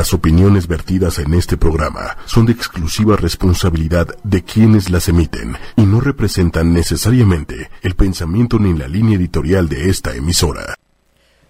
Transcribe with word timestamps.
Las 0.00 0.14
opiniones 0.14 0.66
vertidas 0.66 1.18
en 1.18 1.34
este 1.34 1.58
programa 1.58 2.16
son 2.24 2.46
de 2.46 2.52
exclusiva 2.52 3.16
responsabilidad 3.16 4.06
de 4.24 4.42
quienes 4.42 4.88
las 4.88 5.10
emiten 5.10 5.58
y 5.76 5.82
no 5.82 6.00
representan 6.00 6.72
necesariamente 6.72 7.70
el 7.82 7.94
pensamiento 7.96 8.58
ni 8.58 8.72
la 8.72 8.88
línea 8.88 9.18
editorial 9.18 9.68
de 9.68 9.90
esta 9.90 10.14
emisora. 10.14 10.74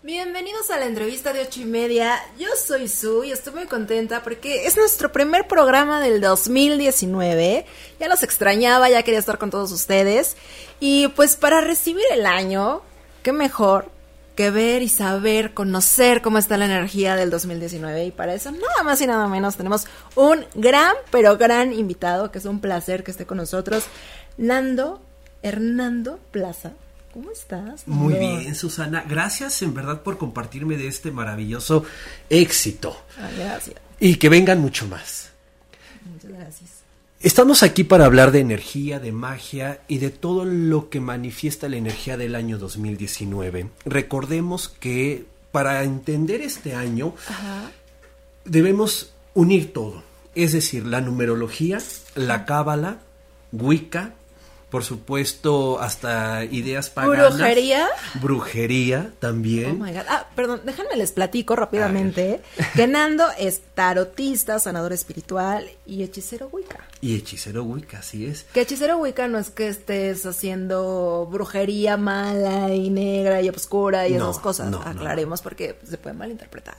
Bienvenidos 0.03 0.69
a 0.73 0.81
la 0.81 0.87
entrevista 0.87 1.33
de 1.33 1.43
ocho 1.43 1.61
y 1.61 1.65
media. 1.65 2.19
Yo 2.41 2.49
soy 2.67 2.89
Su 2.89 3.23
y 3.23 3.31
estoy 3.31 3.55
muy 3.55 3.67
contenta 3.67 4.25
porque 4.25 4.67
es 4.67 4.77
nuestro 4.77 5.13
primer 5.13 5.47
programa 5.47 6.01
del 6.01 6.21
2019. 6.21 7.67
Ya 8.01 8.09
los 8.09 8.25
extrañaba, 8.25 8.91
ya 8.91 9.05
quería 9.05 9.21
estar 9.21 9.39
con 9.39 9.51
todos 9.51 9.71
ustedes. 9.71 10.37
Y 10.81 11.07
pues 11.15 11.37
para 11.37 11.61
recibir 11.61 12.03
el 12.11 12.27
año, 12.27 12.83
qué 13.23 13.31
mejor 13.31 13.93
que 14.41 14.51
ver 14.51 14.81
y 14.81 14.89
saber, 14.89 15.53
conocer 15.53 16.23
cómo 16.23 16.39
está 16.39 16.57
la 16.57 16.65
energía 16.65 17.15
del 17.15 17.29
2019. 17.29 18.07
Y 18.07 18.11
para 18.11 18.33
eso, 18.33 18.51
nada 18.51 18.83
más 18.83 18.99
y 19.03 19.07
nada 19.07 19.29
menos, 19.29 19.59
tenemos 19.59 19.87
un 20.15 20.47
gran, 20.55 20.95
pero 21.11 21.37
gran 21.37 21.75
invitado, 21.75 22.31
que 22.31 22.39
es 22.39 22.47
un 22.47 22.59
placer 22.59 23.05
que 23.05 23.11
esté 23.11 23.27
con 23.27 23.37
nosotros, 23.37 23.85
Nando 24.39 25.03
Hernando 25.43 26.19
Plaza. 26.31 26.73
¿Cómo 27.13 27.31
estás? 27.31 27.87
Muy 27.87 28.15
bien, 28.15 28.55
Susana. 28.55 29.05
Gracias 29.07 29.61
en 29.61 29.75
verdad 29.75 30.01
por 30.01 30.17
compartirme 30.17 30.79
de 30.79 30.89
este 30.89 31.11
maravilloso 31.11 31.85
éxito. 32.31 32.97
Ah, 33.19 33.29
gracias. 33.37 33.77
Y 33.99 34.15
que 34.15 34.31
vengan 34.31 34.59
mucho 34.59 34.87
más. 34.87 35.30
Estamos 37.23 37.63
aquí 37.63 37.85
para 37.85 38.07
hablar 38.07 38.33
de 38.33 38.41
energía, 38.41 38.99
de 38.99 39.13
magia 39.13 39.83
y 39.89 39.99
de 39.99 40.09
todo 40.09 40.47
lo 40.47 40.89
que 40.89 41.01
manifiesta 41.01 41.69
la 41.69 41.77
energía 41.77 42.17
del 42.17 42.35
año 42.35 42.57
2019. 42.57 43.69
Recordemos 43.85 44.71
que 44.71 45.27
para 45.53 45.83
entender 45.83 46.41
este 46.41 46.75
año 46.75 47.13
debemos 48.47 49.13
unir 49.35 49.75
todo, 49.75 50.03
es 50.35 50.53
decir, 50.53 50.87
la 50.87 51.03
numerología, 51.03 51.77
la 52.15 52.47
cábala, 52.47 53.01
Wicca, 53.53 54.15
por 54.71 54.85
supuesto, 54.85 55.81
hasta 55.81 56.45
ideas 56.45 56.91
paganas. 56.91 57.35
¿Brujería? 57.37 57.89
Brujería 58.21 59.11
también. 59.19 59.73
Oh 59.81 59.85
my 59.85 59.93
God. 59.93 60.03
Ah, 60.09 60.27
perdón, 60.37 60.61
déjenme 60.65 60.97
les 60.97 61.13
platico 61.13 61.57
rápidamente 61.57 62.41
que 62.75 62.87
Nando 62.87 63.25
es 63.39 63.61
tarotista, 63.75 64.59
sanador 64.59 64.93
espiritual 64.93 65.69
y 65.87 66.03
hechicero 66.03 66.49
Wicca. 66.53 66.87
Y 67.01 67.17
hechicero 67.17 67.65
Wicca, 67.65 67.99
así 67.99 68.27
es. 68.27 68.45
Que 68.53 68.61
hechicero 68.61 68.99
Wicca 68.99 69.27
no 69.29 69.39
es 69.39 69.51
que 69.51 69.69
estés 69.69 70.25
haciendo 70.25 71.27
brujería 71.31 71.97
mala 71.97 72.73
y 72.75 72.91
negra 72.91 73.43
y 73.43 73.49
oscura 73.49 74.07
y 74.09 74.13
No, 74.13 74.31
esas 74.31 74.39
cosas. 74.43 74.71
no, 74.71 74.79
no. 74.83 74.89
Aclaremos 74.89 75.43
porque 75.43 75.77
se 75.89 75.99
puede 75.99 76.15
malinterpretar. 76.15 76.77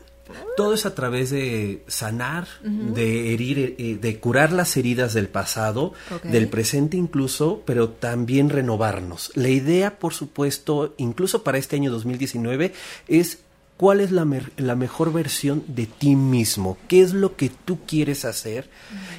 Todo 0.58 0.74
es 0.74 0.86
a 0.86 0.96
través 0.96 1.30
de 1.30 1.84
sanar, 1.88 2.48
de 2.64 3.34
herir, 3.34 3.76
eh, 3.78 3.98
de 4.00 4.20
curar 4.20 4.52
las 4.52 4.76
heridas 4.78 5.14
del 5.14 5.28
pasado, 5.28 5.94
del 6.24 6.48
presente 6.48 6.98
incluso, 6.98 7.64
pero 7.66 7.90
también 7.90 8.50
renovarnos. 8.50 9.32
La 9.36 9.50
idea, 9.50 10.00
por 10.00 10.14
supuesto, 10.14 10.94
incluso 10.98 11.44
para 11.44 11.58
este 11.58 11.76
año 11.76 11.92
2019, 11.92 12.74
es 13.08 13.40
cuál 13.78 14.00
es 14.00 14.12
la, 14.12 14.28
la 14.58 14.76
mejor 14.76 15.12
versión 15.12 15.64
de 15.68 15.88
ti 15.88 16.16
mismo, 16.16 16.78
qué 16.88 17.02
es 17.02 17.14
lo 17.14 17.36
que 17.36 17.50
tú 17.50 17.80
quieres 17.88 18.26
hacer 18.26 18.70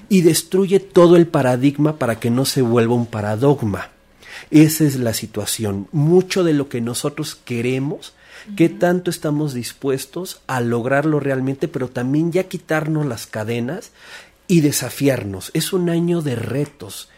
y 0.08 0.20
destruye 0.20 0.78
todo 0.78 1.16
el 1.16 1.26
paradigma 1.26 1.98
para 1.98 2.20
que 2.20 2.30
no 2.30 2.44
se 2.44 2.62
vuelva 2.62 2.94
un 2.94 3.06
paradogma. 3.06 3.90
Esa 4.52 4.84
es 4.84 4.96
la 4.96 5.14
situación. 5.14 5.88
Mucho 5.92 6.44
de 6.44 6.52
lo 6.52 6.68
que 6.68 6.80
nosotros 6.80 7.34
queremos, 7.34 8.12
qué 8.56 8.68
tanto 8.68 9.10
estamos 9.10 9.54
dispuestos 9.54 10.40
a 10.46 10.60
lograrlo 10.60 11.20
realmente, 11.20 11.68
pero 11.68 11.88
también 11.88 12.32
ya 12.32 12.44
quitarnos 12.44 13.06
las 13.06 13.26
cadenas 13.26 13.92
y 14.48 14.60
desafiarnos. 14.60 15.50
Es 15.54 15.72
un 15.72 15.88
año 15.90 16.22
de 16.22 16.36
retos. 16.36 17.08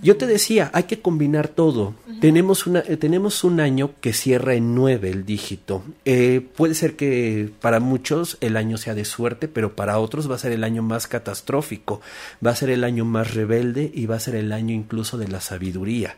Yo 0.00 0.16
te 0.16 0.26
decía, 0.26 0.70
hay 0.74 0.84
que 0.84 1.00
combinar 1.00 1.48
todo. 1.48 1.94
tenemos, 2.20 2.66
una, 2.66 2.80
eh, 2.80 2.96
tenemos 2.96 3.42
un 3.42 3.60
año 3.60 3.92
que 4.00 4.12
cierra 4.12 4.54
en 4.54 4.74
nueve 4.74 5.10
el 5.10 5.24
dígito. 5.24 5.82
Eh, 6.04 6.46
puede 6.56 6.74
ser 6.74 6.94
que 6.94 7.50
para 7.60 7.80
muchos 7.80 8.38
el 8.40 8.56
año 8.56 8.78
sea 8.78 8.94
de 8.94 9.04
suerte, 9.04 9.48
pero 9.48 9.74
para 9.74 9.98
otros 9.98 10.30
va 10.30 10.36
a 10.36 10.38
ser 10.38 10.52
el 10.52 10.62
año 10.62 10.82
más 10.82 11.08
catastrófico. 11.08 12.00
Va 12.44 12.52
a 12.52 12.56
ser 12.56 12.70
el 12.70 12.84
año 12.84 13.04
más 13.04 13.34
rebelde 13.34 13.90
y 13.92 14.06
va 14.06 14.16
a 14.16 14.20
ser 14.20 14.36
el 14.36 14.52
año 14.52 14.72
incluso 14.72 15.18
de 15.18 15.28
la 15.28 15.40
sabiduría. 15.40 16.16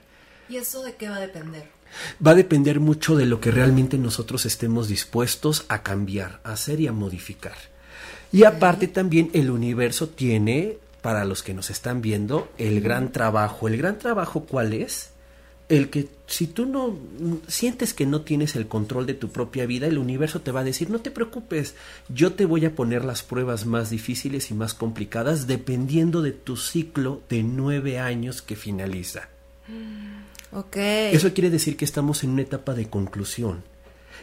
¿Y 0.51 0.57
eso 0.57 0.83
de 0.83 0.97
qué 0.97 1.09
va 1.09 1.17
a 1.17 1.21
depender? 1.21 1.80
Va 2.25 2.33
a 2.33 2.37
depender 2.37 2.81
mucho 2.81 3.17
de 3.17 3.27
lo 3.27 3.41
que 3.41 3.51
realmente 3.51 3.99
nosotros 3.99 4.47
estemos 4.47 4.89
dispuestos 4.89 5.65
a 5.69 5.83
cambiar, 5.83 6.41
a 6.45 6.53
hacer 6.53 6.81
y 6.81 6.87
a 6.87 6.93
modificar. 6.93 7.57
Y 8.33 8.45
aparte 8.45 8.89
también 8.89 9.31
el 9.33 9.51
universo 9.51 10.09
tiene, 10.09 10.79
para 11.03 11.25
los 11.25 11.43
que 11.43 11.55
nos 11.55 11.71
están 11.71 12.01
viendo, 12.01 12.49
el 12.59 12.81
gran 12.81 13.13
trabajo. 13.13 13.69
¿El 13.69 13.77
gran 13.77 13.99
trabajo 13.99 14.45
cuál 14.45 14.73
es? 14.73 15.11
El 15.69 15.89
que 15.89 16.09
si 16.27 16.47
tú 16.47 16.67
no 16.67 16.89
mm, 16.89 17.49
sientes 17.49 17.95
que 17.95 18.07
no 18.07 18.23
tienes 18.23 18.57
el 18.57 18.67
control 18.67 19.07
de 19.07 19.15
tu 19.15 19.31
propia 19.31 19.67
vida, 19.67 19.87
el 19.87 19.99
universo 19.99 20.41
te 20.41 20.53
va 20.53 20.61
a 20.61 20.65
decir, 20.65 20.91
no 20.91 21.01
te 21.01 21.11
preocupes, 21.11 21.75
yo 22.09 22.33
te 22.33 22.45
voy 22.45 22.65
a 22.65 22.75
poner 22.75 23.05
las 23.05 23.23
pruebas 23.23 23.67
más 23.67 23.91
difíciles 23.91 24.51
y 24.51 24.55
más 24.55 24.75
complicadas 24.75 25.47
dependiendo 25.47 26.23
de 26.23 26.33
tu 26.33 26.57
ciclo 26.57 27.23
de 27.29 27.43
nueve 27.43 27.99
años 27.99 28.43
que 28.43 28.57
finaliza. 28.57 29.29
Ok. 30.53 30.77
Eso 30.77 31.33
quiere 31.33 31.51
decir 31.51 31.77
que 31.77 31.85
estamos 31.85 32.25
en 32.25 32.31
una 32.31 32.43
etapa 32.43 32.75
de 32.75 32.89
conclusión. 32.89 33.63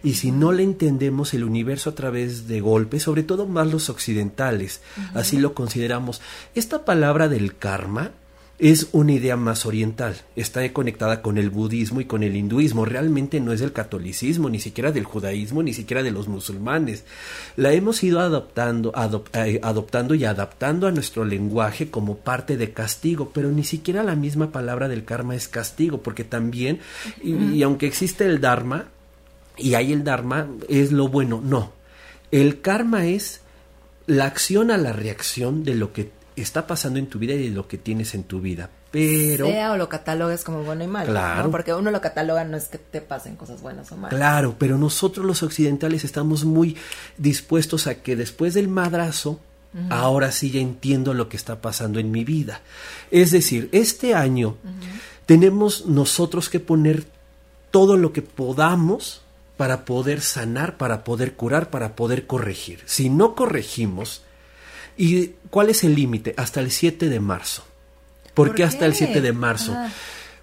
Y 0.03 0.15
si 0.15 0.31
no 0.31 0.51
le 0.51 0.63
entendemos 0.63 1.33
el 1.33 1.43
universo 1.43 1.89
a 1.89 1.95
través 1.95 2.47
de 2.47 2.61
golpes, 2.61 3.03
sobre 3.03 3.23
todo 3.23 3.47
más 3.47 3.71
los 3.71 3.89
occidentales, 3.89 4.81
así 5.15 5.37
lo 5.37 5.53
consideramos, 5.53 6.21
esta 6.53 6.85
palabra 6.85 7.27
del 7.27 7.57
karma 7.57 8.11
es 8.59 8.87
una 8.91 9.11
idea 9.11 9.37
más 9.37 9.67
oriental, 9.67 10.15
está 10.35 10.73
conectada 10.73 11.21
con 11.21 11.37
el 11.37 11.51
budismo 11.51 12.01
y 12.01 12.05
con 12.05 12.23
el 12.23 12.35
hinduismo, 12.35 12.85
realmente 12.85 13.39
no 13.39 13.53
es 13.53 13.59
del 13.59 13.71
catolicismo, 13.71 14.49
ni 14.49 14.59
siquiera 14.59 14.91
del 14.91 15.03
judaísmo, 15.03 15.61
ni 15.61 15.73
siquiera 15.73 16.01
de 16.01 16.09
los 16.09 16.27
musulmanes. 16.27 17.03
La 17.55 17.71
hemos 17.73 18.03
ido 18.03 18.19
adoptando, 18.19 18.91
adop- 18.93 19.29
eh, 19.33 19.59
adoptando 19.61 20.15
y 20.15 20.25
adaptando 20.25 20.87
a 20.87 20.91
nuestro 20.91 21.23
lenguaje 21.23 21.91
como 21.91 22.17
parte 22.17 22.57
de 22.57 22.71
castigo, 22.73 23.31
pero 23.31 23.51
ni 23.51 23.63
siquiera 23.63 24.01
la 24.01 24.15
misma 24.15 24.51
palabra 24.51 24.87
del 24.87 25.05
karma 25.05 25.35
es 25.35 25.47
castigo, 25.47 26.01
porque 26.01 26.23
también, 26.23 26.79
y, 27.21 27.35
y 27.35 27.61
aunque 27.61 27.85
existe 27.85 28.25
el 28.25 28.41
dharma, 28.41 28.85
y 29.55 29.75
hay 29.75 29.93
el 29.93 30.03
dharma, 30.03 30.47
es 30.67 30.91
lo 30.91 31.09
bueno, 31.09 31.41
no. 31.43 31.73
El 32.31 32.61
karma 32.61 33.05
es 33.05 33.41
la 34.07 34.25
acción 34.25 34.71
a 34.71 34.77
la 34.77 34.93
reacción 34.93 35.63
de 35.63 35.75
lo 35.75 35.93
que 35.93 36.09
está 36.41 36.67
pasando 36.67 36.99
en 36.99 37.07
tu 37.07 37.19
vida 37.19 37.33
y 37.33 37.49
de 37.49 37.55
lo 37.55 37.67
que 37.67 37.77
tienes 37.77 38.13
en 38.13 38.23
tu 38.23 38.39
vida. 38.39 38.69
Pero, 38.91 39.47
Sea 39.47 39.71
o 39.71 39.77
lo 39.77 39.89
catalogues 39.89 40.43
como 40.43 40.63
bueno 40.63 40.83
y 40.83 40.87
malo. 40.87 41.11
Claro. 41.11 41.45
¿no? 41.45 41.51
Porque 41.51 41.73
uno 41.73 41.91
lo 41.91 41.99
cataloga 41.99 42.43
no 42.43 42.57
es 42.57 42.67
que 42.67 42.77
te 42.77 43.01
pasen 43.01 43.35
cosas 43.35 43.61
buenas 43.61 43.91
o 43.91 43.97
malas. 43.97 44.15
claro, 44.15 44.55
pero 44.57 44.77
nosotros 44.77 45.25
los 45.25 45.43
occidentales 45.43 46.03
estamos 46.03 46.45
muy 46.45 46.77
dispuestos 47.17 47.87
a 47.87 47.95
que 47.95 48.15
después 48.15 48.53
del 48.53 48.67
madrazo, 48.67 49.39
ahora 49.89 50.31
sí 50.31 50.49
ya 50.49 50.59
entiendo 50.59 51.13
lo 51.13 51.29
que 51.29 51.37
está 51.37 51.61
pasando 51.61 51.99
en 51.99 52.11
mi 52.11 52.23
vida. 52.23 52.61
Es 53.11 53.31
decir, 53.31 53.69
este 53.71 54.15
año 54.15 54.57
tenemos 55.25 55.85
nosotros 55.85 56.49
que 56.49 56.59
poner 56.59 57.05
todo 57.71 57.97
lo 57.97 58.13
que 58.13 58.21
podamos 58.21 59.21
para 59.57 59.85
poder 59.85 60.21
sanar, 60.21 60.77
para 60.77 61.03
poder 61.03 61.33
curar, 61.33 61.69
para 61.69 61.95
poder 61.95 62.27
corregir. 62.27 62.81
Si 62.85 63.09
no 63.09 63.35
corregimos, 63.35 64.23
¿y 64.97 65.31
cuál 65.49 65.69
es 65.69 65.83
el 65.83 65.95
límite? 65.95 66.33
Hasta 66.37 66.59
el 66.59 66.71
7 66.71 67.09
de 67.09 67.19
marzo. 67.19 67.63
¿Por, 68.33 68.47
¿Por 68.47 68.55
qué 68.55 68.63
hasta 68.63 68.85
el 68.85 68.91
qué? 68.91 69.05
7 69.05 69.21
de 69.21 69.33
marzo? 69.33 69.73
Ah. 69.75 69.89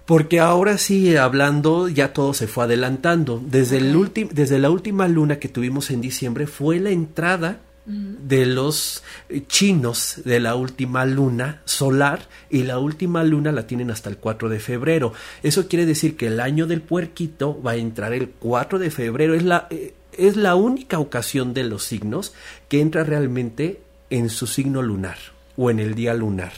Porque 0.05 0.39
ahora 0.39 0.77
sí, 0.77 1.17
hablando, 1.17 1.89
ya 1.89 2.13
todo 2.13 2.33
se 2.33 2.47
fue 2.47 2.65
adelantando. 2.65 3.41
Desde, 3.43 3.77
el 3.77 4.11
desde 4.31 4.59
la 4.59 4.69
última 4.69 5.07
luna 5.07 5.39
que 5.39 5.49
tuvimos 5.49 5.89
en 5.89 6.01
diciembre 6.01 6.45
fue 6.45 6.79
la 6.79 6.91
entrada 6.91 7.59
de 7.87 8.47
los 8.47 9.03
chinos 9.47 10.21
de 10.25 10.39
la 10.39 10.55
última 10.55 11.05
luna 11.05 11.61
solar 11.65 12.27
y 12.49 12.63
la 12.63 12.79
última 12.79 13.23
luna 13.23 13.51
la 13.51 13.67
tienen 13.67 13.91
hasta 13.91 14.09
el 14.09 14.17
4 14.17 14.49
de 14.49 14.59
febrero. 14.59 15.13
Eso 15.43 15.67
quiere 15.67 15.85
decir 15.85 16.17
que 16.17 16.27
el 16.27 16.39
año 16.39 16.65
del 16.65 16.81
puerquito 16.81 17.61
va 17.61 17.71
a 17.71 17.75
entrar 17.75 18.13
el 18.13 18.29
4 18.29 18.79
de 18.79 18.89
febrero. 18.89 19.35
Es 19.35 19.43
la, 19.43 19.67
eh, 19.69 19.93
es 20.17 20.35
la 20.35 20.55
única 20.55 20.97
ocasión 20.97 21.53
de 21.53 21.63
los 21.63 21.83
signos 21.83 22.33
que 22.69 22.81
entra 22.81 23.03
realmente 23.03 23.81
en 24.09 24.29
su 24.29 24.47
signo 24.47 24.81
lunar 24.81 25.17
o 25.57 25.69
en 25.69 25.79
el 25.79 25.95
día 25.95 26.13
lunar. 26.13 26.53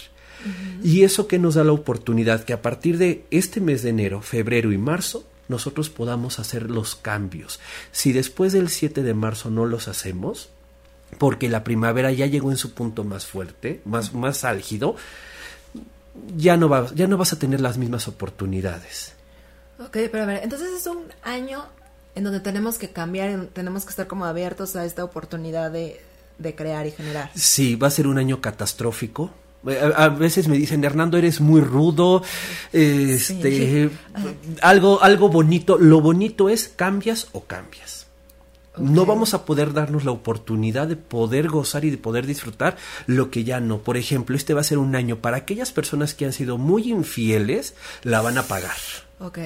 Y 0.83 1.03
eso 1.03 1.27
que 1.27 1.39
nos 1.39 1.55
da 1.55 1.63
la 1.63 1.71
oportunidad 1.71 2.43
que 2.43 2.53
a 2.53 2.61
partir 2.61 2.97
de 2.97 3.25
este 3.31 3.59
mes 3.59 3.81
de 3.83 3.89
enero, 3.89 4.21
febrero 4.21 4.71
y 4.71 4.77
marzo, 4.77 5.25
nosotros 5.47 5.89
podamos 5.89 6.39
hacer 6.39 6.69
los 6.69 6.95
cambios. 6.95 7.59
Si 7.91 8.13
después 8.13 8.53
del 8.53 8.69
7 8.69 9.01
de 9.03 9.13
marzo 9.13 9.49
no 9.49 9.65
los 9.65 9.87
hacemos, 9.87 10.49
porque 11.17 11.49
la 11.49 11.63
primavera 11.63 12.11
ya 12.11 12.25
llegó 12.27 12.51
en 12.51 12.57
su 12.57 12.73
punto 12.73 13.03
más 13.03 13.25
fuerte, 13.25 13.81
más, 13.85 14.13
más 14.13 14.43
álgido, 14.43 14.95
ya 16.35 16.57
no, 16.57 16.69
va- 16.69 16.91
ya 16.93 17.07
no 17.07 17.17
vas 17.17 17.33
a 17.33 17.39
tener 17.39 17.61
las 17.61 17.77
mismas 17.77 18.07
oportunidades. 18.07 19.13
Ok, 19.79 19.97
pero 20.11 20.23
a 20.23 20.25
ver, 20.27 20.43
entonces 20.43 20.69
es 20.73 20.87
un 20.87 21.03
año 21.23 21.65
en 22.15 22.23
donde 22.23 22.39
tenemos 22.39 22.77
que 22.77 22.89
cambiar, 22.91 23.29
en- 23.29 23.47
tenemos 23.47 23.85
que 23.85 23.91
estar 23.91 24.07
como 24.07 24.25
abiertos 24.25 24.75
a 24.75 24.85
esta 24.85 25.03
oportunidad 25.03 25.71
de, 25.71 26.01
de 26.37 26.55
crear 26.55 26.85
y 26.87 26.91
generar. 26.91 27.31
Sí, 27.35 27.75
va 27.75 27.87
a 27.87 27.91
ser 27.91 28.07
un 28.07 28.17
año 28.17 28.41
catastrófico. 28.41 29.31
A, 29.95 30.05
a 30.05 30.09
veces 30.09 30.47
me 30.47 30.57
dicen, 30.57 30.83
Hernando, 30.83 31.17
eres 31.17 31.41
muy 31.41 31.61
rudo, 31.61 32.23
este, 32.71 33.89
Sí. 33.89 33.89
algo, 34.61 35.01
algo 35.01 35.29
bonito. 35.29 35.77
Lo 35.77 36.01
bonito 36.01 36.49
es 36.49 36.67
cambias 36.69 37.27
o 37.33 37.45
cambias. 37.45 38.07
No 38.77 39.07
vamos 39.07 39.33
a 39.33 39.43
poder 39.43 39.73
darnos 39.73 40.05
la 40.05 40.11
oportunidad 40.11 40.87
de 40.87 40.95
poder 40.97 41.47
gozar 41.47 41.83
y 41.83 41.89
de 41.89 41.97
poder 41.97 42.27
disfrutar 42.27 42.77
lo 43.07 43.31
que 43.31 43.43
ya 43.43 43.59
no. 43.59 43.79
Por 43.79 43.97
ejemplo, 43.97 44.35
este 44.35 44.53
va 44.53 44.61
a 44.61 44.63
ser 44.63 44.77
un 44.77 44.95
año 44.95 45.17
para 45.17 45.37
aquellas 45.37 45.71
personas 45.71 46.13
que 46.13 46.25
han 46.25 46.33
sido 46.33 46.59
muy 46.59 46.91
infieles, 46.91 47.73
la 48.03 48.21
van 48.21 48.37
a 48.37 48.43
pagar 48.43 48.75
Ok. 49.19 49.39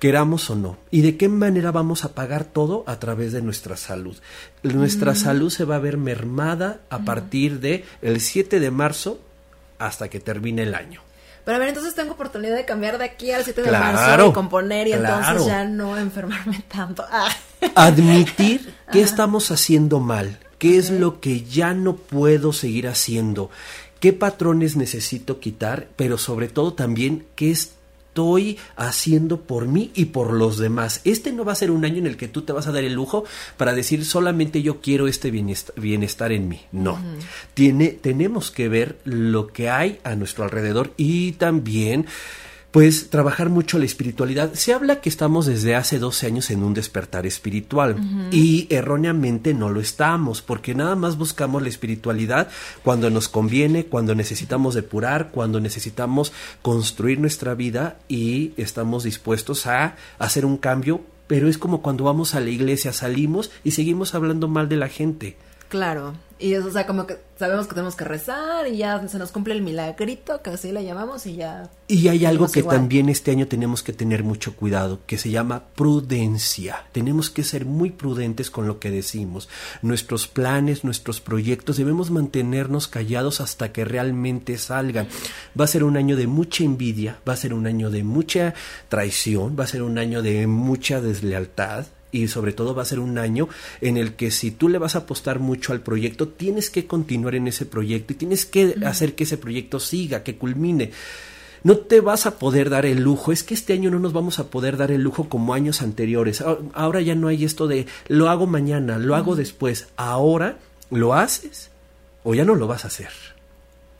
queramos 0.00 0.50
o 0.50 0.56
no. 0.56 0.76
¿Y 0.90 1.02
de 1.02 1.16
qué 1.16 1.28
manera 1.28 1.70
vamos 1.70 2.04
a 2.04 2.12
pagar 2.12 2.44
todo? 2.44 2.82
A 2.86 2.98
través 2.98 3.32
de 3.32 3.40
nuestra 3.40 3.76
salud. 3.76 4.16
Nuestra 4.64 5.14
salud 5.14 5.50
se 5.50 5.64
va 5.64 5.76
a 5.76 5.80
ver 5.80 5.96
mermada 5.96 6.80
a 6.90 7.00
partir 7.00 7.60
de 7.60 7.84
el 8.02 8.20
7 8.20 8.58
de 8.58 8.70
marzo 8.72 9.20
hasta 9.78 10.08
que 10.08 10.18
termine 10.20 10.62
el 10.62 10.74
año. 10.74 11.00
Pero 11.44 11.56
a 11.56 11.58
ver, 11.58 11.68
entonces 11.68 11.94
tengo 11.94 12.12
oportunidad 12.12 12.56
de 12.56 12.64
cambiar 12.64 12.98
de 12.98 13.04
aquí 13.04 13.32
al 13.32 13.42
7 13.44 13.62
de 13.62 13.68
Claro, 13.68 13.96
marzo 13.96 14.30
y 14.30 14.32
componer 14.32 14.86
y 14.88 14.92
claro. 14.92 15.18
entonces 15.18 15.46
ya 15.46 15.64
no 15.64 15.98
enfermarme 15.98 16.62
tanto. 16.68 17.04
Ah. 17.10 17.30
Admitir 17.74 18.74
qué 18.92 19.00
estamos 19.02 19.50
haciendo 19.50 19.98
mal, 20.00 20.38
qué 20.58 20.78
es 20.78 20.90
lo 20.90 21.20
que 21.20 21.42
ya 21.42 21.74
no 21.74 21.96
puedo 21.96 22.52
seguir 22.52 22.86
haciendo, 22.88 23.50
qué 23.98 24.12
patrones 24.12 24.76
necesito 24.76 25.40
quitar, 25.40 25.88
pero 25.96 26.16
sobre 26.18 26.48
todo 26.48 26.74
también 26.74 27.26
qué 27.34 27.50
estoy 28.12 28.58
haciendo 28.76 29.40
por 29.40 29.66
mí 29.66 29.90
y 29.94 30.06
por 30.06 30.34
los 30.34 30.58
demás. 30.58 31.00
Este 31.04 31.32
no 31.32 31.46
va 31.46 31.52
a 31.52 31.56
ser 31.56 31.70
un 31.70 31.86
año 31.86 31.96
en 31.96 32.06
el 32.06 32.18
que 32.18 32.28
tú 32.28 32.42
te 32.42 32.52
vas 32.52 32.66
a 32.66 32.72
dar 32.72 32.84
el 32.84 32.92
lujo 32.92 33.24
para 33.56 33.72
decir 33.72 34.04
solamente 34.04 34.60
yo 34.60 34.82
quiero 34.82 35.08
este 35.08 35.30
bienestar, 35.30 35.74
bienestar 35.80 36.30
en 36.30 36.46
mí. 36.46 36.60
No. 36.72 36.98
Tiene, 37.54 37.88
tenemos 37.88 38.50
que 38.50 38.68
ver 38.68 38.98
lo 39.04 39.46
que 39.46 39.70
hay 39.70 39.98
a 40.04 40.14
nuestro 40.14 40.44
alrededor 40.44 40.92
y 40.98 41.32
también 41.32 42.04
pues 42.72 43.10
trabajar 43.10 43.50
mucho 43.50 43.78
la 43.78 43.84
espiritualidad. 43.84 44.54
Se 44.54 44.72
habla 44.72 45.02
que 45.02 45.10
estamos 45.10 45.44
desde 45.44 45.76
hace 45.76 45.98
12 45.98 46.26
años 46.26 46.50
en 46.50 46.64
un 46.64 46.72
despertar 46.72 47.26
espiritual 47.26 47.96
y 48.32 48.66
erróneamente 48.70 49.52
no 49.52 49.68
lo 49.68 49.80
estamos 49.80 50.40
porque 50.40 50.74
nada 50.74 50.96
más 50.96 51.18
buscamos 51.18 51.60
la 51.62 51.68
espiritualidad 51.68 52.48
cuando 52.82 53.10
nos 53.10 53.28
conviene, 53.28 53.84
cuando 53.84 54.14
necesitamos 54.14 54.74
depurar, 54.74 55.30
cuando 55.30 55.60
necesitamos 55.60 56.32
construir 56.62 57.20
nuestra 57.20 57.54
vida 57.54 57.98
y 58.08 58.54
estamos 58.56 59.04
dispuestos 59.04 59.66
a 59.66 59.96
hacer 60.18 60.46
un 60.46 60.56
cambio, 60.56 61.02
pero 61.26 61.48
es 61.48 61.58
como 61.58 61.82
cuando 61.82 62.04
vamos 62.04 62.34
a 62.34 62.40
la 62.40 62.50
iglesia, 62.50 62.94
salimos 62.94 63.50
y 63.64 63.72
seguimos 63.72 64.14
hablando 64.14 64.48
mal 64.48 64.70
de 64.70 64.76
la 64.76 64.88
gente. 64.88 65.36
Claro. 65.72 66.12
Y 66.38 66.52
eso, 66.52 66.68
o 66.68 66.70
sea, 66.70 66.86
como 66.86 67.06
que 67.06 67.16
sabemos 67.38 67.66
que 67.66 67.72
tenemos 67.72 67.96
que 67.96 68.04
rezar 68.04 68.68
y 68.68 68.76
ya 68.76 69.08
se 69.08 69.18
nos 69.18 69.32
cumple 69.32 69.54
el 69.54 69.62
milagrito, 69.62 70.42
que 70.42 70.50
así 70.50 70.70
le 70.70 70.84
llamamos, 70.84 71.24
y 71.24 71.36
ya. 71.36 71.70
Y 71.88 72.08
hay 72.08 72.26
algo 72.26 72.46
que 72.46 72.58
igual. 72.58 72.76
también 72.76 73.08
este 73.08 73.30
año 73.30 73.48
tenemos 73.48 73.82
que 73.82 73.94
tener 73.94 74.22
mucho 74.22 74.54
cuidado, 74.54 75.00
que 75.06 75.16
se 75.16 75.30
llama 75.30 75.62
prudencia. 75.74 76.84
Tenemos 76.92 77.30
que 77.30 77.42
ser 77.42 77.64
muy 77.64 77.88
prudentes 77.88 78.50
con 78.50 78.66
lo 78.66 78.80
que 78.80 78.90
decimos. 78.90 79.48
Nuestros 79.80 80.28
planes, 80.28 80.84
nuestros 80.84 81.22
proyectos, 81.22 81.78
debemos 81.78 82.10
mantenernos 82.10 82.86
callados 82.86 83.40
hasta 83.40 83.72
que 83.72 83.86
realmente 83.86 84.58
salgan. 84.58 85.08
Va 85.58 85.64
a 85.64 85.68
ser 85.68 85.84
un 85.84 85.96
año 85.96 86.16
de 86.16 86.26
mucha 86.26 86.64
envidia, 86.64 87.18
va 87.26 87.32
a 87.32 87.36
ser 87.36 87.54
un 87.54 87.66
año 87.66 87.88
de 87.88 88.04
mucha 88.04 88.52
traición, 88.90 89.56
va 89.58 89.64
a 89.64 89.68
ser 89.68 89.82
un 89.82 89.96
año 89.96 90.20
de 90.20 90.46
mucha 90.46 91.00
deslealtad. 91.00 91.86
Y 92.12 92.28
sobre 92.28 92.52
todo 92.52 92.74
va 92.74 92.82
a 92.82 92.86
ser 92.86 92.98
un 93.00 93.16
año 93.18 93.48
en 93.80 93.96
el 93.96 94.14
que 94.14 94.30
si 94.30 94.50
tú 94.50 94.68
le 94.68 94.78
vas 94.78 94.94
a 94.94 95.00
apostar 95.00 95.38
mucho 95.40 95.72
al 95.72 95.80
proyecto, 95.80 96.28
tienes 96.28 96.68
que 96.70 96.86
continuar 96.86 97.34
en 97.34 97.48
ese 97.48 97.64
proyecto 97.66 98.12
y 98.12 98.16
tienes 98.16 98.44
que 98.46 98.76
hacer 98.84 99.14
que 99.14 99.24
ese 99.24 99.38
proyecto 99.38 99.80
siga, 99.80 100.22
que 100.22 100.36
culmine. 100.36 100.90
No 101.64 101.78
te 101.78 102.00
vas 102.00 102.26
a 102.26 102.38
poder 102.38 102.68
dar 102.70 102.84
el 102.86 103.00
lujo. 103.02 103.32
Es 103.32 103.42
que 103.44 103.54
este 103.54 103.72
año 103.72 103.90
no 103.90 103.98
nos 103.98 104.12
vamos 104.12 104.38
a 104.40 104.48
poder 104.50 104.76
dar 104.76 104.90
el 104.90 105.00
lujo 105.00 105.28
como 105.28 105.54
años 105.54 105.80
anteriores. 105.80 106.40
A- 106.42 106.58
Ahora 106.74 107.00
ya 107.00 107.14
no 107.14 107.28
hay 107.28 107.44
esto 107.44 107.66
de 107.66 107.86
lo 108.08 108.28
hago 108.28 108.46
mañana, 108.46 108.98
lo 108.98 109.14
hago 109.16 109.34
después. 109.36 109.86
Ahora 109.96 110.58
lo 110.90 111.14
haces 111.14 111.70
o 112.24 112.34
ya 112.34 112.44
no 112.44 112.56
lo 112.56 112.66
vas 112.66 112.84
a 112.84 112.88
hacer. 112.88 113.08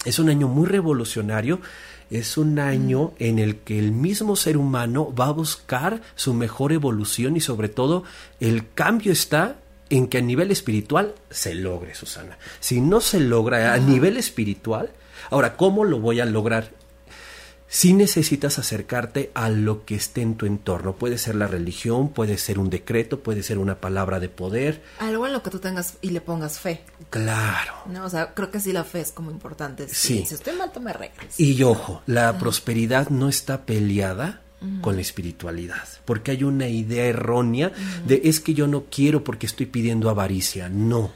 Es 0.05 0.19
un 0.19 0.29
año 0.29 0.49
muy 0.49 0.67
revolucionario. 0.67 1.61
Es 2.13 2.37
un 2.37 2.59
año 2.59 3.15
en 3.19 3.39
el 3.39 3.57
que 3.57 3.79
el 3.79 3.91
mismo 3.91 4.37
ser 4.37 4.59
humano 4.59 5.15
va 5.19 5.29
a 5.29 5.33
buscar 5.33 6.03
su 6.15 6.35
mejor 6.35 6.75
evolución 6.75 7.39
y 7.39 7.41
sobre 7.41 7.71
todo 7.71 8.05
el 8.39 8.71
cambio 8.75 9.13
está 9.13 9.57
en 9.89 10.09
que 10.09 10.19
a 10.19 10.21
nivel 10.21 10.51
espiritual 10.51 11.15
se 11.31 11.55
logre, 11.55 11.95
Susana. 11.95 12.37
Si 12.61 12.83
no 12.83 13.01
se 13.01 13.19
logra 13.19 13.73
a 13.73 13.79
nivel 13.79 14.19
espiritual, 14.19 14.91
ahora, 15.31 15.57
¿cómo 15.57 15.85
lo 15.85 16.01
voy 16.01 16.21
a 16.21 16.27
lograr? 16.27 16.82
Si 17.75 17.95
necesitas 17.95 18.59
acercarte 18.59 19.31
a 19.33 19.49
lo 19.49 19.87
que 19.87 19.95
esté 19.95 20.21
en 20.21 20.35
tu 20.35 20.45
entorno. 20.45 20.95
Puede 20.95 21.17
ser 21.17 21.37
la 21.37 21.47
religión, 21.47 22.11
puede 22.11 22.37
ser 22.37 22.59
un 22.59 22.69
decreto, 22.69 23.21
puede 23.21 23.43
ser 23.43 23.57
una 23.57 23.81
palabra 23.81 24.21
de 24.21 24.29
poder. 24.29 24.83
Algo 24.99 25.27
en 25.27 25.33
lo 25.33 25.43
que 25.43 25.49
tú 25.49 25.59
tengas 25.59 25.97
y 26.03 26.11
le 26.11 26.21
pongas 26.21 26.59
fe. 26.59 26.83
Claro. 27.09 27.73
¿no? 27.87 28.05
O 28.05 28.11
sea, 28.11 28.35
creo 28.35 28.51
que 28.51 28.61
sí 28.61 28.75
la 28.75 28.85
fe 28.85 29.01
es 29.01 29.11
como 29.11 29.31
importante. 29.31 29.89
Sí. 29.89 30.19
Si, 30.19 30.27
si 30.27 30.35
estoy 30.35 30.55
mal, 30.55 30.71
tú 30.71 30.81
me 30.81 30.91
arreglas. 30.91 31.41
Y 31.41 31.63
ojo, 31.63 32.03
la 32.05 32.37
prosperidad 32.39 33.09
no 33.09 33.31
está 33.31 33.65
peleada 33.65 34.43
con 34.83 34.95
la 34.95 35.01
espiritualidad, 35.01 35.89
porque 36.05 36.31
hay 36.31 36.45
una 36.45 36.69
idea 36.69 37.07
errónea 37.07 37.73
de 38.07 38.21
es 38.25 38.39
que 38.39 38.55
yo 38.55 38.69
no 38.69 38.85
quiero 38.85 39.25
porque 39.25 39.47
estoy 39.47 39.65
pidiendo 39.65 40.11
avaricia. 40.11 40.69
No. 40.69 41.11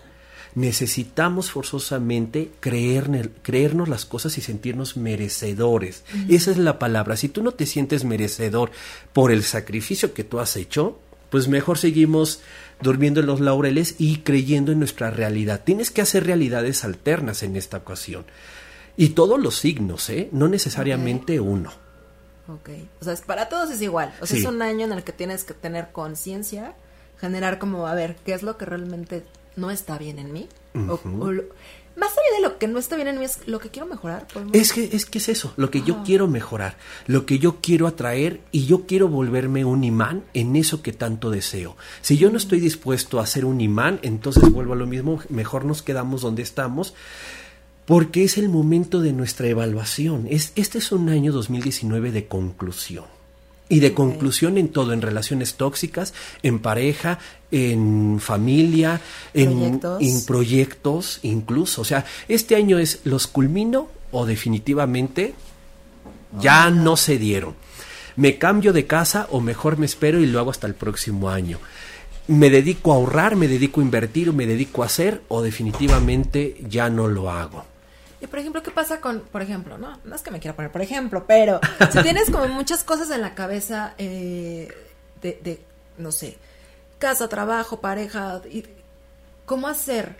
Necesitamos 0.56 1.50
forzosamente 1.50 2.50
creer, 2.60 3.30
creernos 3.42 3.90
las 3.90 4.06
cosas 4.06 4.36
y 4.38 4.40
sentirnos 4.40 4.96
merecedores. 4.96 6.02
Esa 6.30 6.50
es 6.50 6.56
la 6.56 6.78
palabra. 6.78 7.16
Si 7.18 7.28
tú 7.28 7.42
no 7.42 7.52
te 7.52 7.66
sientes 7.66 8.04
merecedor 8.04 8.70
por 9.12 9.30
el 9.32 9.44
sacrificio 9.44 10.14
que 10.14 10.24
tú 10.24 10.40
has 10.40 10.56
hecho, 10.56 10.98
pues 11.28 11.46
mejor 11.46 11.76
seguimos 11.76 12.40
durmiendo 12.80 13.20
en 13.20 13.26
los 13.26 13.40
laureles 13.40 13.96
y 13.98 14.20
creyendo 14.20 14.72
en 14.72 14.78
nuestra 14.78 15.10
realidad. 15.10 15.62
Tienes 15.62 15.90
que 15.90 16.00
hacer 16.00 16.24
realidades 16.24 16.84
alternas 16.84 17.42
en 17.42 17.54
esta 17.56 17.76
ocasión. 17.76 18.24
Y 18.96 19.10
todos 19.10 19.38
los 19.38 19.56
signos, 19.58 20.08
¿eh? 20.08 20.30
No 20.32 20.48
necesariamente 20.48 21.38
uno. 21.38 21.70
Ok. 22.48 22.70
O 23.00 23.04
sea, 23.04 23.12
es- 23.12 23.20
para 23.20 23.50
todos 23.50 23.70
es 23.70 23.82
igual. 23.82 24.14
O 24.22 24.26
sea, 24.26 24.36
Sí. 24.38 24.42
es 24.42 24.48
un 24.48 24.62
año 24.62 24.86
en 24.86 24.92
el 24.92 25.04
que 25.04 25.12
tienes 25.12 25.44
que 25.44 25.52
tener 25.52 25.88
conciencia, 25.92 26.74
generar 27.20 27.58
como, 27.58 27.86
a 27.86 27.94
ver, 27.94 28.16
¿qué 28.24 28.32
es 28.32 28.42
lo 28.42 28.56
que 28.56 28.64
realmente 28.64 29.22
no 29.56 29.70
está 29.70 29.98
bien 29.98 30.18
en 30.18 30.32
mí? 30.32 30.48
O- 30.74 31.00
o 31.20 31.32
lo- 31.32 31.44
más 31.96 32.10
allá 32.10 32.36
de 32.36 32.42
lo 32.42 32.58
que 32.58 32.68
no 32.68 32.78
está 32.78 32.94
bien 32.96 33.08
en 33.08 33.18
mí, 33.18 33.24
es 33.24 33.40
lo 33.48 33.58
que 33.58 33.70
quiero 33.70 33.86
mejorar. 33.88 34.26
¿Podemos- 34.30 34.54
Es 34.54 34.74
que, 34.74 34.90
es 34.92 35.06
que 35.06 35.16
es 35.16 35.30
eso, 35.30 35.54
lo 35.56 35.70
que 35.70 35.80
yo 35.80 36.02
quiero 36.04 36.28
mejorar, 36.28 36.76
lo 37.06 37.24
que 37.24 37.38
yo 37.38 37.56
quiero 37.62 37.86
atraer 37.86 38.42
y 38.52 38.66
yo 38.66 38.84
quiero 38.86 39.08
volverme 39.08 39.64
un 39.64 39.82
imán 39.82 40.22
en 40.34 40.56
eso 40.56 40.82
que 40.82 40.92
tanto 40.92 41.30
deseo. 41.30 41.74
Si 42.02 42.18
yo 42.18 42.30
no 42.30 42.36
estoy 42.36 42.60
dispuesto 42.60 43.18
a 43.18 43.24
ser 43.26 43.46
un 43.46 43.62
imán, 43.62 43.98
entonces 44.02 44.50
vuelvo 44.52 44.74
a 44.74 44.76
lo 44.76 44.86
mismo, 44.86 45.20
mejor 45.30 45.64
nos 45.64 45.80
quedamos 45.80 46.20
donde 46.20 46.42
estamos, 46.42 46.92
porque 47.86 48.24
es 48.24 48.36
el 48.36 48.50
momento 48.50 49.00
de 49.00 49.14
nuestra 49.14 49.46
evaluación. 49.48 50.26
Es, 50.28 50.52
este 50.56 50.76
es 50.78 50.92
un 50.92 51.08
año 51.08 51.32
2019 51.32 52.10
de 52.12 52.26
conclusión. 52.26 53.04
Y 53.68 53.80
de 53.80 53.94
conclusión 53.94 54.58
en 54.58 54.68
todo, 54.68 54.92
en 54.92 55.02
relaciones 55.02 55.54
tóxicas, 55.54 56.14
en 56.42 56.60
pareja, 56.60 57.18
en 57.50 58.18
familia, 58.20 59.00
en 59.34 59.50
Proyectos. 59.50 60.02
en 60.02 60.26
proyectos 60.26 61.18
incluso. 61.22 61.82
O 61.82 61.84
sea, 61.84 62.04
este 62.28 62.54
año 62.54 62.78
es 62.78 63.00
los 63.04 63.26
culmino 63.26 63.88
o 64.12 64.24
definitivamente 64.24 65.34
ya 66.40 66.70
no 66.70 66.96
se 66.96 67.18
dieron. 67.18 67.54
Me 68.16 68.38
cambio 68.38 68.72
de 68.72 68.86
casa 68.86 69.26
o 69.30 69.40
mejor 69.40 69.78
me 69.78 69.86
espero 69.86 70.20
y 70.20 70.26
lo 70.26 70.38
hago 70.38 70.50
hasta 70.50 70.66
el 70.66 70.74
próximo 70.74 71.28
año. 71.28 71.58
Me 72.28 72.50
dedico 72.50 72.92
a 72.92 72.96
ahorrar, 72.96 73.36
me 73.36 73.46
dedico 73.46 73.80
a 73.80 73.84
invertir 73.84 74.32
me 74.32 74.46
dedico 74.46 74.82
a 74.82 74.86
hacer 74.86 75.22
o 75.28 75.42
definitivamente 75.42 76.56
ya 76.68 76.88
no 76.88 77.08
lo 77.08 77.30
hago. 77.30 77.64
Por 78.28 78.38
ejemplo, 78.38 78.62
¿qué 78.62 78.70
pasa 78.70 79.00
con, 79.00 79.20
por 79.20 79.42
ejemplo, 79.42 79.78
no, 79.78 79.98
no 80.04 80.14
es 80.14 80.22
que 80.22 80.30
me 80.30 80.40
quiera 80.40 80.56
poner 80.56 80.72
por 80.72 80.82
ejemplo, 80.82 81.24
pero 81.26 81.60
si 81.92 82.02
tienes 82.02 82.30
como 82.30 82.48
muchas 82.48 82.84
cosas 82.84 83.10
en 83.10 83.20
la 83.20 83.34
cabeza 83.34 83.94
eh, 83.98 84.68
de, 85.22 85.38
de, 85.42 85.60
no 85.98 86.12
sé, 86.12 86.38
casa, 86.98 87.28
trabajo, 87.28 87.80
pareja, 87.80 88.42
y, 88.50 88.64
¿cómo 89.44 89.68
hacer 89.68 90.16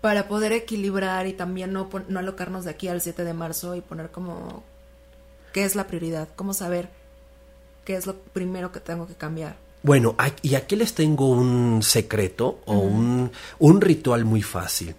para 0.00 0.28
poder 0.28 0.52
equilibrar 0.52 1.26
y 1.26 1.32
también 1.32 1.72
no, 1.72 1.88
no 2.08 2.18
alocarnos 2.18 2.64
de 2.64 2.70
aquí 2.70 2.88
al 2.88 3.00
7 3.00 3.24
de 3.24 3.32
marzo 3.32 3.74
y 3.74 3.80
poner 3.80 4.10
como, 4.10 4.62
¿qué 5.52 5.64
es 5.64 5.76
la 5.76 5.86
prioridad? 5.86 6.28
¿Cómo 6.36 6.52
saber 6.52 6.90
qué 7.84 7.96
es 7.96 8.06
lo 8.06 8.14
primero 8.14 8.70
que 8.70 8.80
tengo 8.80 9.06
que 9.06 9.14
cambiar? 9.14 9.56
Bueno, 9.82 10.14
y 10.42 10.54
aquí 10.54 10.76
les 10.76 10.94
tengo 10.94 11.28
un 11.28 11.82
secreto 11.82 12.60
o 12.66 12.78
un, 12.78 13.30
un 13.58 13.80
ritual 13.80 14.24
muy 14.24 14.42
fácil. 14.42 14.94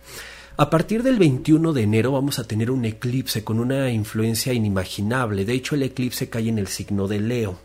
A 0.58 0.70
partir 0.70 1.04
del 1.04 1.20
21 1.20 1.74
de 1.74 1.82
enero 1.82 2.14
vamos 2.14 2.40
a 2.40 2.48
tener 2.48 2.72
un 2.72 2.86
eclipse 2.86 3.44
con 3.44 3.60
una 3.60 3.90
influencia 3.90 4.54
inimaginable. 4.54 5.44
De 5.44 5.54
hecho, 5.54 5.76
el 5.76 5.84
eclipse 5.84 6.30
cae 6.30 6.48
en 6.48 6.58
el 6.58 6.68
signo 6.68 7.10
de 7.10 7.20
Leo. 7.20 7.60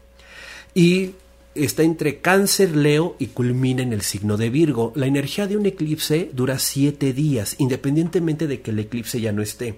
Y 0.75 1.13
está 1.55 1.85
entre 1.85 2.19
cáncer, 2.19 2.75
Leo 2.75 3.15
y 3.21 3.29
culmina 3.29 3.83
en 3.83 3.93
el 3.93 4.03
signo 4.03 4.37
de 4.37 4.51
Virgo. 4.51 4.93
La 4.97 5.07
energía 5.07 5.47
de 5.47 5.57
un 5.57 5.67
eclipse 5.67 6.31
dura 6.33 6.59
siete 6.59 7.13
días, 7.13 7.55
independientemente 7.59 8.49
de 8.49 8.61
que 8.61 8.73
el 8.73 8.81
eclipse 8.81 9.21
ya 9.21 9.31
no 9.31 9.43
esté. 9.43 9.77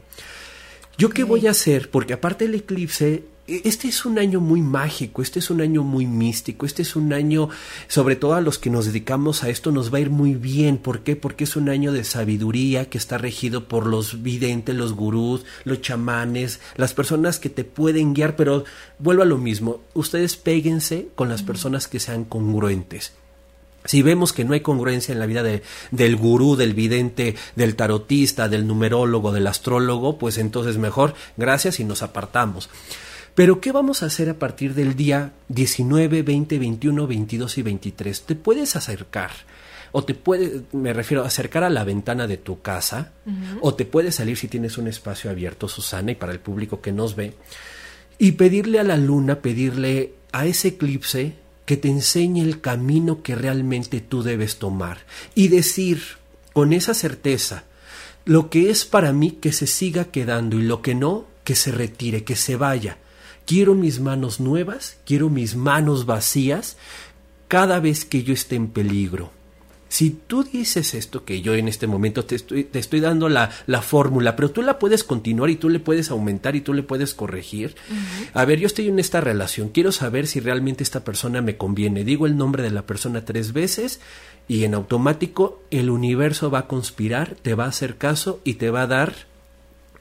¿Yo 0.96 1.10
qué 1.10 1.24
voy 1.24 1.46
a 1.46 1.50
hacer? 1.50 1.90
Porque 1.90 2.14
aparte 2.14 2.46
del 2.46 2.54
eclipse, 2.54 3.24
este 3.64 3.88
es 3.88 4.04
un 4.04 4.18
año 4.18 4.40
muy 4.40 4.62
mágico, 4.62 5.22
este 5.22 5.38
es 5.38 5.50
un 5.50 5.60
año 5.60 5.82
muy 5.82 6.06
místico, 6.06 6.64
este 6.66 6.82
es 6.82 6.96
un 6.96 7.12
año, 7.12 7.48
sobre 7.88 8.16
todo 8.16 8.34
a 8.34 8.40
los 8.40 8.58
que 8.58 8.70
nos 8.70 8.86
dedicamos 8.86 9.42
a 9.42 9.48
esto, 9.48 9.72
nos 9.72 9.92
va 9.92 9.98
a 9.98 10.00
ir 10.00 10.10
muy 10.10 10.34
bien. 10.34 10.78
¿Por 10.78 11.00
qué? 11.00 11.16
Porque 11.16 11.44
es 11.44 11.56
un 11.56 11.68
año 11.68 11.92
de 11.92 12.04
sabiduría 12.04 12.88
que 12.88 12.98
está 12.98 13.18
regido 13.18 13.68
por 13.68 13.86
los 13.86 14.22
videntes, 14.22 14.74
los 14.74 14.94
gurús, 14.94 15.44
los 15.64 15.80
chamanes, 15.80 16.60
las 16.76 16.94
personas 16.94 17.38
que 17.38 17.50
te 17.50 17.64
pueden 17.64 18.14
guiar, 18.14 18.36
pero 18.36 18.64
vuelvo 18.98 19.22
a 19.22 19.26
lo 19.26 19.38
mismo, 19.38 19.80
ustedes 19.94 20.36
péguense 20.36 21.08
con 21.14 21.28
las 21.28 21.42
personas 21.42 21.88
que 21.88 22.00
sean 22.00 22.24
congruentes. 22.24 23.12
Si 23.84 24.02
vemos 24.02 24.32
que 24.32 24.44
no 24.44 24.54
hay 24.54 24.60
congruencia 24.60 25.12
en 25.12 25.18
la 25.18 25.26
vida 25.26 25.42
de, 25.42 25.62
del 25.90 26.16
gurú, 26.16 26.54
del 26.54 26.72
vidente, 26.72 27.34
del 27.56 27.74
tarotista, 27.74 28.48
del 28.48 28.66
numerólogo, 28.66 29.32
del 29.32 29.46
astrólogo, 29.48 30.18
pues 30.18 30.38
entonces 30.38 30.78
mejor 30.78 31.14
gracias 31.36 31.80
y 31.80 31.84
nos 31.84 32.02
apartamos. 32.02 32.70
Pero 33.34 33.60
¿qué 33.60 33.72
vamos 33.72 34.02
a 34.02 34.06
hacer 34.06 34.28
a 34.28 34.38
partir 34.38 34.74
del 34.74 34.94
día 34.94 35.32
19, 35.48 36.22
20, 36.22 36.58
21, 36.58 37.06
22 37.06 37.58
y 37.58 37.62
23? 37.62 38.22
Te 38.22 38.34
puedes 38.34 38.76
acercar 38.76 39.30
o 39.92 40.04
te 40.04 40.14
puede, 40.14 40.62
me 40.72 40.92
refiero, 40.92 41.24
acercar 41.24 41.64
a 41.64 41.70
la 41.70 41.84
ventana 41.84 42.26
de 42.26 42.38
tu 42.38 42.62
casa, 42.62 43.12
o 43.60 43.74
te 43.74 43.84
puedes 43.84 44.14
salir 44.14 44.38
si 44.38 44.48
tienes 44.48 44.78
un 44.78 44.88
espacio 44.88 45.30
abierto, 45.30 45.68
Susana, 45.68 46.12
y 46.12 46.14
para 46.14 46.32
el 46.32 46.40
público 46.40 46.80
que 46.80 46.92
nos 46.92 47.14
ve, 47.14 47.34
y 48.18 48.32
pedirle 48.32 48.80
a 48.80 48.84
la 48.84 48.96
luna, 48.96 49.40
pedirle 49.40 50.14
a 50.32 50.46
ese 50.46 50.68
eclipse 50.68 51.34
que 51.66 51.76
te 51.76 51.88
enseñe 51.88 52.40
el 52.40 52.62
camino 52.62 53.22
que 53.22 53.34
realmente 53.34 54.00
tú 54.00 54.22
debes 54.22 54.56
tomar. 54.56 55.00
Y 55.34 55.48
decir 55.48 56.02
con 56.54 56.72
esa 56.72 56.94
certeza 56.94 57.64
lo 58.24 58.48
que 58.48 58.70
es 58.70 58.84
para 58.84 59.12
mí 59.12 59.32
que 59.32 59.52
se 59.52 59.66
siga 59.66 60.06
quedando 60.06 60.58
y 60.58 60.62
lo 60.62 60.80
que 60.80 60.94
no 60.94 61.26
que 61.44 61.54
se 61.54 61.72
retire, 61.72 62.24
que 62.24 62.36
se 62.36 62.56
vaya. 62.56 62.98
Quiero 63.46 63.74
mis 63.74 64.00
manos 64.00 64.40
nuevas, 64.40 64.98
quiero 65.04 65.28
mis 65.28 65.56
manos 65.56 66.06
vacías 66.06 66.76
cada 67.48 67.80
vez 67.80 68.04
que 68.04 68.22
yo 68.22 68.32
esté 68.32 68.56
en 68.56 68.68
peligro. 68.68 69.30
Si 69.92 70.08
tú 70.08 70.42
dices 70.42 70.94
esto, 70.94 71.26
que 71.26 71.42
yo 71.42 71.54
en 71.54 71.68
este 71.68 71.86
momento 71.86 72.24
te 72.24 72.34
estoy, 72.34 72.64
te 72.64 72.78
estoy 72.78 73.00
dando 73.00 73.28
la, 73.28 73.50
la 73.66 73.82
fórmula, 73.82 74.36
pero 74.36 74.50
tú 74.50 74.62
la 74.62 74.78
puedes 74.78 75.04
continuar 75.04 75.50
y 75.50 75.56
tú 75.56 75.68
le 75.68 75.80
puedes 75.80 76.10
aumentar 76.10 76.56
y 76.56 76.62
tú 76.62 76.72
le 76.72 76.82
puedes 76.82 77.12
corregir. 77.12 77.74
A 78.32 78.46
ver, 78.46 78.58
yo 78.58 78.66
estoy 78.66 78.88
en 78.88 78.98
esta 78.98 79.20
relación, 79.20 79.68
quiero 79.68 79.92
saber 79.92 80.26
si 80.26 80.40
realmente 80.40 80.82
esta 80.82 81.04
persona 81.04 81.42
me 81.42 81.58
conviene. 81.58 82.04
Digo 82.04 82.24
el 82.24 82.38
nombre 82.38 82.62
de 82.62 82.70
la 82.70 82.86
persona 82.86 83.26
tres 83.26 83.52
veces 83.52 84.00
y 84.48 84.64
en 84.64 84.72
automático 84.72 85.62
el 85.70 85.90
universo 85.90 86.50
va 86.50 86.60
a 86.60 86.68
conspirar, 86.68 87.34
te 87.42 87.54
va 87.54 87.66
a 87.66 87.68
hacer 87.68 87.98
caso 87.98 88.40
y 88.44 88.54
te 88.54 88.70
va 88.70 88.84
a 88.84 88.86
dar 88.86 89.14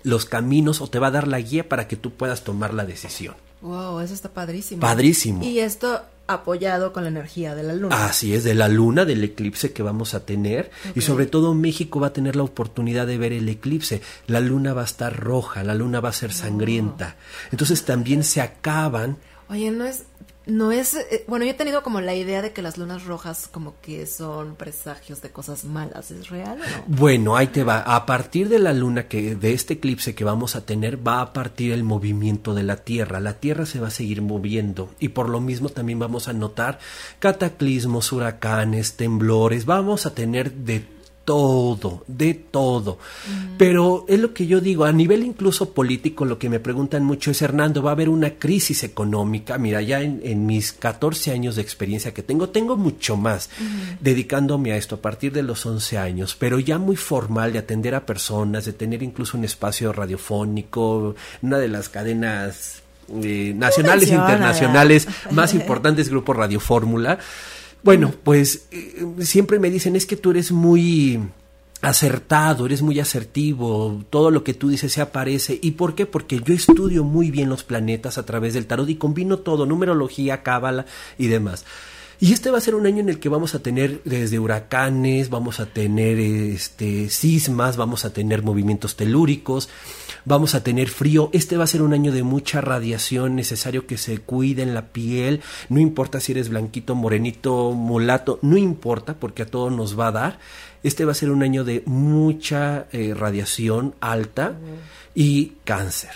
los 0.04 0.26
caminos 0.26 0.82
o 0.82 0.88
te 0.88 1.00
va 1.00 1.08
a 1.08 1.12
dar 1.12 1.28
la 1.28 1.40
guía 1.40 1.68
para 1.68 1.88
que 1.88 1.96
tú 1.96 2.12
puedas 2.12 2.44
tomar 2.44 2.74
la 2.74 2.86
decisión. 2.86 3.36
Wow, 3.62 4.00
eso 4.00 4.14
está 4.14 4.30
padrísimo. 4.30 4.82
Padrísimo. 4.82 5.44
Y 5.44 5.60
esto 5.60 6.02
apoyado 6.28 6.94
con 6.94 7.04
la 7.04 7.10
energía 7.10 7.56
de 7.56 7.64
la 7.64 7.74
luna. 7.74 8.06
Así 8.06 8.34
es, 8.34 8.44
de 8.44 8.56
la 8.56 8.68
luna, 8.68 9.06
del 9.06 9.24
eclipse 9.24 9.74
que 9.74 9.84
vamos 9.84 10.14
a 10.14 10.26
tener. 10.26 10.72
Y 10.96 11.02
sobre 11.02 11.26
todo 11.26 11.54
México 11.54 12.00
va 12.00 12.08
a 12.08 12.14
tener 12.14 12.36
la 12.36 12.44
oportunidad 12.44 13.06
de 13.08 13.18
ver 13.18 13.34
el 13.34 13.48
eclipse. 13.50 14.02
La 14.28 14.40
luna 14.40 14.74
va 14.74 14.82
a 14.82 14.86
estar 14.86 15.18
roja, 15.20 15.64
la 15.64 15.76
luna 15.76 16.00
va 16.00 16.10
a 16.10 16.14
ser 16.14 16.34
sangrienta. 16.34 17.18
Entonces 17.52 17.84
también 17.86 18.24
se 18.24 18.42
acaban. 18.42 19.18
Oye, 19.50 19.70
no 19.72 19.86
es, 19.86 20.04
no 20.46 20.72
es, 20.72 20.96
eh, 20.96 21.24
bueno, 21.28 21.46
yo 21.46 21.52
he 21.52 21.56
tenido 21.56 21.84
como 21.84 22.02
la 22.02 22.16
idea 22.16 22.42
de 22.42 22.52
que 22.52 22.64
las 22.64 22.78
lunas 22.78 23.06
rojas 23.06 23.48
como 23.52 23.76
que 23.82 24.08
son 24.08 24.56
presagios 24.56 25.22
de 25.22 25.30
cosas 25.30 25.66
malas, 25.66 26.10
¿es 26.10 26.30
real 26.30 26.60
o 26.60 26.66
no? 26.66 26.84
Bueno, 26.88 27.38
ahí 27.38 27.48
te 27.48 27.64
va. 27.64 27.80
A 27.80 28.06
partir 28.06 28.50
de 28.50 28.58
la 28.58 28.74
luna 28.74 29.08
que 29.08 29.36
de 29.36 29.54
este 29.54 29.76
eclipse 29.76 30.16
que 30.16 30.24
vamos 30.24 30.56
a 30.56 30.66
tener 30.66 31.06
va 31.06 31.22
a 31.22 31.34
partir 31.34 31.74
el 31.74 31.84
movimiento 31.84 32.54
de 32.56 32.64
la 32.64 32.78
Tierra. 32.78 33.20
La 33.20 33.40
Tierra 33.40 33.66
se 33.66 33.80
va 33.80 33.88
a 33.88 33.92
seguir 33.92 34.22
moviendo 34.22 34.90
y 35.00 35.10
por 35.10 35.30
lo 35.30 35.40
mismo 35.40 35.70
también 35.70 36.00
vamos 36.00 36.28
a 36.28 36.34
notar 36.34 36.80
cataclismos, 37.20 38.12
huracanes, 38.12 38.98
temblores. 38.98 39.66
Vamos 39.66 40.06
a 40.06 40.16
tener 40.16 40.52
de 40.52 41.01
todo, 41.26 42.04
de 42.08 42.34
todo. 42.34 42.98
Pero 43.58 44.06
es 44.08 44.20
lo 44.20 44.34
que 44.34 44.48
yo 44.48 44.60
digo, 44.60 44.86
a 44.86 44.92
nivel 44.92 45.24
incluso 45.24 45.74
político, 45.74 46.26
lo 46.26 46.40
que 46.40 46.50
me 46.50 46.60
preguntan 46.60 47.04
mucho 47.04 47.32
es, 47.32 47.42
Hernando, 47.42 47.84
va 47.84 47.92
a 47.92 47.94
haber 47.94 48.10
una 48.10 48.32
crisis 48.32 48.84
económica. 48.84 49.58
Mira, 49.58 49.82
ya 49.82 50.02
en, 50.02 50.46
mis 50.46 50.74
14 50.74 51.32
años 51.32 51.56
de 51.56 51.62
experiencia 51.62 52.14
que 52.14 52.24
tengo, 52.24 52.50
tengo 52.50 52.76
mucho 52.76 53.18
más 53.18 53.50
dedicándome 54.00 54.72
a 54.72 54.78
esto 54.78 54.96
a 54.96 55.02
partir 55.02 55.32
de 55.32 55.44
los 55.44 55.66
11 55.66 55.98
años, 55.98 56.36
pero 56.38 56.60
ya 56.60 56.78
muy 56.80 56.96
formal 56.96 57.54
de 57.54 57.60
atender 57.60 57.96
a 57.96 58.06
personas, 58.06 58.66
de 58.66 58.74
tener 58.74 59.04
incluso 59.04 59.38
un 59.38 59.46
espacio 59.46 59.94
radiofónico, 59.94 61.16
una 61.42 61.60
de 61.60 61.68
las 61.68 61.90
cadenas 61.90 62.82
eh, 63.24 63.54
nacionales 63.56 64.10
e 64.10 64.16
internacionales 64.16 65.08
más 65.32 65.54
importantes, 65.54 66.10
Grupo 66.10 66.34
Radio 66.34 66.60
Fórmula. 66.60 67.20
Bueno, 67.84 68.14
pues 68.24 68.68
eh, 68.72 69.06
siempre 69.20 69.60
me 69.60 69.70
dicen, 69.70 69.96
es 69.96 70.06
que 70.06 70.16
tú 70.16 70.32
eres 70.32 70.52
muy 70.52 71.20
acertado, 71.82 72.68
eres 72.68 72.84
muy 72.84 73.00
asertivo, 73.00 74.04
todo 74.10 74.30
lo 74.30 74.44
que 74.44 74.54
tú 74.54 74.70
dices 74.70 74.94
se 74.94 75.02
aparece. 75.02 75.60
¿Y 75.62 75.72
por 75.72 75.96
qué? 75.96 76.06
Porque 76.06 76.40
yo 76.40 76.54
estudio 76.54 77.04
muy 77.04 77.32
bien 77.32 77.50
los 77.50 77.64
planetas 77.64 78.18
a 78.18 78.26
través 78.26 78.54
del 78.54 78.68
tarot 78.68 78.88
y 78.90 78.96
combino 78.96 79.40
todo, 79.40 79.66
numerología, 79.66 80.44
cábala 80.44 80.86
y 81.18 81.28
demás. 81.28 81.66
Y 82.20 82.34
este 82.34 82.52
va 82.52 82.60
a 82.60 82.62
ser 82.62 82.76
un 82.76 82.86
año 82.86 83.00
en 83.00 83.10
el 83.10 83.18
que 83.18 83.30
vamos 83.30 83.56
a 83.56 83.64
tener 83.64 84.04
desde 84.04 84.38
huracanes, 84.38 85.32
vamos 85.32 85.60
a 85.60 85.66
tener 85.66 86.20
este 86.20 87.10
sismas, 87.10 87.78
vamos 87.78 88.06
a 88.06 88.14
tener 88.14 88.44
movimientos 88.44 88.96
telúricos, 88.96 89.70
vamos 90.26 90.56
a 90.56 90.64
tener 90.64 90.90
frío. 90.90 91.30
Este 91.34 91.58
va 91.58 91.64
a 91.64 91.68
ser 91.68 91.82
un 91.82 91.94
año 91.94 92.12
de 92.12 92.24
mucha 92.24 92.62
radiación, 92.62 93.36
necesario 93.36 93.88
que 93.88 93.98
se 93.98 94.20
cuide 94.20 94.64
en 94.64 94.74
la 94.74 94.88
piel, 94.88 95.42
no 95.70 95.80
importa 95.80 96.20
si 96.20 96.32
eres 96.34 96.50
blanquito, 96.50 96.96
morenito, 96.96 97.72
mulato, 97.72 98.40
no 98.42 98.58
importa 98.58 99.16
porque 99.16 99.44
a 99.44 99.48
todos 99.48 99.72
nos 99.72 100.00
va 100.00 100.08
a 100.08 100.12
dar. 100.12 100.40
Este 100.84 101.06
va 101.06 101.12
a 101.12 101.16
ser 101.16 101.32
un 101.32 101.44
año 101.44 101.64
de 101.64 101.84
mucha 101.86 102.88
eh, 102.92 103.14
radiación 103.14 103.94
alta 104.00 104.56
y 105.14 105.54
cáncer. 105.64 106.12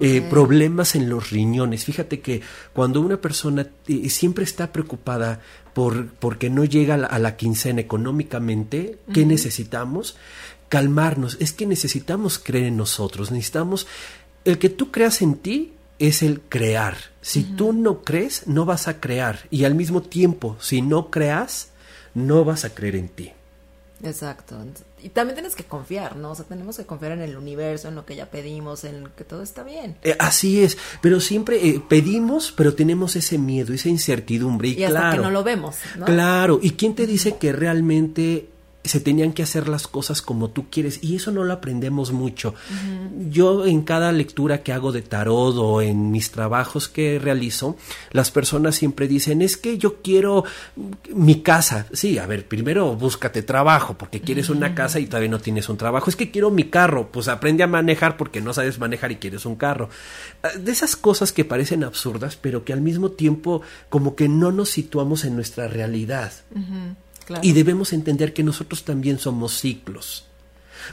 Eh, 0.00 0.24
problemas 0.30 0.94
en 0.94 1.08
los 1.08 1.30
riñones. 1.30 1.84
Fíjate 1.84 2.20
que 2.20 2.40
cuando 2.72 3.00
una 3.00 3.16
persona 3.16 3.66
eh, 3.88 4.08
siempre 4.08 4.44
está 4.44 4.72
preocupada 4.72 5.40
por 5.74 6.06
porque 6.06 6.50
no 6.50 6.64
llega 6.64 6.94
a 6.94 7.18
la, 7.18 7.36
quincena 7.36 7.80
económicamente, 7.80 8.98
¿qué 9.12 9.26
necesitamos? 9.26 10.16
Calmarnos. 10.68 11.36
Es 11.40 11.52
que 11.52 11.66
necesitamos 11.66 12.38
creer 12.38 12.66
en 12.66 12.76
nosotros. 12.76 13.30
Necesitamos 13.30 13.86
el 14.44 14.58
que 14.58 14.68
tú 14.68 14.90
creas 14.90 15.22
en 15.22 15.36
ti 15.36 15.72
es 15.98 16.22
el 16.22 16.40
crear. 16.40 16.96
Si 17.20 17.42
tú 17.42 17.72
no 17.72 18.02
crees, 18.02 18.46
no 18.46 18.64
vas 18.64 18.88
a 18.88 19.00
crear. 19.00 19.40
Y 19.50 19.64
al 19.64 19.74
mismo 19.74 20.02
tiempo, 20.02 20.56
si 20.60 20.80
no 20.80 21.10
creas, 21.10 21.70
no 22.14 22.44
vas 22.44 22.64
a 22.64 22.74
creer 22.74 22.96
en 22.96 23.08
ti. 23.08 23.32
Exacto. 24.02 24.56
Y 25.02 25.08
también 25.08 25.34
tienes 25.34 25.56
que 25.56 25.64
confiar, 25.64 26.16
¿no? 26.16 26.30
O 26.30 26.34
sea, 26.34 26.44
tenemos 26.44 26.76
que 26.76 26.86
confiar 26.86 27.12
en 27.12 27.22
el 27.22 27.36
universo, 27.36 27.88
en 27.88 27.96
lo 27.96 28.06
que 28.06 28.14
ya 28.14 28.26
pedimos, 28.26 28.84
en 28.84 29.08
que 29.16 29.24
todo 29.24 29.42
está 29.42 29.64
bien. 29.64 29.96
Eh, 30.02 30.16
así 30.18 30.62
es, 30.62 30.78
pero 31.00 31.20
siempre 31.20 31.68
eh, 31.68 31.82
pedimos, 31.86 32.52
pero 32.56 32.74
tenemos 32.74 33.16
ese 33.16 33.38
miedo, 33.38 33.74
esa 33.74 33.88
incertidumbre. 33.88 34.68
Y, 34.68 34.72
y 34.74 34.84
hasta 34.84 35.00
claro, 35.00 35.16
que 35.16 35.22
no 35.22 35.30
lo 35.30 35.42
vemos, 35.42 35.76
¿no? 35.96 36.04
Claro, 36.06 36.60
¿y 36.62 36.72
quién 36.72 36.94
te 36.94 37.06
dice 37.06 37.36
que 37.36 37.52
realmente 37.52 38.48
se 38.84 39.00
tenían 39.00 39.32
que 39.32 39.42
hacer 39.42 39.68
las 39.68 39.86
cosas 39.86 40.22
como 40.22 40.50
tú 40.50 40.66
quieres 40.70 41.02
y 41.02 41.16
eso 41.16 41.30
no 41.30 41.44
lo 41.44 41.52
aprendemos 41.52 42.12
mucho. 42.12 42.54
Yo 43.28 43.66
en 43.66 43.82
cada 43.82 44.12
lectura 44.12 44.62
que 44.62 44.72
hago 44.72 44.92
de 44.92 45.02
tarot 45.02 45.56
o 45.58 45.82
en 45.82 46.10
mis 46.10 46.30
trabajos 46.30 46.88
que 46.88 47.18
realizo, 47.18 47.76
las 48.12 48.30
personas 48.30 48.76
siempre 48.76 49.06
dicen, 49.06 49.42
es 49.42 49.56
que 49.56 49.78
yo 49.78 50.00
quiero 50.00 50.44
mi 51.14 51.42
casa. 51.42 51.86
Sí, 51.92 52.18
a 52.18 52.26
ver, 52.26 52.46
primero 52.46 52.94
búscate 52.96 53.42
trabajo 53.42 53.96
porque 53.98 54.20
quieres 54.20 54.48
una 54.48 54.74
casa 54.74 54.98
y 55.00 55.06
todavía 55.06 55.30
no 55.30 55.40
tienes 55.40 55.68
un 55.68 55.76
trabajo. 55.76 56.08
Es 56.08 56.16
que 56.16 56.30
quiero 56.30 56.50
mi 56.50 56.64
carro, 56.64 57.10
pues 57.12 57.28
aprende 57.28 57.64
a 57.64 57.66
manejar 57.66 58.16
porque 58.16 58.40
no 58.40 58.54
sabes 58.54 58.78
manejar 58.78 59.12
y 59.12 59.16
quieres 59.16 59.44
un 59.44 59.56
carro. 59.56 59.90
Ah, 60.42 60.50
de 60.58 60.72
esas 60.72 60.96
cosas 60.96 61.32
que 61.32 61.44
parecen 61.44 61.84
absurdas, 61.84 62.36
pero 62.36 62.64
que 62.64 62.72
al 62.72 62.80
mismo 62.80 63.10
tiempo 63.10 63.62
como 63.88 64.16
que 64.16 64.28
no 64.28 64.52
nos 64.52 64.70
situamos 64.70 65.24
en 65.24 65.34
nuestra 65.34 65.68
realidad. 65.68 66.32
Y 67.42 67.52
debemos 67.52 67.92
entender 67.92 68.32
que 68.32 68.42
nosotros 68.42 68.84
también 68.84 69.18
somos 69.18 69.58
ciclos. 69.58 70.24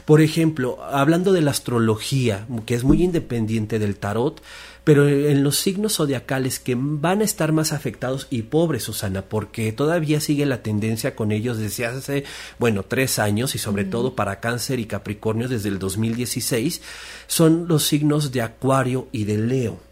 Por 0.04 0.20
ejemplo, 0.20 0.82
hablando 0.84 1.32
de 1.32 1.40
la 1.40 1.52
astrología, 1.52 2.46
que 2.66 2.74
es 2.74 2.84
muy 2.84 3.02
independiente 3.02 3.78
del 3.78 3.96
tarot, 3.96 4.42
pero 4.84 5.08
en 5.08 5.42
los 5.42 5.58
signos 5.58 5.96
zodiacales 5.96 6.60
que 6.60 6.76
van 6.78 7.20
a 7.20 7.24
estar 7.24 7.52
más 7.52 7.72
afectados, 7.72 8.26
y 8.30 8.42
pobre 8.42 8.78
Susana, 8.78 9.22
porque 9.22 9.72
todavía 9.72 10.20
sigue 10.20 10.46
la 10.46 10.62
tendencia 10.62 11.16
con 11.16 11.32
ellos 11.32 11.58
desde 11.58 11.86
hace, 11.86 12.24
bueno, 12.58 12.84
tres 12.84 13.18
años, 13.18 13.54
y 13.54 13.58
sobre 13.58 13.84
todo 13.84 14.14
para 14.14 14.40
Cáncer 14.40 14.78
y 14.78 14.86
Capricornio 14.86 15.48
desde 15.48 15.70
el 15.70 15.78
2016, 15.78 16.82
son 17.26 17.66
los 17.68 17.84
signos 17.84 18.32
de 18.32 18.42
Acuario 18.42 19.08
y 19.12 19.24
de 19.24 19.38
Leo. 19.38 19.85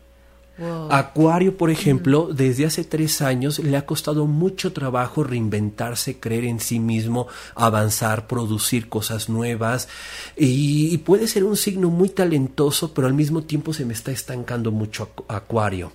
Acuario, 0.90 1.56
por 1.56 1.70
ejemplo, 1.70 2.28
desde 2.32 2.66
hace 2.66 2.84
tres 2.84 3.20
años 3.22 3.58
le 3.58 3.76
ha 3.76 3.86
costado 3.86 4.26
mucho 4.26 4.72
trabajo 4.72 5.24
reinventarse, 5.24 6.20
creer 6.20 6.44
en 6.44 6.60
sí 6.60 6.78
mismo, 6.78 7.26
avanzar, 7.56 8.28
producir 8.28 8.88
cosas 8.88 9.28
nuevas 9.28 9.88
y, 10.36 10.96
puede 10.98 11.26
ser 11.26 11.44
un 11.44 11.56
signo 11.56 11.90
muy 11.90 12.08
talentoso, 12.08 12.94
pero 12.94 13.08
al 13.08 13.14
mismo 13.14 13.42
tiempo 13.42 13.74
se 13.74 13.84
me 13.84 13.94
está 13.94 14.12
estancando 14.12 14.70
mucho 14.70 15.10
Acuario. 15.28 15.92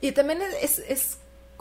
Y 0.00 0.12
también 0.12 0.38
es, 0.62 0.78
es 0.88 1.18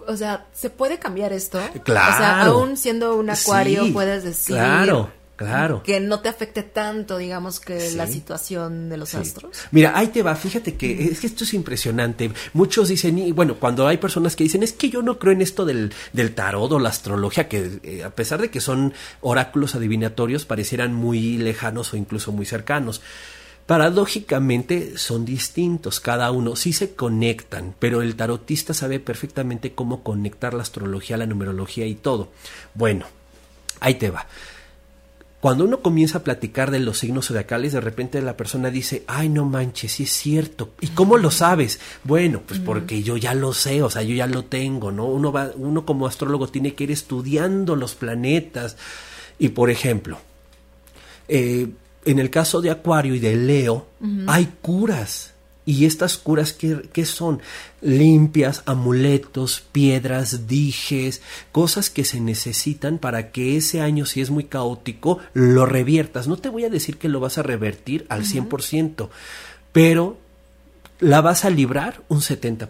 o 0.07 0.15
sea, 0.15 0.45
¿se 0.53 0.69
puede 0.69 0.99
cambiar 0.99 1.33
esto? 1.33 1.59
Claro. 1.83 2.13
O 2.13 2.17
sea, 2.17 2.41
aún 2.43 2.77
siendo 2.77 3.15
un 3.15 3.29
acuario 3.29 3.91
puedes 3.91 4.23
decir... 4.23 4.55
Claro. 4.55 5.11
Claro. 5.37 5.83
Que 5.83 5.99
no 5.99 6.19
te 6.19 6.29
afecte 6.29 6.63
tanto, 6.63 7.17
digamos, 7.17 7.59
que 7.59 7.91
la 7.91 8.07
situación 8.07 8.89
de 8.89 8.97
los 8.97 9.13
astros. 9.13 9.55
Mira, 9.69 9.95
ahí 9.95 10.07
te 10.07 10.23
va, 10.23 10.35
fíjate 10.35 10.75
que 10.75 11.09
es 11.09 11.19
que 11.19 11.27
esto 11.27 11.43
es 11.43 11.53
impresionante. 11.53 12.31
Muchos 12.53 12.89
dicen, 12.89 13.19
y 13.19 13.31
bueno, 13.33 13.57
cuando 13.59 13.87
hay 13.87 13.97
personas 13.97 14.35
que 14.35 14.43
dicen, 14.43 14.63
es 14.63 14.73
que 14.73 14.89
yo 14.89 15.03
no 15.03 15.19
creo 15.19 15.33
en 15.33 15.43
esto 15.43 15.63
del, 15.63 15.93
del 16.11 16.33
tarot 16.33 16.71
o 16.71 16.79
la 16.79 16.89
astrología, 16.89 17.47
que 17.47 17.79
eh, 17.83 18.03
a 18.03 18.09
pesar 18.09 18.41
de 18.41 18.49
que 18.49 18.59
son 18.59 18.95
oráculos 19.21 19.75
adivinatorios, 19.75 20.45
parecieran 20.45 20.95
muy 20.95 21.37
lejanos 21.37 21.93
o 21.93 21.97
incluso 21.97 22.31
muy 22.31 22.47
cercanos. 22.47 23.03
Paradójicamente 23.67 24.97
son 24.97 25.23
distintos, 25.23 25.99
cada 25.99 26.31
uno 26.31 26.55
sí 26.55 26.73
se 26.73 26.95
conectan, 26.95 27.75
pero 27.77 28.01
el 28.01 28.15
tarotista 28.15 28.73
sabe 28.73 28.99
perfectamente 28.99 29.73
cómo 29.73 30.01
conectar 30.01 30.55
la 30.55 30.63
astrología, 30.63 31.15
la 31.17 31.27
numerología 31.27 31.85
y 31.85 31.93
todo. 31.93 32.29
Bueno, 32.73 33.05
ahí 33.81 33.95
te 33.95 34.09
va. 34.09 34.25
Cuando 35.39 35.65
uno 35.65 35.81
comienza 35.81 36.17
a 36.17 36.23
platicar 36.23 36.71
de 36.71 36.79
los 36.79 36.97
signos 36.97 37.27
zodiacales, 37.27 37.73
de 37.73 37.81
repente 37.81 38.21
la 38.23 38.35
persona 38.35 38.71
dice, 38.71 39.03
ay, 39.05 39.29
no 39.29 39.45
manches, 39.45 39.91
sí 39.91 40.03
es 40.03 40.11
cierto. 40.11 40.71
¿Y 40.81 40.87
cómo 40.87 41.17
lo 41.17 41.29
sabes? 41.29 41.79
Bueno, 42.03 42.41
pues 42.45 42.59
porque 42.59 43.03
yo 43.03 43.17
ya 43.17 43.35
lo 43.35 43.53
sé, 43.53 43.83
o 43.83 43.89
sea, 43.89 44.01
yo 44.01 44.15
ya 44.15 44.25
lo 44.25 44.45
tengo, 44.45 44.91
¿no? 44.91 45.05
Uno, 45.05 45.31
va, 45.31 45.51
uno 45.55 45.85
como 45.85 46.07
astrólogo 46.07 46.47
tiene 46.47 46.73
que 46.73 46.85
ir 46.85 46.91
estudiando 46.91 47.75
los 47.75 47.93
planetas. 47.93 48.77
Y 49.37 49.49
por 49.49 49.69
ejemplo, 49.69 50.17
eh, 51.27 51.67
en 52.05 52.19
el 52.19 52.31
caso 52.31 52.59
de 52.59 52.71
Acuario 52.71 53.13
y 53.13 53.19
de 53.19 53.35
Leo, 53.35 53.85
hay 54.25 54.53
curas 54.61 55.33
¿Y 55.67 55.85
estas 55.85 56.17
curas 56.17 56.53
qué, 56.53 57.05
son? 57.05 57.41
Limpias, 57.81 58.63
amuletos, 58.65 59.61
piedras, 59.73 60.47
dijes, 60.47 61.21
cosas 61.51 61.89
que 61.89 62.05
se 62.05 62.21
necesitan 62.21 62.99
para 62.99 63.31
que 63.31 63.57
ese 63.57 63.81
año, 63.81 64.05
si 64.05 64.21
es 64.21 64.29
muy 64.29 64.45
caótico, 64.45 65.19
lo 65.33 65.65
reviertas. 65.65 66.29
No 66.29 66.37
te 66.37 66.47
voy 66.47 66.63
a 66.63 66.69
decir 66.69 66.97
que 66.97 67.09
lo 67.09 67.19
vas 67.19 67.37
a 67.37 67.43
revertir 67.43 68.05
al 68.07 68.23
100%, 68.23 69.09
pero 69.73 70.17
la 71.01 71.19
vas 71.19 71.43
a 71.43 71.49
librar 71.49 72.01
un 72.07 72.21
70%. 72.21 72.69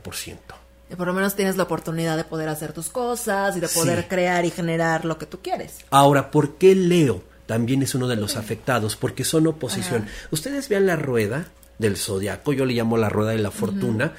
Y 0.89 0.95
por 0.95 1.05
lo 1.05 1.13
menos 1.13 1.35
tienes 1.35 1.55
la 1.55 1.63
oportunidad 1.63 2.17
de 2.17 2.23
poder 2.23 2.49
hacer 2.49 2.73
tus 2.73 2.89
cosas 2.89 3.55
y 3.57 3.59
de 3.59 3.67
poder 3.67 4.07
crear 4.07 4.43
y 4.43 4.49
generar 4.49 5.05
lo 5.05 5.19
que 5.19 5.27
tú 5.27 5.37
quieres. 5.43 5.75
Ahora, 5.91 6.31
¿por 6.31 6.55
qué 6.55 6.73
Leo? 6.73 7.21
También 7.45 7.83
es 7.83 7.93
uno 7.93 8.07
de 8.07 8.15
los 8.15 8.37
afectados, 8.37 8.95
porque 8.95 9.23
son 9.23 9.45
oposición. 9.45 10.07
Ustedes 10.31 10.67
vean 10.67 10.87
la 10.87 10.95
rueda 10.95 11.45
del 11.77 11.98
zodiaco, 11.98 12.53
yo 12.53 12.65
le 12.65 12.74
llamo 12.74 12.98
la 12.98 13.10
rueda 13.10 13.31
de 13.31 13.39
la 13.39 13.51
fortuna, 13.51 14.13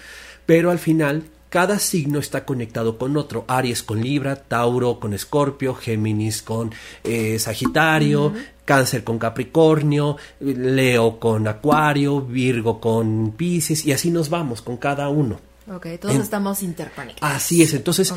pero 0.46 0.70
al 0.70 0.78
final 0.78 1.24
cada 1.48 1.78
signo 1.78 2.18
está 2.18 2.44
conectado 2.44 2.98
con 2.98 3.16
otro. 3.16 3.44
Aries 3.48 3.82
con 3.82 4.02
Libra, 4.02 4.36
Tauro 4.36 5.00
con 5.00 5.14
Escorpio, 5.14 5.74
Géminis 5.74 6.42
con 6.42 6.72
eh, 7.04 7.38
Sagitario, 7.38 8.34
Cáncer 8.64 9.02
con 9.02 9.18
Capricornio, 9.18 10.18
Leo 10.40 11.18
con 11.18 11.48
Acuario, 11.48 12.20
Virgo 12.20 12.80
con 12.80 13.32
Pisces 13.32 13.86
y 13.86 13.92
así 13.92 14.10
nos 14.10 14.28
vamos 14.28 14.60
con 14.60 14.76
cada 14.76 15.08
uno. 15.08 15.40
Ok, 15.70 15.86
todos 16.00 16.16
estamos 16.16 16.62
interconectados. 16.62 17.36
Así 17.36 17.62
es, 17.62 17.74
entonces, 17.74 18.12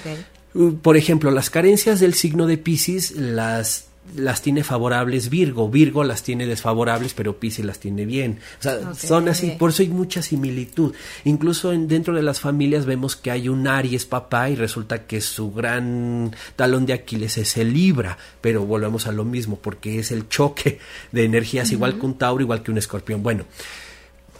uh, 0.53 0.73
por 0.75 0.97
ejemplo, 0.97 1.31
las 1.31 1.49
carencias 1.49 1.99
del 1.99 2.13
signo 2.13 2.47
de 2.47 2.57
Pisces 2.57 3.11
las 3.11 3.90
las 4.15 4.41
tiene 4.41 4.63
favorables 4.63 5.29
Virgo, 5.29 5.69
Virgo 5.69 6.03
las 6.03 6.23
tiene 6.23 6.45
desfavorables, 6.45 7.13
pero 7.13 7.39
Pisces 7.39 7.65
las 7.65 7.79
tiene 7.79 8.05
bien. 8.05 8.39
O 8.59 8.63
sea, 8.63 8.93
son 8.93 9.29
así, 9.29 9.51
por 9.51 9.69
eso 9.69 9.83
hay 9.83 9.89
mucha 9.89 10.21
similitud. 10.21 10.93
Incluso 11.23 11.71
en, 11.71 11.87
dentro 11.87 12.13
de 12.13 12.21
las 12.21 12.39
familias 12.39 12.85
vemos 12.85 13.15
que 13.15 13.31
hay 13.31 13.47
un 13.47 13.67
Aries 13.67 14.05
papá 14.05 14.49
y 14.49 14.55
resulta 14.55 15.05
que 15.05 15.21
su 15.21 15.51
gran 15.51 16.35
talón 16.55 16.85
de 16.85 16.93
Aquiles 16.93 17.37
es 17.37 17.57
el 17.57 17.73
Libra, 17.73 18.17
pero 18.41 18.65
volvemos 18.65 19.07
a 19.07 19.11
lo 19.11 19.23
mismo, 19.23 19.57
porque 19.61 19.99
es 19.99 20.11
el 20.11 20.27
choque 20.27 20.79
de 21.11 21.23
energías, 21.23 21.71
igual 21.71 21.99
que 21.99 22.05
un 22.05 22.17
Tauro, 22.17 22.43
igual 22.43 22.63
que 22.63 22.71
un 22.71 22.77
Escorpión. 22.77 23.23
Bueno, 23.23 23.45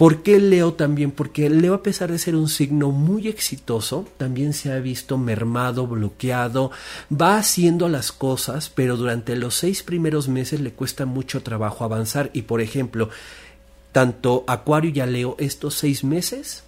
¿Por 0.01 0.23
qué 0.23 0.39
Leo 0.39 0.73
también? 0.73 1.11
Porque 1.11 1.47
Leo, 1.47 1.75
a 1.75 1.83
pesar 1.83 2.11
de 2.11 2.17
ser 2.17 2.35
un 2.35 2.49
signo 2.49 2.89
muy 2.89 3.27
exitoso, 3.27 4.07
también 4.17 4.53
se 4.53 4.71
ha 4.71 4.79
visto 4.79 5.19
mermado, 5.19 5.85
bloqueado, 5.85 6.71
va 7.11 7.37
haciendo 7.37 7.87
las 7.87 8.11
cosas, 8.11 8.71
pero 8.73 8.97
durante 8.97 9.35
los 9.35 9.53
seis 9.53 9.83
primeros 9.83 10.27
meses 10.27 10.59
le 10.59 10.71
cuesta 10.71 11.05
mucho 11.05 11.43
trabajo 11.43 11.83
avanzar. 11.83 12.31
Y 12.33 12.41
por 12.41 12.61
ejemplo, 12.61 13.11
tanto 13.91 14.43
Acuario 14.47 14.89
y 14.89 15.01
a 15.01 15.05
Leo, 15.05 15.35
estos 15.37 15.75
seis 15.75 16.03
meses 16.03 16.63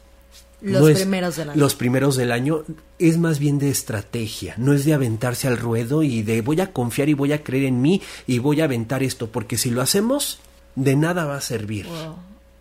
los 0.61 0.91
primeros 0.91 1.35
del 1.35 1.49
año. 1.49 1.59
Los 1.59 1.73
primeros 1.73 2.15
del 2.15 2.31
año 2.31 2.63
es 2.99 3.17
más 3.17 3.39
bien 3.39 3.57
de 3.57 3.71
estrategia, 3.71 4.53
no 4.57 4.73
es 4.73 4.85
de 4.85 4.93
aventarse 4.93 5.47
al 5.47 5.57
ruedo 5.57 6.03
y 6.03 6.21
de 6.21 6.41
voy 6.41 6.61
a 6.61 6.71
confiar 6.71 7.09
y 7.09 7.15
voy 7.15 7.33
a 7.33 7.43
creer 7.43 7.63
en 7.63 7.81
mí 7.81 7.99
y 8.27 8.37
voy 8.37 8.61
a 8.61 8.65
aventar 8.65 9.01
esto, 9.01 9.31
porque 9.31 9.57
si 9.57 9.71
lo 9.71 9.81
hacemos, 9.81 10.37
de 10.75 10.95
nada 10.95 11.25
va 11.25 11.37
a 11.37 11.41
servir. 11.41 11.87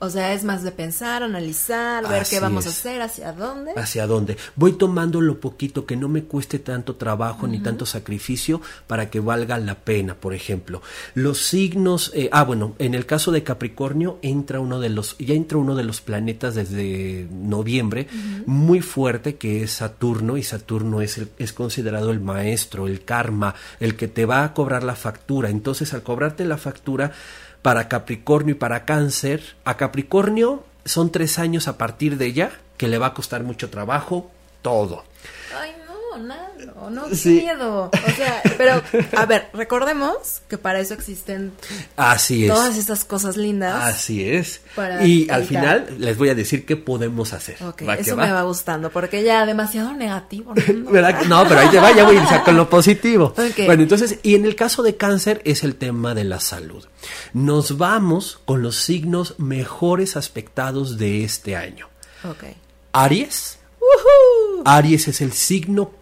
O 0.04 0.10
sea, 0.10 0.34
es 0.34 0.42
más 0.42 0.64
de 0.64 0.72
pensar, 0.72 1.22
analizar, 1.22 2.08
ver 2.08 2.24
qué 2.28 2.40
vamos 2.40 2.66
a 2.66 2.70
hacer, 2.70 3.00
hacia 3.02 3.32
dónde. 3.32 3.70
Hacia 3.76 4.04
dónde. 4.08 4.36
Voy 4.56 4.72
tomando 4.72 5.20
lo 5.20 5.38
poquito 5.38 5.86
que 5.86 5.94
no 5.94 6.08
me 6.08 6.24
cueste 6.24 6.58
tanto 6.58 6.96
trabajo 6.96 7.46
ni 7.46 7.60
tanto 7.60 7.86
sacrificio 7.86 8.60
para 8.88 9.10
que 9.10 9.20
valga 9.20 9.58
la 9.58 9.76
pena, 9.76 10.16
por 10.16 10.34
ejemplo. 10.34 10.82
Los 11.14 11.38
signos, 11.38 12.10
eh, 12.16 12.28
ah, 12.32 12.42
bueno, 12.42 12.74
en 12.80 12.94
el 12.94 13.06
caso 13.06 13.30
de 13.30 13.44
Capricornio 13.44 14.18
entra 14.22 14.58
uno 14.58 14.80
de 14.80 14.88
los, 14.88 15.16
ya 15.18 15.34
entra 15.34 15.58
uno 15.58 15.76
de 15.76 15.84
los 15.84 16.00
planetas 16.00 16.56
desde 16.56 17.28
noviembre, 17.30 18.08
muy 18.44 18.80
fuerte, 18.80 19.36
que 19.36 19.62
es 19.62 19.70
Saturno, 19.70 20.36
y 20.36 20.42
Saturno 20.42 21.00
es, 21.00 21.16
el, 21.18 21.28
es 21.38 21.52
considerado 21.52 22.10
el 22.10 22.18
maestro, 22.18 22.88
el 22.88 23.04
karma, 23.04 23.54
el 23.78 23.94
que 23.94 24.08
te 24.08 24.26
va 24.26 24.42
a 24.42 24.52
cobrar 24.52 24.82
la 24.82 24.96
factura. 24.96 25.48
Entonces, 25.48 25.94
al 25.94 26.02
cobrarte 26.02 26.44
la 26.44 26.56
factura, 26.56 27.12
para 27.62 27.88
Capricornio 27.88 28.54
y 28.54 28.58
para 28.58 28.84
Cáncer. 28.84 29.54
A 29.64 29.76
Capricornio 29.76 30.64
son 30.84 31.10
tres 31.10 31.38
años 31.38 31.68
a 31.68 31.78
partir 31.78 32.18
de 32.18 32.32
ya 32.32 32.52
que 32.76 32.88
le 32.88 32.98
va 32.98 33.06
a 33.06 33.14
costar 33.14 33.44
mucho 33.44 33.70
trabajo 33.70 34.30
todo. 34.60 35.04
Ay, 35.56 35.72
no, 36.16 36.26
nada, 36.26 36.50
no, 36.90 37.08
miedo. 37.08 37.90
O 37.92 38.10
sea, 38.16 38.42
pero, 38.56 38.82
a 39.16 39.26
ver, 39.26 39.48
recordemos 39.52 40.42
que 40.48 40.58
para 40.58 40.80
eso 40.80 40.94
existen 40.94 41.52
Así 41.96 42.44
es. 42.44 42.52
todas 42.52 42.76
estas 42.76 43.04
cosas 43.04 43.36
lindas. 43.36 43.82
Así 43.84 44.28
es. 44.28 44.60
y 45.02 45.30
al 45.30 45.44
final 45.44 45.96
les 45.98 46.16
voy 46.16 46.28
a 46.28 46.34
decir 46.34 46.66
qué 46.66 46.76
podemos 46.76 47.32
hacer. 47.32 47.56
eso 47.98 48.16
me 48.16 48.32
va 48.32 48.42
gustando, 48.42 48.90
porque 48.90 49.22
ya 49.22 49.46
demasiado 49.46 49.92
negativo. 49.94 50.54
No, 50.74 50.90
pero 51.48 51.60
ahí 51.60 51.68
te 51.68 51.78
va, 51.78 51.92
ya 51.92 52.04
voy 52.04 52.16
a 52.16 52.22
ir 52.22 52.42
con 52.44 52.56
lo 52.56 52.68
positivo. 52.68 53.34
Bueno, 53.66 53.82
entonces, 53.82 54.18
y 54.22 54.34
en 54.34 54.44
el 54.44 54.56
caso 54.56 54.82
de 54.82 54.96
cáncer 54.96 55.40
es 55.44 55.64
el 55.64 55.76
tema 55.76 56.14
de 56.14 56.24
la 56.24 56.40
salud. 56.40 56.86
Nos 57.32 57.78
vamos 57.78 58.40
con 58.44 58.62
los 58.62 58.76
signos 58.76 59.38
mejores 59.38 60.16
aspectados 60.16 60.98
de 60.98 61.24
este 61.24 61.56
año. 61.56 61.88
Aries. 62.92 63.58
Aries 64.64 65.08
es 65.08 65.20
el 65.20 65.32
signo 65.32 65.92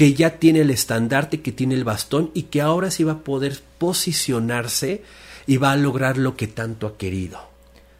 que 0.00 0.14
ya 0.14 0.38
tiene 0.38 0.62
el 0.62 0.70
estandarte, 0.70 1.42
que 1.42 1.52
tiene 1.52 1.74
el 1.74 1.84
bastón 1.84 2.30
y 2.32 2.44
que 2.44 2.62
ahora 2.62 2.90
sí 2.90 3.04
va 3.04 3.12
a 3.12 3.18
poder 3.18 3.60
posicionarse 3.76 5.02
y 5.46 5.58
va 5.58 5.72
a 5.72 5.76
lograr 5.76 6.16
lo 6.16 6.38
que 6.38 6.46
tanto 6.46 6.86
ha 6.86 6.96
querido. 6.96 7.38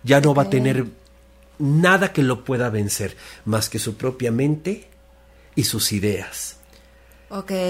Ya 0.03 0.23
no 0.23 0.35
va 0.35 0.45
a 0.45 0.49
tener 0.49 0.87
nada 1.59 2.15
que 2.15 2.23
lo 2.23 2.43
pueda 2.43 2.71
vencer 2.71 3.19
más 3.45 3.69
que 3.69 3.79
su 3.79 3.97
propia 3.97 4.33
mente 4.33 4.89
y 5.55 5.65
sus 5.65 5.93
ideas. 5.93 6.57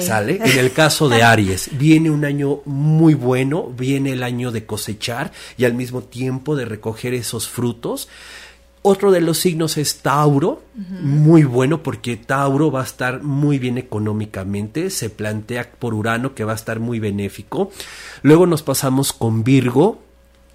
¿Sale? 0.01 0.39
En 0.45 0.59
el 0.61 0.73
caso 0.73 1.09
de 1.09 1.25
Aries, 1.25 1.69
viene 1.73 2.09
un 2.09 2.25
año 2.25 2.61
muy 2.67 3.15
bueno, 3.15 3.67
viene 3.67 4.13
el 4.13 4.23
año 4.23 4.53
de 4.53 4.65
cosechar 4.65 5.33
y 5.59 5.65
al 5.65 5.75
mismo 5.75 6.05
tiempo 6.05 6.55
de 6.55 6.67
recoger 6.67 7.15
esos 7.15 7.49
frutos. 7.49 8.09
Otro 8.83 9.11
de 9.11 9.21
los 9.21 9.39
signos 9.39 9.77
es 9.77 9.97
Tauro, 9.97 10.63
muy 10.75 11.45
bueno 11.45 11.83
porque 11.83 12.17
Tauro 12.17 12.71
va 12.71 12.81
a 12.81 12.85
estar 12.85 13.23
muy 13.23 13.59
bien 13.59 13.77
económicamente, 13.77 14.89
se 14.89 15.11
plantea 15.11 15.71
por 15.73 15.93
Urano 15.93 16.35
que 16.35 16.45
va 16.45 16.53
a 16.53 16.55
estar 16.55 16.81
muy 16.81 16.99
benéfico. 16.99 17.71
Luego 18.23 18.47
nos 18.47 18.63
pasamos 18.63 19.13
con 19.13 19.45
Virgo, 19.45 20.01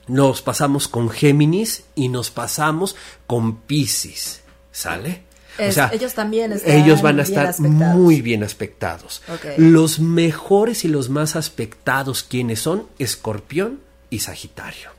nos 0.07 0.41
pasamos 0.41 0.87
con 0.87 1.11
Géminis 1.11 1.83
y 1.93 2.09
nos 2.09 2.31
pasamos 2.31 2.95
con 3.27 3.57
Pisces, 3.57 4.41
¿sale? 4.71 5.21
o 5.59 5.71
sea, 5.71 5.91
ellos 5.93 6.13
también 6.15 6.51
están 6.51 6.75
ellos 6.75 7.01
van 7.03 7.19
a 7.19 7.23
estar 7.23 7.59
muy 7.59 8.21
bien 8.21 8.43
aspectados. 8.43 9.21
Los 9.57 9.99
mejores 9.99 10.83
y 10.83 10.87
los 10.87 11.09
más 11.09 11.35
aspectados, 11.35 12.23
¿quiénes 12.23 12.59
son? 12.59 12.87
Escorpión 12.97 13.81
y 14.09 14.19
Sagitario. 14.19 14.94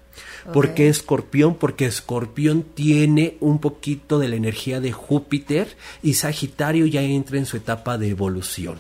¿Por 0.53 0.75
qué 0.75 0.89
escorpión? 0.89 1.57
Porque 1.57 1.87
escorpión 1.87 2.63
tiene 2.63 3.37
un 3.41 3.59
poquito 3.59 4.19
de 4.19 4.29
la 4.29 4.37
energía 4.37 4.81
de 4.81 4.93
Júpiter 4.93 5.77
y 6.03 6.15
Sagitario 6.15 6.87
ya 6.87 7.03
entra 7.03 7.39
en 7.39 7.47
su 7.47 7.57
etapa 7.57 7.99
de 7.99 8.09
evolución. 8.09 8.79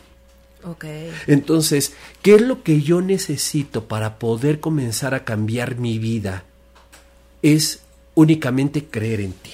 Okay. 0.65 1.13
Entonces, 1.27 1.93
¿qué 2.23 2.35
es 2.35 2.43
lo 2.43 2.63
que 2.63 2.81
yo 2.81 3.01
necesito 3.01 3.85
para 3.85 4.19
poder 4.19 4.59
comenzar 4.59 5.15
a 5.15 5.25
cambiar 5.25 5.77
mi 5.77 5.99
vida? 5.99 6.45
Es 7.43 7.81
únicamente 8.15 8.85
creer 8.85 9.21
en 9.21 9.33
ti. 9.33 9.53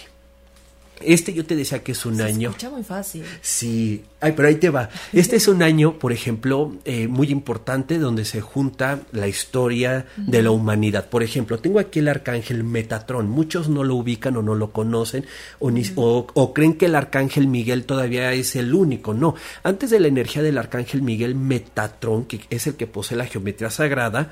Este 1.06 1.32
yo 1.34 1.44
te 1.44 1.56
decía 1.56 1.82
que 1.82 1.92
es 1.92 2.06
un 2.06 2.16
Se 2.16 2.22
año. 2.24 2.50
escucha 2.50 2.70
muy 2.70 2.82
fácil. 2.82 3.24
Sí, 3.40 4.04
ay, 4.20 4.32
pero 4.36 4.48
ahí 4.48 4.56
te 4.56 4.70
va. 4.70 4.88
Este 5.12 5.36
es 5.36 5.48
un 5.48 5.62
año, 5.62 5.98
por 5.98 6.12
ejemplo, 6.12 6.72
eh, 6.84 7.08
muy 7.08 7.28
importante 7.30 7.98
donde 7.98 8.24
se 8.24 8.40
junta 8.40 9.00
la 9.12 9.28
historia 9.28 10.06
de 10.16 10.42
la 10.42 10.50
humanidad. 10.50 11.08
Por 11.08 11.22
ejemplo, 11.22 11.58
tengo 11.58 11.78
aquí 11.78 11.98
el 12.00 12.08
arcángel 12.08 12.64
Metatrón. 12.64 13.28
Muchos 13.28 13.68
no 13.68 13.84
lo 13.84 13.96
ubican 13.96 14.36
o 14.36 14.42
no 14.42 14.54
lo 14.54 14.72
conocen 14.72 15.24
o, 15.58 15.70
ni- 15.70 15.84
o- 15.96 16.26
o 16.34 16.54
creen 16.54 16.74
que 16.74 16.86
el 16.86 16.94
arcángel 16.94 17.46
Miguel 17.46 17.84
todavía 17.84 18.32
es 18.32 18.56
el 18.56 18.74
único. 18.74 19.14
No, 19.14 19.34
antes 19.62 19.90
de 19.90 20.00
la 20.00 20.08
energía 20.08 20.42
del 20.42 20.58
arcángel 20.58 21.02
Miguel, 21.02 21.34
Metatrón, 21.34 22.24
que 22.26 22.40
es 22.50 22.66
el 22.66 22.74
que 22.76 22.86
posee 22.86 23.16
la 23.16 23.26
geometría 23.26 23.70
sagrada, 23.70 24.30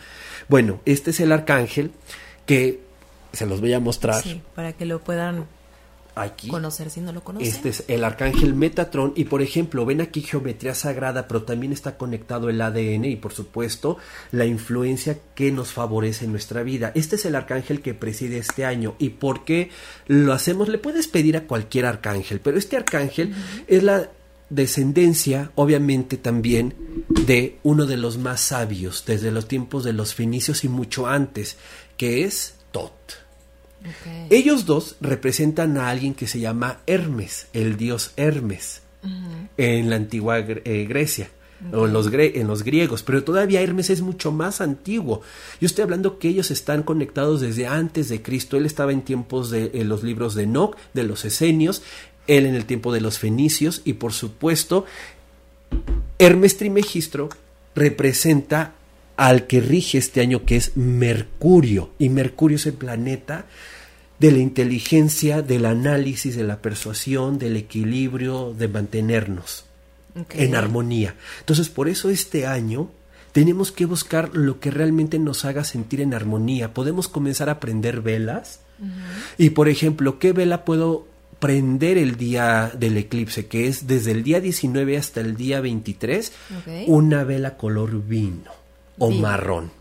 bueno, 0.49 0.81
este 0.85 1.11
es 1.11 1.21
el 1.21 1.33
arcángel 1.33 1.91
que 2.47 2.81
se 3.33 3.47
los 3.47 3.61
voy 3.61 3.73
a 3.73 3.79
mostrar 3.81 4.21
Sí, 4.23 4.41
para 4.55 4.73
que 4.73 4.85
lo 4.87 4.99
puedan 5.01 5.45
aquí. 6.23 6.49
conocer 6.49 6.91
si 6.91 7.01
no 7.01 7.13
lo 7.13 7.23
conocen. 7.23 7.49
Este 7.49 7.69
es 7.71 7.85
el 7.89 8.05
arcángel 8.05 8.55
Metatrón 8.55 9.13
y 9.17 9.25
por 9.25 9.43
ejemplo 9.43 9.85
ven 9.87 10.01
aquí 10.01 10.23
geometría 10.23 10.75
sagrada 10.75 11.29
pero 11.29 11.43
también 11.43 11.73
está 11.73 11.97
conectado 11.97 12.49
el 12.49 12.61
ADN 12.61 13.05
y 13.07 13.17
por 13.17 13.33
supuesto 13.33 13.99
la 14.33 14.47
influencia 14.47 15.19
que 15.35 15.53
nos 15.53 15.73
favorece 15.73 16.25
en 16.25 16.33
nuestra 16.33 16.63
vida. 16.63 16.93
Este 16.95 17.17
es 17.17 17.25
el 17.25 17.35
arcángel 17.35 17.83
que 17.83 17.95
preside 17.95 18.39
este 18.39 18.65
año 18.65 18.95
y 18.99 19.11
por 19.11 19.45
qué 19.45 19.71
lo 20.07 20.33
hacemos 20.33 20.69
le 20.69 20.79
puedes 20.79 21.09
pedir 21.09 21.37
a 21.37 21.47
cualquier 21.47 21.87
arcángel 21.87 22.41
pero 22.41 22.59
este 22.59 22.77
arcángel 22.77 23.35
es 23.67 23.83
la 23.83 24.11
descendencia 24.51 25.53
obviamente 25.55 26.17
también 26.17 26.75
de 27.09 27.59
uno 27.63 27.87
de 27.87 27.97
los 27.97 28.19
más 28.19 28.41
sabios 28.41 29.05
desde 29.07 29.31
los 29.31 29.47
tiempos 29.47 29.85
de 29.85 29.93
los 29.93 30.15
fenicios 30.15 30.65
y 30.65 30.69
mucho 30.69 31.07
antes 31.07 31.57
que 31.97 32.25
es 32.25 32.57
Tot. 32.73 33.30
Ellos 34.31 34.67
dos 34.67 34.97
representan 35.01 35.77
a 35.79 35.89
alguien 35.91 36.15
que 36.15 36.27
se 36.27 36.41
llama 36.41 36.81
Hermes, 36.87 37.47
el 37.53 37.77
dios 37.77 38.13
Hermes, 38.17 38.83
en 39.57 39.91
la 39.91 39.97
antigua 39.97 40.39
eh, 40.39 40.87
Grecia. 40.89 41.31
O 41.75 41.85
en 41.85 41.93
los, 41.93 42.11
gre- 42.11 42.33
en 42.37 42.47
los 42.47 42.63
griegos, 42.63 43.03
pero 43.03 43.23
todavía 43.23 43.61
Hermes 43.61 43.91
es 43.91 44.01
mucho 44.01 44.33
más 44.33 44.63
antiguo. 44.63 45.21
Yo 45.61 45.67
estoy 45.67 45.83
hablando 45.83 46.19
que 46.19 46.29
ellos 46.29 46.51
están 46.51 46.83
conectados 46.83 47.43
desde 47.43 47.67
antes 47.67 48.09
de 48.09 48.23
Cristo. 48.23 48.57
Él 48.57 48.65
estaba 48.65 48.93
en 48.93 49.03
tiempos 49.03 49.51
de 49.51 49.71
en 49.75 49.91
los 49.91 50.03
libros 50.03 50.35
de 50.35 50.45
Enoch, 50.45 50.79
de 50.95 51.03
los 51.05 51.27
esenios, 51.27 51.83
él 52.27 52.47
en 52.47 52.55
el 52.55 52.65
tiempo 52.65 52.95
de 52.95 53.03
los 53.03 53.19
fenicios 53.19 53.83
y 53.85 53.93
por 53.93 54.15
supuesto 54.15 54.87
Hermes 56.19 56.57
Trimegistro 56.57 57.29
representa 57.75 58.73
al 59.21 59.47
que 59.47 59.61
rige 59.61 59.99
este 59.99 60.23
año 60.23 60.47
que 60.47 60.57
es 60.57 60.79
Mercurio 60.79 61.91
y 61.99 62.09
Mercurio 62.09 62.57
es 62.57 62.65
el 62.65 62.73
planeta 62.73 63.45
de 64.19 64.33
la 64.33 64.39
inteligencia, 64.39 65.43
del 65.43 65.67
análisis, 65.67 66.37
de 66.37 66.43
la 66.43 66.63
persuasión, 66.63 67.39
del 67.39 67.59
equilibrio, 67.59 68.55
de 68.55 68.69
mantenernos 68.69 69.67
en 70.33 70.55
armonía. 70.55 71.17
Entonces, 71.41 71.69
por 71.69 71.91
eso 71.91 72.09
este 72.09 72.47
año 72.47 72.91
tenemos 73.33 73.73
que 73.73 73.85
buscar 73.85 74.31
lo 74.33 74.59
que 74.59 74.71
realmente 74.71 75.19
nos 75.19 75.45
haga 75.45 75.65
sentir 75.65 76.01
en 76.01 76.15
armonía. 76.15 76.73
Podemos 76.73 77.07
comenzar 77.07 77.51
a 77.51 77.61
prender 77.61 78.01
velas 78.01 78.61
y, 79.37 79.51
por 79.51 79.69
ejemplo, 79.69 80.19
¿qué 80.19 80.33
vela 80.33 80.65
puedo 80.65 81.07
prender 81.41 81.99
el 81.99 82.17
día 82.17 82.73
del 82.75 82.97
eclipse? 82.97 83.49
Que 83.49 83.67
es 83.67 83.87
desde 83.87 84.13
el 84.13 84.23
día 84.23 84.41
19 84.41 84.97
hasta 84.97 85.21
el 85.21 85.37
día 85.37 85.61
23, 85.61 86.33
Ok. 86.59 86.73
una 86.87 87.23
vela 87.25 87.59
color 87.59 88.03
vino 88.03 88.60
o 89.01 89.11
marrón. 89.11 89.73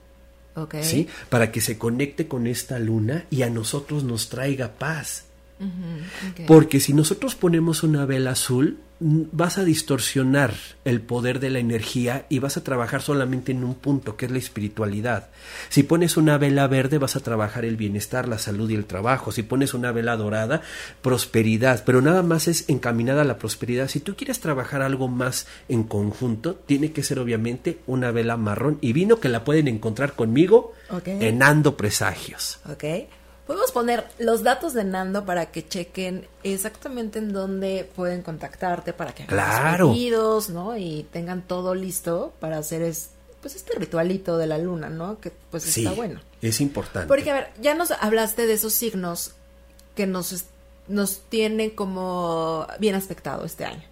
¿Sí? 0.82 1.08
Para 1.30 1.52
que 1.52 1.62
se 1.62 1.78
conecte 1.78 2.28
con 2.28 2.48
esta 2.48 2.80
luna 2.80 3.26
y 3.30 3.44
a 3.44 3.50
nosotros 3.50 4.04
nos 4.04 4.30
traiga 4.30 4.74
paz. 4.80 5.26
Porque 6.48 6.80
si 6.80 6.94
nosotros 6.94 7.36
ponemos 7.36 7.84
una 7.84 8.06
vela 8.06 8.32
azul, 8.32 8.80
vas 9.02 9.58
a 9.58 9.64
distorsionar 9.64 10.54
el 10.84 11.00
poder 11.02 11.40
de 11.40 11.50
la 11.50 11.60
energía 11.60 12.26
y 12.30 12.40
vas 12.40 12.58
a 12.58 12.64
trabajar 12.64 13.02
solamente 13.02 13.52
en 13.54 13.64
un 13.64 13.76
punto, 13.76 14.18
que 14.18 14.26
es 14.26 14.32
la 14.32 14.40
espiritualidad. 14.40 15.30
Si 15.70 15.84
pones 15.84 16.18
una 16.18 16.38
vela 16.38 16.68
verde, 16.68 16.98
vas 16.98 17.16
a 17.16 17.22
trabajar 17.22 17.64
el 17.64 17.78
bienestar, 17.78 18.28
la 18.28 18.38
salud 18.38 18.70
y 18.70 18.76
el 18.76 18.86
trabajo. 18.86 19.32
Si 19.32 19.44
pones 19.44 19.74
una 19.74 19.92
vela 19.92 20.18
dorada, 20.18 20.62
prosperidad. 21.02 21.84
Pero 21.86 22.02
nada 22.02 22.24
más 22.24 22.48
es 22.48 22.68
encaminada 22.70 23.22
a 23.22 23.26
la 23.26 23.38
prosperidad. 23.38 23.88
Si 23.88 24.00
tú 24.00 24.16
quieres 24.16 24.40
trabajar 24.40 24.82
algo 24.82 25.08
más 25.08 25.48
en 25.70 25.84
conjunto, 25.84 26.56
tiene 26.56 26.92
que 26.92 27.04
ser 27.04 27.20
obviamente 27.20 27.80
una 27.88 28.12
vela 28.12 28.38
marrón 28.38 28.78
y 28.82 28.94
vino 28.94 29.20
que 29.20 29.30
la 29.30 29.44
pueden 29.44 29.68
encontrar 29.68 30.14
conmigo 30.14 30.74
Ok. 30.90 31.08
en 31.08 31.42
Ando 31.42 31.78
Presagios. 31.78 32.60
Podemos 33.50 33.72
poner 33.72 34.06
los 34.20 34.44
datos 34.44 34.76
de 34.76 34.84
Nando 34.84 35.26
para 35.26 35.48
que 35.48 35.68
chequen 35.68 36.28
exactamente 36.44 37.18
en 37.18 37.34
dónde 37.34 37.90
pueden 37.96 38.22
contactarte 38.22 38.94
para 38.94 39.12
que 39.16 39.24
hagan 39.24 39.36
sus 39.52 39.60
Claro. 39.60 39.88
pedidos, 39.92 40.50
¿no? 40.52 40.78
Y 40.78 41.08
tengan 41.12 41.42
todo 41.42 41.74
listo 41.74 42.32
para 42.40 42.60
hacer 42.60 42.84
es, 42.84 43.10
pues 43.42 43.56
este 43.56 43.74
ritualito 43.76 44.38
de 44.38 44.46
la 44.46 44.60
luna, 44.60 44.90
¿no? 44.90 45.20
Que 45.20 45.32
pues 45.50 45.64
Sí, 45.64 45.84
está 45.84 45.96
bueno. 45.96 46.20
es 46.44 46.62
importante. 46.62 47.08
Porque, 47.08 47.32
a 47.32 47.34
ver, 47.34 47.48
ya 47.60 47.74
nos 47.74 47.90
hablaste 47.90 48.46
de 48.46 48.54
esos 48.54 48.74
signos 48.74 49.32
que 49.96 50.06
nos, 50.06 50.46
nos 50.88 51.22
tienen 51.22 51.72
como 51.72 52.68
bien 52.78 52.94
aspectado 52.94 53.46
este 53.46 53.66
año. 53.66 53.84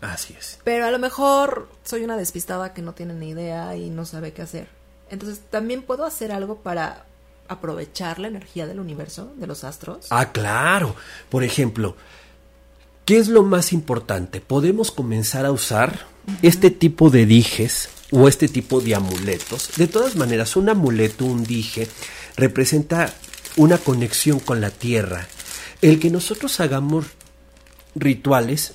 Así 0.00 0.34
es. 0.36 0.58
Pero 0.64 0.86
a 0.86 0.90
lo 0.90 0.98
mejor 0.98 1.68
soy 1.84 2.02
una 2.02 2.16
despistada 2.16 2.74
que 2.74 2.82
no 2.82 2.94
tiene 2.94 3.14
ni 3.14 3.28
idea 3.30 3.76
y 3.76 3.90
no 3.90 4.06
sabe 4.06 4.32
qué 4.32 4.42
hacer. 4.42 4.66
Entonces, 5.08 5.38
¿también 5.50 5.82
puedo 5.84 6.04
hacer 6.04 6.32
algo 6.32 6.56
para 6.56 7.04
aprovechar 7.48 8.18
la 8.18 8.28
energía 8.28 8.66
del 8.66 8.80
universo, 8.80 9.32
de 9.36 9.46
los 9.46 9.64
astros? 9.64 10.06
Ah, 10.10 10.32
claro. 10.32 10.96
Por 11.28 11.44
ejemplo, 11.44 11.96
¿qué 13.04 13.18
es 13.18 13.28
lo 13.28 13.42
más 13.42 13.72
importante? 13.72 14.40
Podemos 14.40 14.90
comenzar 14.90 15.46
a 15.46 15.52
usar 15.52 16.06
este 16.42 16.70
tipo 16.70 17.10
de 17.10 17.26
dijes 17.26 17.88
o 18.10 18.28
este 18.28 18.48
tipo 18.48 18.80
de 18.80 18.94
amuletos. 18.94 19.70
De 19.76 19.86
todas 19.86 20.16
maneras, 20.16 20.56
un 20.56 20.68
amuleto, 20.68 21.24
un 21.24 21.44
dije, 21.44 21.88
representa 22.36 23.12
una 23.56 23.78
conexión 23.78 24.40
con 24.40 24.60
la 24.60 24.70
tierra. 24.70 25.26
El 25.82 26.00
que 26.00 26.10
nosotros 26.10 26.60
hagamos 26.60 27.06
rituales 27.94 28.74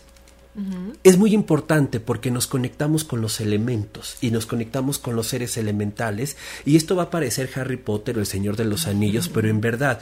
es 1.03 1.17
muy 1.17 1.33
importante 1.33 1.99
porque 1.99 2.31
nos 2.31 2.47
conectamos 2.47 3.03
con 3.03 3.21
los 3.21 3.39
elementos 3.39 4.17
y 4.21 4.31
nos 4.31 4.45
conectamos 4.45 4.99
con 4.99 5.15
los 5.15 5.27
seres 5.27 5.57
elementales 5.57 6.37
y 6.65 6.75
esto 6.75 6.95
va 6.95 7.03
a 7.03 7.09
parecer 7.09 7.49
Harry 7.55 7.77
Potter 7.77 8.17
o 8.17 8.19
el 8.19 8.25
Señor 8.25 8.55
de 8.55 8.65
los 8.65 8.87
Anillos, 8.87 9.29
pero 9.29 9.49
en 9.49 9.61
verdad 9.61 9.99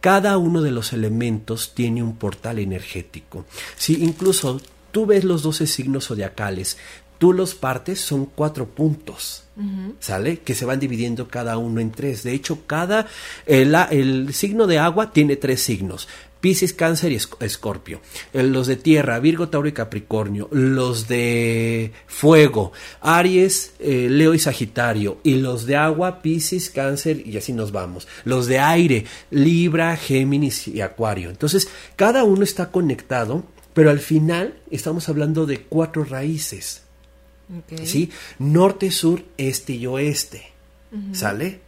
cada 0.00 0.38
uno 0.38 0.62
de 0.62 0.70
los 0.70 0.92
elementos 0.92 1.72
tiene 1.74 2.02
un 2.02 2.16
portal 2.16 2.58
energético. 2.58 3.44
Si 3.76 4.04
incluso 4.04 4.60
tú 4.92 5.06
ves 5.06 5.24
los 5.24 5.42
12 5.42 5.66
signos 5.66 6.06
zodiacales, 6.06 6.76
tú 7.18 7.32
los 7.32 7.54
partes 7.54 8.00
son 8.00 8.26
cuatro 8.26 8.66
puntos. 8.66 9.42
¿Sale? 10.00 10.40
Que 10.40 10.54
se 10.54 10.66
van 10.66 10.78
dividiendo 10.78 11.28
cada 11.28 11.56
uno 11.56 11.80
en 11.80 11.90
tres. 11.90 12.22
De 12.22 12.34
hecho, 12.34 12.66
cada. 12.66 13.06
El, 13.46 13.74
el 13.74 14.34
signo 14.34 14.66
de 14.66 14.78
agua 14.78 15.12
tiene 15.12 15.36
tres 15.36 15.62
signos. 15.62 16.08
Piscis, 16.40 16.72
Cáncer 16.72 17.12
y 17.12 17.16
Esc- 17.16 17.36
Escorpio. 17.40 18.00
Los 18.32 18.66
de 18.66 18.76
tierra, 18.76 19.18
Virgo, 19.18 19.48
Tauro 19.48 19.68
y 19.68 19.72
Capricornio. 19.72 20.48
Los 20.52 21.08
de 21.08 21.92
fuego, 22.06 22.72
Aries, 23.00 23.72
eh, 23.78 24.08
Leo 24.10 24.34
y 24.34 24.38
Sagitario. 24.38 25.18
Y 25.22 25.36
los 25.36 25.66
de 25.66 25.76
agua, 25.76 26.22
Piscis, 26.22 26.70
Cáncer 26.70 27.26
y 27.26 27.36
así 27.36 27.52
nos 27.52 27.72
vamos. 27.72 28.06
Los 28.24 28.46
de 28.46 28.58
aire, 28.58 29.04
Libra, 29.30 29.96
Géminis 29.96 30.68
y 30.68 30.80
Acuario. 30.80 31.30
Entonces, 31.30 31.68
cada 31.96 32.22
uno 32.24 32.42
está 32.44 32.70
conectado, 32.70 33.44
pero 33.74 33.90
al 33.90 34.00
final 34.00 34.54
estamos 34.70 35.08
hablando 35.08 35.46
de 35.46 35.60
cuatro 35.62 36.04
raíces. 36.04 36.82
¿sí? 37.84 38.10
Norte, 38.38 38.90
sur, 38.90 39.22
este 39.36 39.72
y 39.74 39.86
oeste. 39.86 40.42
¿Sale? 41.12 41.60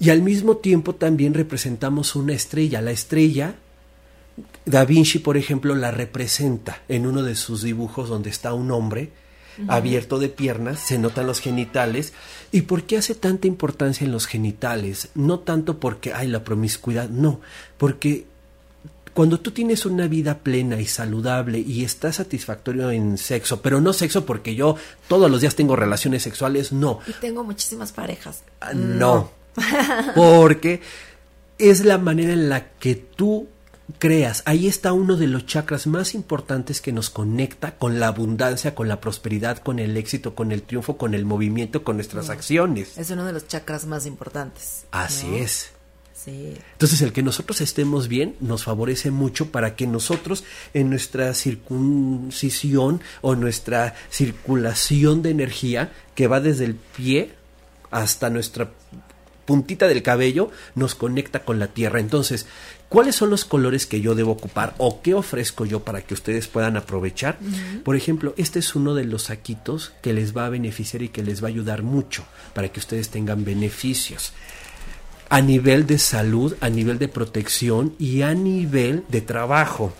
Y 0.00 0.10
al 0.10 0.22
mismo 0.22 0.58
tiempo 0.58 0.94
también 0.94 1.34
representamos 1.34 2.14
una 2.14 2.32
estrella. 2.32 2.80
La 2.80 2.92
estrella, 2.92 3.56
Da 4.64 4.84
Vinci, 4.84 5.18
por 5.18 5.36
ejemplo, 5.36 5.74
la 5.74 5.90
representa 5.90 6.82
en 6.88 7.06
uno 7.06 7.22
de 7.22 7.34
sus 7.34 7.62
dibujos 7.62 8.08
donde 8.08 8.30
está 8.30 8.52
un 8.54 8.70
hombre 8.70 9.10
abierto 9.66 10.20
de 10.20 10.28
piernas, 10.28 10.78
se 10.78 10.98
notan 10.98 11.26
los 11.26 11.40
genitales. 11.40 12.12
¿Y 12.52 12.62
por 12.62 12.84
qué 12.84 12.98
hace 12.98 13.14
tanta 13.14 13.46
importancia 13.48 14.04
en 14.04 14.12
los 14.12 14.26
genitales? 14.26 15.08
No 15.14 15.40
tanto 15.40 15.80
porque 15.80 16.12
hay 16.12 16.28
la 16.28 16.44
promiscuidad, 16.44 17.08
no, 17.08 17.40
porque 17.76 18.26
cuando 19.14 19.40
tú 19.40 19.50
tienes 19.50 19.84
una 19.84 20.06
vida 20.06 20.38
plena 20.38 20.80
y 20.80 20.86
saludable 20.86 21.58
y 21.58 21.82
estás 21.82 22.16
satisfactorio 22.16 22.92
en 22.92 23.18
sexo, 23.18 23.60
pero 23.60 23.80
no 23.80 23.92
sexo 23.92 24.24
porque 24.24 24.54
yo 24.54 24.76
todos 25.08 25.28
los 25.28 25.40
días 25.40 25.56
tengo 25.56 25.74
relaciones 25.74 26.22
sexuales, 26.22 26.70
no. 26.70 27.00
Y 27.04 27.12
tengo 27.14 27.42
muchísimas 27.42 27.90
parejas. 27.90 28.42
Ah, 28.60 28.72
No. 28.74 29.32
Porque 30.14 30.80
es 31.58 31.84
la 31.84 31.98
manera 31.98 32.32
en 32.32 32.48
la 32.48 32.68
que 32.78 32.94
tú 32.94 33.48
creas. 33.98 34.42
Ahí 34.44 34.68
está 34.68 34.92
uno 34.92 35.16
de 35.16 35.26
los 35.26 35.46
chakras 35.46 35.86
más 35.86 36.14
importantes 36.14 36.80
que 36.80 36.92
nos 36.92 37.10
conecta 37.10 37.76
con 37.76 37.98
la 37.98 38.08
abundancia, 38.08 38.74
con 38.74 38.88
la 38.88 39.00
prosperidad, 39.00 39.58
con 39.58 39.78
el 39.78 39.96
éxito, 39.96 40.34
con 40.34 40.52
el 40.52 40.62
triunfo, 40.62 40.96
con 40.96 41.14
el 41.14 41.24
movimiento, 41.24 41.84
con 41.84 41.96
nuestras 41.96 42.30
acciones. 42.30 42.98
Es 42.98 43.10
uno 43.10 43.24
de 43.24 43.32
los 43.32 43.46
chakras 43.46 43.86
más 43.86 44.06
importantes. 44.06 44.84
Así 44.90 45.26
¿no? 45.26 45.36
es. 45.36 45.70
Sí. 46.12 46.54
Entonces 46.72 47.00
el 47.00 47.12
que 47.12 47.22
nosotros 47.22 47.60
estemos 47.60 48.08
bien 48.08 48.34
nos 48.40 48.64
favorece 48.64 49.12
mucho 49.12 49.52
para 49.52 49.76
que 49.76 49.86
nosotros 49.86 50.42
en 50.74 50.90
nuestra 50.90 51.32
circuncisión 51.32 53.00
o 53.20 53.36
nuestra 53.36 53.94
circulación 54.10 55.22
de 55.22 55.30
energía 55.30 55.92
que 56.16 56.26
va 56.26 56.40
desde 56.40 56.64
el 56.64 56.74
pie 56.74 57.36
hasta 57.92 58.30
nuestra 58.30 58.70
puntita 59.48 59.88
del 59.88 60.02
cabello 60.02 60.50
nos 60.74 60.94
conecta 60.94 61.42
con 61.42 61.58
la 61.58 61.68
tierra. 61.68 62.00
Entonces, 62.00 62.46
¿cuáles 62.88 63.16
son 63.16 63.30
los 63.30 63.44
colores 63.44 63.86
que 63.86 64.00
yo 64.00 64.14
debo 64.14 64.32
ocupar 64.32 64.74
o 64.78 65.02
qué 65.02 65.14
ofrezco 65.14 65.64
yo 65.64 65.80
para 65.80 66.02
que 66.02 66.14
ustedes 66.14 66.48
puedan 66.48 66.76
aprovechar? 66.76 67.38
Por 67.84 67.96
ejemplo, 67.96 68.34
este 68.36 68.58
es 68.58 68.74
uno 68.74 68.94
de 68.94 69.04
los 69.04 69.24
saquitos 69.24 69.92
que 70.02 70.12
les 70.12 70.36
va 70.36 70.46
a 70.46 70.50
beneficiar 70.50 71.02
y 71.02 71.08
que 71.08 71.22
les 71.22 71.42
va 71.42 71.48
a 71.48 71.50
ayudar 71.50 71.82
mucho 71.82 72.24
para 72.54 72.68
que 72.68 72.80
ustedes 72.80 73.08
tengan 73.08 73.44
beneficios 73.44 74.32
a 75.30 75.40
nivel 75.40 75.86
de 75.86 75.98
salud, 75.98 76.54
a 76.60 76.68
nivel 76.68 76.98
de 76.98 77.08
protección 77.08 77.94
y 77.98 78.22
a 78.22 78.34
nivel 78.34 79.04
de 79.08 79.20
trabajo. 79.20 79.92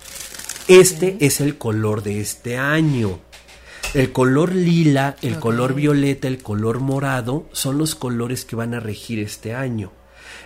Este 0.68 1.16
es 1.20 1.40
el 1.40 1.56
color 1.58 2.02
de 2.02 2.20
este 2.20 2.56
año. 2.56 3.20
El 3.94 4.12
color 4.12 4.54
lila, 4.54 5.16
el 5.22 5.38
color 5.38 5.74
violeta, 5.74 6.28
el 6.28 6.42
color 6.42 6.80
morado 6.80 7.48
son 7.52 7.78
los 7.78 7.94
colores 7.94 8.44
que 8.44 8.56
van 8.56 8.74
a 8.74 8.80
regir 8.80 9.18
este 9.18 9.54
año. 9.54 9.92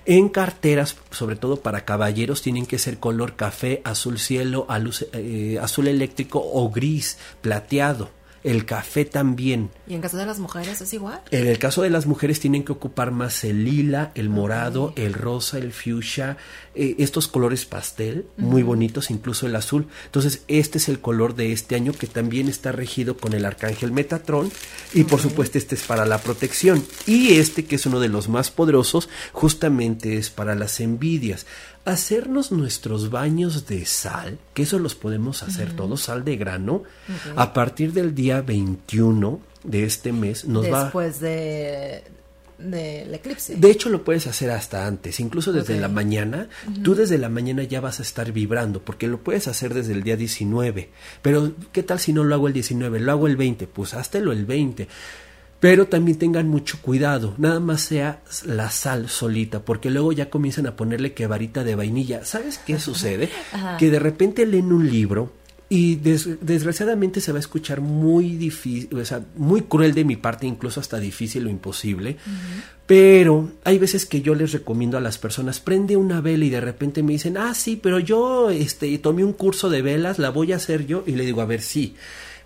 En 0.04 0.28
carteras, 0.28 0.96
sobre 1.10 1.36
todo 1.36 1.60
para 1.60 1.84
caballeros, 1.84 2.42
tienen 2.42 2.66
que 2.66 2.78
ser 2.78 2.98
color 2.98 3.36
café, 3.36 3.80
azul 3.84 4.18
cielo, 4.18 4.66
eh, 5.12 5.58
azul 5.62 5.86
eléctrico 5.86 6.42
o 6.42 6.70
gris, 6.70 7.18
plateado. 7.40 8.10
El 8.44 8.64
café 8.64 9.04
también. 9.04 9.70
¿Y 9.86 9.94
en 9.94 10.00
caso 10.00 10.16
de 10.16 10.26
las 10.26 10.38
mujeres 10.38 10.80
es 10.80 10.92
igual? 10.92 11.20
En 11.30 11.46
el 11.46 11.58
caso 11.58 11.82
de 11.82 11.90
las 11.90 12.06
mujeres 12.06 12.40
tienen 12.40 12.64
que 12.64 12.72
ocupar 12.72 13.10
más 13.10 13.44
el 13.44 13.64
lila, 13.64 14.12
el 14.14 14.28
morado, 14.28 14.92
el 14.96 15.14
rosa, 15.14 15.58
el 15.58 15.72
fuchsia, 15.72 16.36
eh, 16.74 16.96
estos 16.98 17.28
colores 17.28 17.64
pastel, 17.66 18.26
muy 18.36 18.62
bonitos, 18.62 19.10
incluso 19.10 19.46
el 19.46 19.54
azul. 19.54 19.86
Entonces, 20.06 20.42
este 20.48 20.78
es 20.78 20.88
el 20.88 21.00
color 21.00 21.34
de 21.34 21.52
este 21.52 21.74
año 21.74 21.92
que 21.92 22.06
también 22.06 22.48
está 22.48 22.72
regido 22.72 23.16
con 23.16 23.32
el 23.32 23.44
arcángel 23.44 23.92
Metatron 23.92 24.50
y 24.92 25.04
por 25.04 25.20
supuesto 25.20 25.58
este 25.58 25.74
es 25.74 25.82
para 25.82 26.06
la 26.06 26.18
protección. 26.18 26.84
Y 27.06 27.34
este 27.34 27.64
que 27.64 27.76
es 27.76 27.86
uno 27.86 28.00
de 28.00 28.08
los 28.08 28.28
más 28.28 28.50
poderosos, 28.50 29.08
justamente 29.32 30.16
es 30.16 30.30
para 30.30 30.54
las 30.54 30.80
envidias. 30.80 31.46
Hacernos 31.84 32.52
nuestros 32.52 33.10
baños 33.10 33.66
de 33.66 33.84
sal, 33.86 34.38
que 34.54 34.62
eso 34.62 34.78
los 34.78 34.94
podemos 34.94 35.42
hacer 35.42 35.74
todos, 35.74 36.02
sal 36.02 36.24
de 36.24 36.36
grano, 36.36 36.84
a 37.36 37.52
partir 37.52 37.92
del 37.92 38.14
día 38.14 38.40
21 38.40 39.40
de 39.64 39.84
este 39.84 40.12
mes 40.12 40.44
nos 40.44 40.70
va 40.72 40.84
Después 40.84 41.20
de 41.20 42.02
del 42.58 43.12
eclipse. 43.14 43.56
de 43.56 43.70
hecho, 43.70 43.88
lo 43.88 44.04
puedes 44.04 44.26
hacer 44.26 44.50
hasta 44.50 44.86
antes, 44.86 45.18
incluso 45.20 45.52
desde 45.52 45.80
la 45.80 45.88
mañana. 45.88 46.48
Tú 46.82 46.94
desde 46.94 47.18
la 47.18 47.28
mañana 47.28 47.64
ya 47.64 47.80
vas 47.80 47.98
a 47.98 48.02
estar 48.02 48.32
vibrando, 48.32 48.80
porque 48.80 49.08
lo 49.08 49.18
puedes 49.18 49.48
hacer 49.48 49.74
desde 49.74 49.92
el 49.92 50.02
día 50.02 50.16
19. 50.16 50.88
Pero, 51.22 51.52
¿qué 51.72 51.82
tal 51.82 51.98
si 51.98 52.12
no 52.12 52.24
lo 52.24 52.34
hago 52.34 52.46
el 52.46 52.52
19? 52.52 53.00
Lo 53.00 53.12
hago 53.12 53.26
el 53.26 53.36
20. 53.36 53.66
Pues 53.66 53.94
háztelo 53.94 54.32
el 54.32 54.46
20. 54.46 54.86
Pero 55.62 55.86
también 55.86 56.18
tengan 56.18 56.48
mucho 56.48 56.78
cuidado, 56.82 57.34
nada 57.38 57.60
más 57.60 57.82
sea 57.82 58.20
la 58.44 58.68
sal 58.68 59.08
solita, 59.08 59.60
porque 59.64 59.90
luego 59.90 60.10
ya 60.12 60.28
comienzan 60.28 60.66
a 60.66 60.74
ponerle 60.74 61.12
que 61.12 61.28
varita 61.28 61.62
de 61.62 61.76
vainilla. 61.76 62.24
¿Sabes 62.24 62.58
qué 62.58 62.80
sucede? 62.80 63.28
Ajá. 63.52 63.76
Que 63.76 63.88
de 63.88 64.00
repente 64.00 64.44
leen 64.44 64.72
un 64.72 64.90
libro 64.90 65.32
y 65.68 65.94
des- 65.94 66.28
desgraciadamente 66.44 67.20
se 67.20 67.30
va 67.30 67.38
a 67.38 67.46
escuchar 67.46 67.80
muy 67.80 68.36
difícil, 68.36 68.98
o 68.98 69.04
sea, 69.04 69.22
muy 69.36 69.60
cruel 69.62 69.94
de 69.94 70.04
mi 70.04 70.16
parte, 70.16 70.48
incluso 70.48 70.80
hasta 70.80 70.98
difícil 70.98 71.46
o 71.46 71.48
imposible. 71.48 72.16
Pero 72.86 73.48
hay 73.64 73.78
veces 73.78 74.04
que 74.04 74.20
yo 74.20 74.34
les 74.34 74.50
recomiendo 74.52 74.98
a 74.98 75.00
las 75.00 75.16
personas, 75.18 75.60
prende 75.60 75.96
una 75.96 76.20
vela 76.20 76.44
y 76.44 76.50
de 76.50 76.60
repente 76.60 77.04
me 77.04 77.12
dicen, 77.12 77.36
ah, 77.36 77.54
sí, 77.54 77.78
pero 77.80 78.00
yo 78.00 78.50
este, 78.50 78.98
tomé 78.98 79.22
un 79.22 79.32
curso 79.32 79.70
de 79.70 79.80
velas, 79.80 80.18
la 80.18 80.30
voy 80.30 80.52
a 80.52 80.56
hacer 80.56 80.86
yo. 80.86 81.04
Y 81.06 81.12
le 81.12 81.24
digo, 81.24 81.40
a 81.40 81.46
ver, 81.46 81.62
sí, 81.62 81.94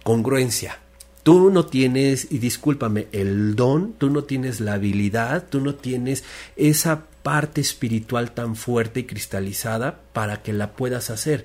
congruencia. 0.04 0.78
Tú 1.26 1.50
no 1.50 1.66
tienes, 1.66 2.28
y 2.30 2.38
discúlpame, 2.38 3.08
el 3.10 3.56
don, 3.56 3.94
tú 3.94 4.10
no 4.10 4.22
tienes 4.22 4.60
la 4.60 4.74
habilidad, 4.74 5.46
tú 5.50 5.60
no 5.60 5.74
tienes 5.74 6.22
esa 6.54 7.02
parte 7.24 7.60
espiritual 7.60 8.30
tan 8.30 8.54
fuerte 8.54 9.00
y 9.00 9.04
cristalizada 9.06 9.98
para 10.12 10.44
que 10.44 10.52
la 10.52 10.74
puedas 10.74 11.10
hacer. 11.10 11.44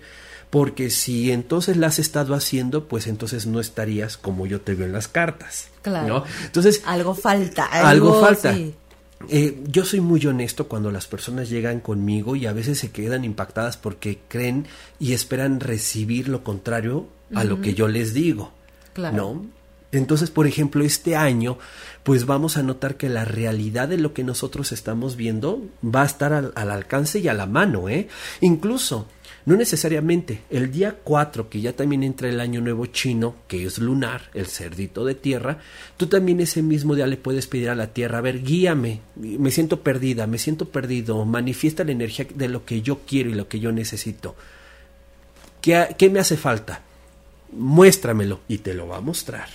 Porque 0.51 0.91
si 0.91 1.31
entonces 1.31 1.77
la 1.77 1.87
has 1.87 1.97
estado 1.97 2.35
haciendo, 2.35 2.87
pues 2.87 3.07
entonces 3.07 3.47
no 3.47 3.59
estarías 3.59 4.17
como 4.17 4.45
yo 4.45 4.61
te 4.61 4.75
veo 4.75 4.85
en 4.85 4.93
las 4.93 5.07
cartas. 5.07 5.69
Claro. 5.81 6.07
¿no? 6.07 6.23
Entonces, 6.45 6.83
Algo 6.85 7.15
falta. 7.15 7.65
algo, 7.65 8.21
falta. 8.21 8.53
sí. 8.53 8.75
Eh, 9.29 9.63
yo 9.65 9.83
soy 9.83 9.99
muy 9.99 10.23
honesto 10.27 10.67
cuando 10.67 10.91
las 10.91 11.07
personas 11.07 11.49
llegan 11.49 11.79
conmigo 11.79 12.35
y 12.35 12.45
a 12.45 12.53
veces 12.53 12.77
se 12.77 12.91
quedan 12.91 13.25
impactadas 13.25 13.77
porque 13.77 14.19
creen 14.27 14.67
y 14.99 15.13
esperan 15.13 15.59
recibir 15.59 16.27
lo 16.27 16.43
contrario 16.43 17.07
a 17.33 17.43
lo 17.43 17.61
que 17.61 17.73
yo 17.73 17.87
les 17.87 18.13
digo. 18.13 18.51
Claro. 18.93 19.17
¿No? 19.17 19.60
Entonces, 19.91 20.31
por 20.31 20.47
ejemplo, 20.47 20.83
este 20.83 21.15
año, 21.15 21.57
pues 22.03 22.25
vamos 22.25 22.55
a 22.57 22.63
notar 22.63 22.95
que 22.95 23.09
la 23.09 23.25
realidad 23.25 23.89
de 23.89 23.97
lo 23.97 24.13
que 24.13 24.23
nosotros 24.23 24.71
estamos 24.71 25.17
viendo 25.17 25.61
va 25.83 26.03
a 26.03 26.05
estar 26.05 26.31
al, 26.31 26.53
al 26.55 26.71
alcance 26.71 27.19
y 27.19 27.27
a 27.27 27.33
la 27.33 27.45
mano, 27.45 27.89
¿eh? 27.89 28.07
Incluso, 28.39 29.07
no 29.45 29.57
necesariamente, 29.57 30.43
el 30.49 30.71
día 30.71 30.95
4, 31.03 31.49
que 31.49 31.59
ya 31.59 31.73
también 31.73 32.03
entra 32.03 32.29
el 32.29 32.39
año 32.39 32.61
nuevo 32.61 32.85
chino, 32.85 33.35
que 33.49 33.65
es 33.65 33.79
lunar, 33.79 34.29
el 34.33 34.45
cerdito 34.45 35.03
de 35.03 35.15
tierra, 35.15 35.59
tú 35.97 36.07
también 36.07 36.39
ese 36.39 36.61
mismo 36.61 36.95
día 36.95 37.07
le 37.07 37.17
puedes 37.17 37.47
pedir 37.47 37.69
a 37.69 37.75
la 37.75 37.87
tierra, 37.87 38.19
a 38.19 38.21
ver, 38.21 38.43
guíame, 38.43 39.01
me 39.15 39.51
siento 39.51 39.81
perdida, 39.81 40.25
me 40.25 40.37
siento 40.37 40.69
perdido, 40.69 41.25
manifiesta 41.25 41.83
la 41.83 41.91
energía 41.91 42.27
de 42.33 42.47
lo 42.47 42.63
que 42.63 42.81
yo 42.81 42.99
quiero 43.05 43.29
y 43.29 43.35
lo 43.35 43.49
que 43.49 43.59
yo 43.59 43.73
necesito. 43.73 44.35
¿Qué, 45.59 45.95
qué 45.97 46.09
me 46.09 46.19
hace 46.19 46.37
falta? 46.37 46.81
Muéstramelo 47.51 48.39
y 48.47 48.59
te 48.59 48.73
lo 48.73 48.87
va 48.87 48.97
a 48.97 49.01
mostrar. 49.01 49.49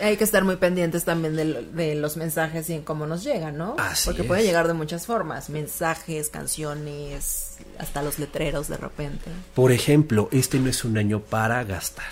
Hay 0.00 0.16
que 0.16 0.24
estar 0.24 0.44
muy 0.44 0.56
pendientes 0.56 1.04
también 1.04 1.36
de, 1.36 1.44
de 1.72 1.94
los 1.94 2.16
mensajes 2.16 2.68
y 2.70 2.74
en 2.74 2.82
cómo 2.82 3.06
nos 3.06 3.22
llegan, 3.24 3.56
¿no? 3.58 3.76
Así 3.78 4.06
Porque 4.06 4.22
es. 4.22 4.28
puede 4.28 4.42
llegar 4.42 4.66
de 4.66 4.74
muchas 4.74 5.06
formas. 5.06 5.50
Mensajes, 5.50 6.28
canciones, 6.30 7.58
hasta 7.78 8.02
los 8.02 8.18
letreros 8.18 8.68
de 8.68 8.76
repente. 8.76 9.30
Por 9.54 9.72
ejemplo, 9.72 10.28
este 10.32 10.58
no 10.58 10.70
es 10.70 10.84
un 10.84 10.96
año 10.98 11.20
para 11.20 11.62
gastar. 11.64 12.06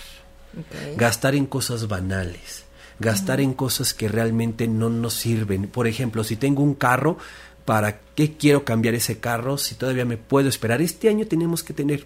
Gastar 0.97 1.35
en 1.35 1.45
cosas 1.45 1.87
banales. 1.87 2.63
Gastar 2.99 3.39
en 3.39 3.53
cosas 3.53 3.93
que 3.93 4.09
realmente 4.09 4.67
no 4.67 4.89
nos 4.89 5.13
sirven. 5.13 5.67
Por 5.67 5.87
ejemplo, 5.87 6.23
si 6.23 6.35
tengo 6.35 6.63
un 6.63 6.73
carro, 6.75 7.17
¿para 7.65 7.99
qué 8.15 8.35
quiero 8.35 8.65
cambiar 8.65 8.93
ese 8.95 9.19
carro 9.19 9.57
si 9.57 9.75
todavía 9.75 10.05
me 10.05 10.17
puedo 10.17 10.49
esperar? 10.49 10.81
Este 10.81 11.07
año 11.07 11.25
tenemos 11.27 11.63
que 11.63 11.73
tener 11.73 12.05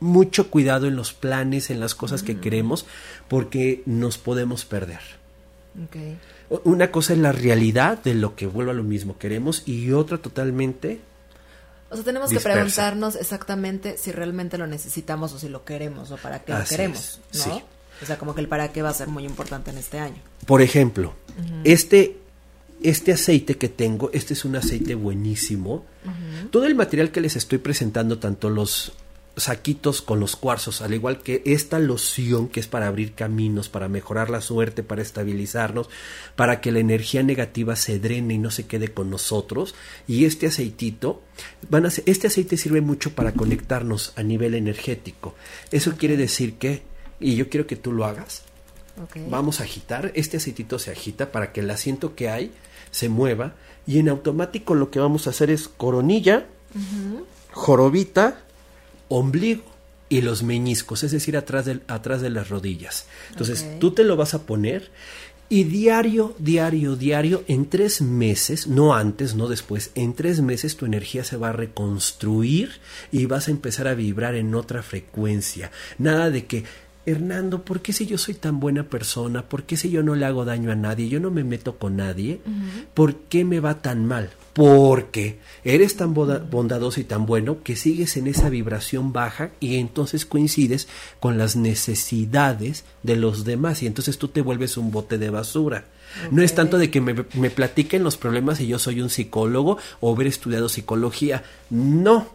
mucho 0.00 0.50
cuidado 0.50 0.86
en 0.86 0.96
los 0.96 1.12
planes, 1.12 1.70
en 1.70 1.80
las 1.80 1.94
cosas 1.94 2.22
que 2.22 2.38
queremos, 2.38 2.86
porque 3.28 3.82
nos 3.86 4.18
podemos 4.18 4.64
perder. 4.64 5.00
Una 6.64 6.90
cosa 6.90 7.12
es 7.12 7.18
la 7.18 7.32
realidad 7.32 8.02
de 8.02 8.14
lo 8.14 8.34
que 8.34 8.46
vuelvo 8.46 8.70
a 8.70 8.74
lo 8.74 8.82
mismo 8.82 9.18
queremos 9.18 9.62
y 9.66 9.92
otra 9.92 10.18
totalmente 10.18 11.00
O 11.90 11.96
sea, 11.96 12.04
tenemos 12.04 12.30
Dispersa. 12.30 12.48
que 12.48 12.54
preguntarnos 12.54 13.16
exactamente 13.16 13.96
si 13.98 14.12
realmente 14.12 14.56
lo 14.56 14.66
necesitamos 14.66 15.32
o 15.32 15.38
si 15.38 15.48
lo 15.48 15.64
queremos 15.64 16.10
o 16.12 16.16
para 16.16 16.40
qué 16.40 16.52
lo 16.52 16.64
queremos, 16.64 17.20
es, 17.32 17.46
¿no? 17.46 17.56
sí. 17.56 17.62
O 18.02 18.06
sea, 18.06 18.18
como 18.18 18.34
que 18.34 18.42
el 18.42 18.48
para 18.48 18.72
qué 18.72 18.82
va 18.82 18.90
a 18.90 18.94
ser 18.94 19.08
muy 19.08 19.24
importante 19.24 19.70
en 19.70 19.78
este 19.78 19.98
año. 19.98 20.16
Por 20.44 20.60
ejemplo, 20.60 21.14
este, 21.64 22.18
este 22.82 23.12
aceite 23.12 23.56
que 23.56 23.70
tengo, 23.70 24.10
este 24.12 24.34
es 24.34 24.44
un 24.44 24.56
aceite 24.56 24.94
buenísimo. 24.94 25.84
Todo 26.50 26.66
el 26.66 26.74
material 26.74 27.10
que 27.10 27.20
les 27.22 27.36
estoy 27.36 27.58
presentando, 27.58 28.18
tanto 28.18 28.50
los 28.50 28.92
saquitos 29.36 30.00
con 30.00 30.18
los 30.18 30.34
cuarzos, 30.34 30.80
al 30.80 30.94
igual 30.94 31.18
que 31.22 31.42
esta 31.44 31.78
loción 31.78 32.48
que 32.48 32.58
es 32.60 32.66
para 32.68 32.86
abrir 32.86 33.12
caminos, 33.14 33.68
para 33.68 33.86
mejorar 33.88 34.30
la 34.30 34.40
suerte, 34.40 34.82
para 34.82 35.02
estabilizarnos, 35.02 35.90
para 36.36 36.60
que 36.62 36.72
la 36.72 36.78
energía 36.78 37.22
negativa 37.22 37.76
se 37.76 37.98
drene 37.98 38.34
y 38.34 38.38
no 38.38 38.50
se 38.50 38.66
quede 38.66 38.88
con 38.88 39.10
nosotros. 39.10 39.74
Y 40.08 40.24
este 40.24 40.46
aceitito, 40.46 41.20
van 41.68 41.84
a 41.84 41.90
ser- 41.90 42.04
este 42.06 42.28
aceite 42.28 42.56
sirve 42.56 42.80
mucho 42.80 43.12
para 43.14 43.32
conectarnos 43.32 44.14
a 44.16 44.22
nivel 44.22 44.54
energético. 44.54 45.34
Eso 45.70 45.96
quiere 45.98 46.16
decir 46.16 46.54
que, 46.54 46.82
y 47.20 47.36
yo 47.36 47.50
quiero 47.50 47.66
que 47.66 47.76
tú 47.76 47.92
lo 47.92 48.06
hagas. 48.06 48.42
Vamos 49.28 49.60
a 49.60 49.64
agitar, 49.64 50.12
este 50.14 50.38
aceitito 50.38 50.78
se 50.78 50.90
agita 50.90 51.30
para 51.30 51.52
que 51.52 51.60
el 51.60 51.70
asiento 51.70 52.14
que 52.14 52.30
hay 52.30 52.52
se 52.90 53.10
mueva 53.10 53.54
y 53.86 53.98
en 53.98 54.08
automático 54.08 54.74
lo 54.74 54.90
que 54.90 54.98
vamos 55.00 55.26
a 55.26 55.30
hacer 55.30 55.50
es 55.50 55.68
coronilla, 55.68 56.46
jorobita, 57.52 58.38
ombligo 59.08 59.64
y 60.08 60.20
los 60.20 60.42
meñiscos, 60.42 61.02
es 61.02 61.10
decir, 61.10 61.36
atrás 61.36 61.64
de, 61.64 61.80
atrás 61.88 62.20
de 62.20 62.30
las 62.30 62.48
rodillas. 62.48 63.06
Entonces 63.30 63.66
tú 63.80 63.90
te 63.92 64.04
lo 64.04 64.16
vas 64.16 64.34
a 64.34 64.42
poner 64.42 64.90
Y 65.48 65.62
diario, 65.62 66.34
diario, 66.40 66.96
diario, 66.96 67.44
en 67.46 67.66
tres 67.70 68.02
meses, 68.02 68.66
no 68.66 68.96
antes, 68.96 69.36
no 69.36 69.46
después, 69.46 69.92
en 69.94 70.12
tres 70.14 70.40
meses 70.40 70.76
tu 70.76 70.86
energía 70.86 71.22
se 71.22 71.36
va 71.36 71.50
a 71.50 71.52
reconstruir 71.52 72.80
y 73.12 73.26
vas 73.26 73.46
a 73.46 73.52
empezar 73.52 73.86
a 73.86 73.94
vibrar 73.94 74.34
en 74.34 74.56
otra 74.56 74.82
frecuencia. 74.82 75.70
Nada 75.98 76.30
de 76.30 76.46
que, 76.46 76.64
Hernando, 77.06 77.62
¿por 77.62 77.80
qué 77.80 77.92
si 77.92 78.04
yo 78.04 78.18
soy 78.18 78.34
tan 78.34 78.58
buena 78.58 78.82
persona? 78.82 79.48
¿Por 79.48 79.62
qué 79.62 79.76
si 79.76 79.90
yo 79.90 80.02
no 80.02 80.16
le 80.16 80.26
hago 80.26 80.44
daño 80.44 80.72
a 80.72 80.74
nadie? 80.74 81.08
Yo 81.08 81.20
no 81.20 81.30
me 81.30 81.44
meto 81.44 81.78
con 81.78 81.96
nadie. 81.96 82.40
¿Por 82.94 83.14
qué 83.14 83.44
me 83.44 83.60
va 83.60 83.80
tan 83.80 84.04
mal? 84.04 84.30
Porque 84.54 85.38
eres 85.62 85.96
tan 85.96 86.14
bondadoso 86.14 87.00
y 87.00 87.04
tan 87.04 87.24
bueno 87.24 87.62
que 87.62 87.76
sigues 87.76 88.16
en 88.16 88.26
esa 88.26 88.48
vibración 88.48 89.12
baja 89.12 89.52
y 89.60 89.76
entonces 89.76 90.26
coincides 90.26 90.88
con 91.20 91.38
las 91.38 91.54
necesidades 91.54 92.84
de 93.04 93.14
los 93.14 93.44
demás 93.44 93.84
y 93.84 93.86
entonces 93.86 94.18
tú 94.18 94.26
te 94.26 94.40
vuelves 94.40 94.76
un 94.76 94.90
bote 94.90 95.16
de 95.16 95.30
basura. 95.30 95.84
No 96.32 96.42
es 96.42 96.56
tanto 96.56 96.76
de 96.76 96.90
que 96.90 97.00
me, 97.00 97.14
me 97.34 97.50
platiquen 97.50 98.02
los 98.02 98.16
problemas 98.16 98.60
y 98.60 98.66
yo 98.66 98.80
soy 98.80 99.00
un 99.00 99.10
psicólogo 99.10 99.78
o 100.00 100.12
haber 100.12 100.26
estudiado 100.26 100.68
psicología. 100.68 101.44
No. 101.70 102.34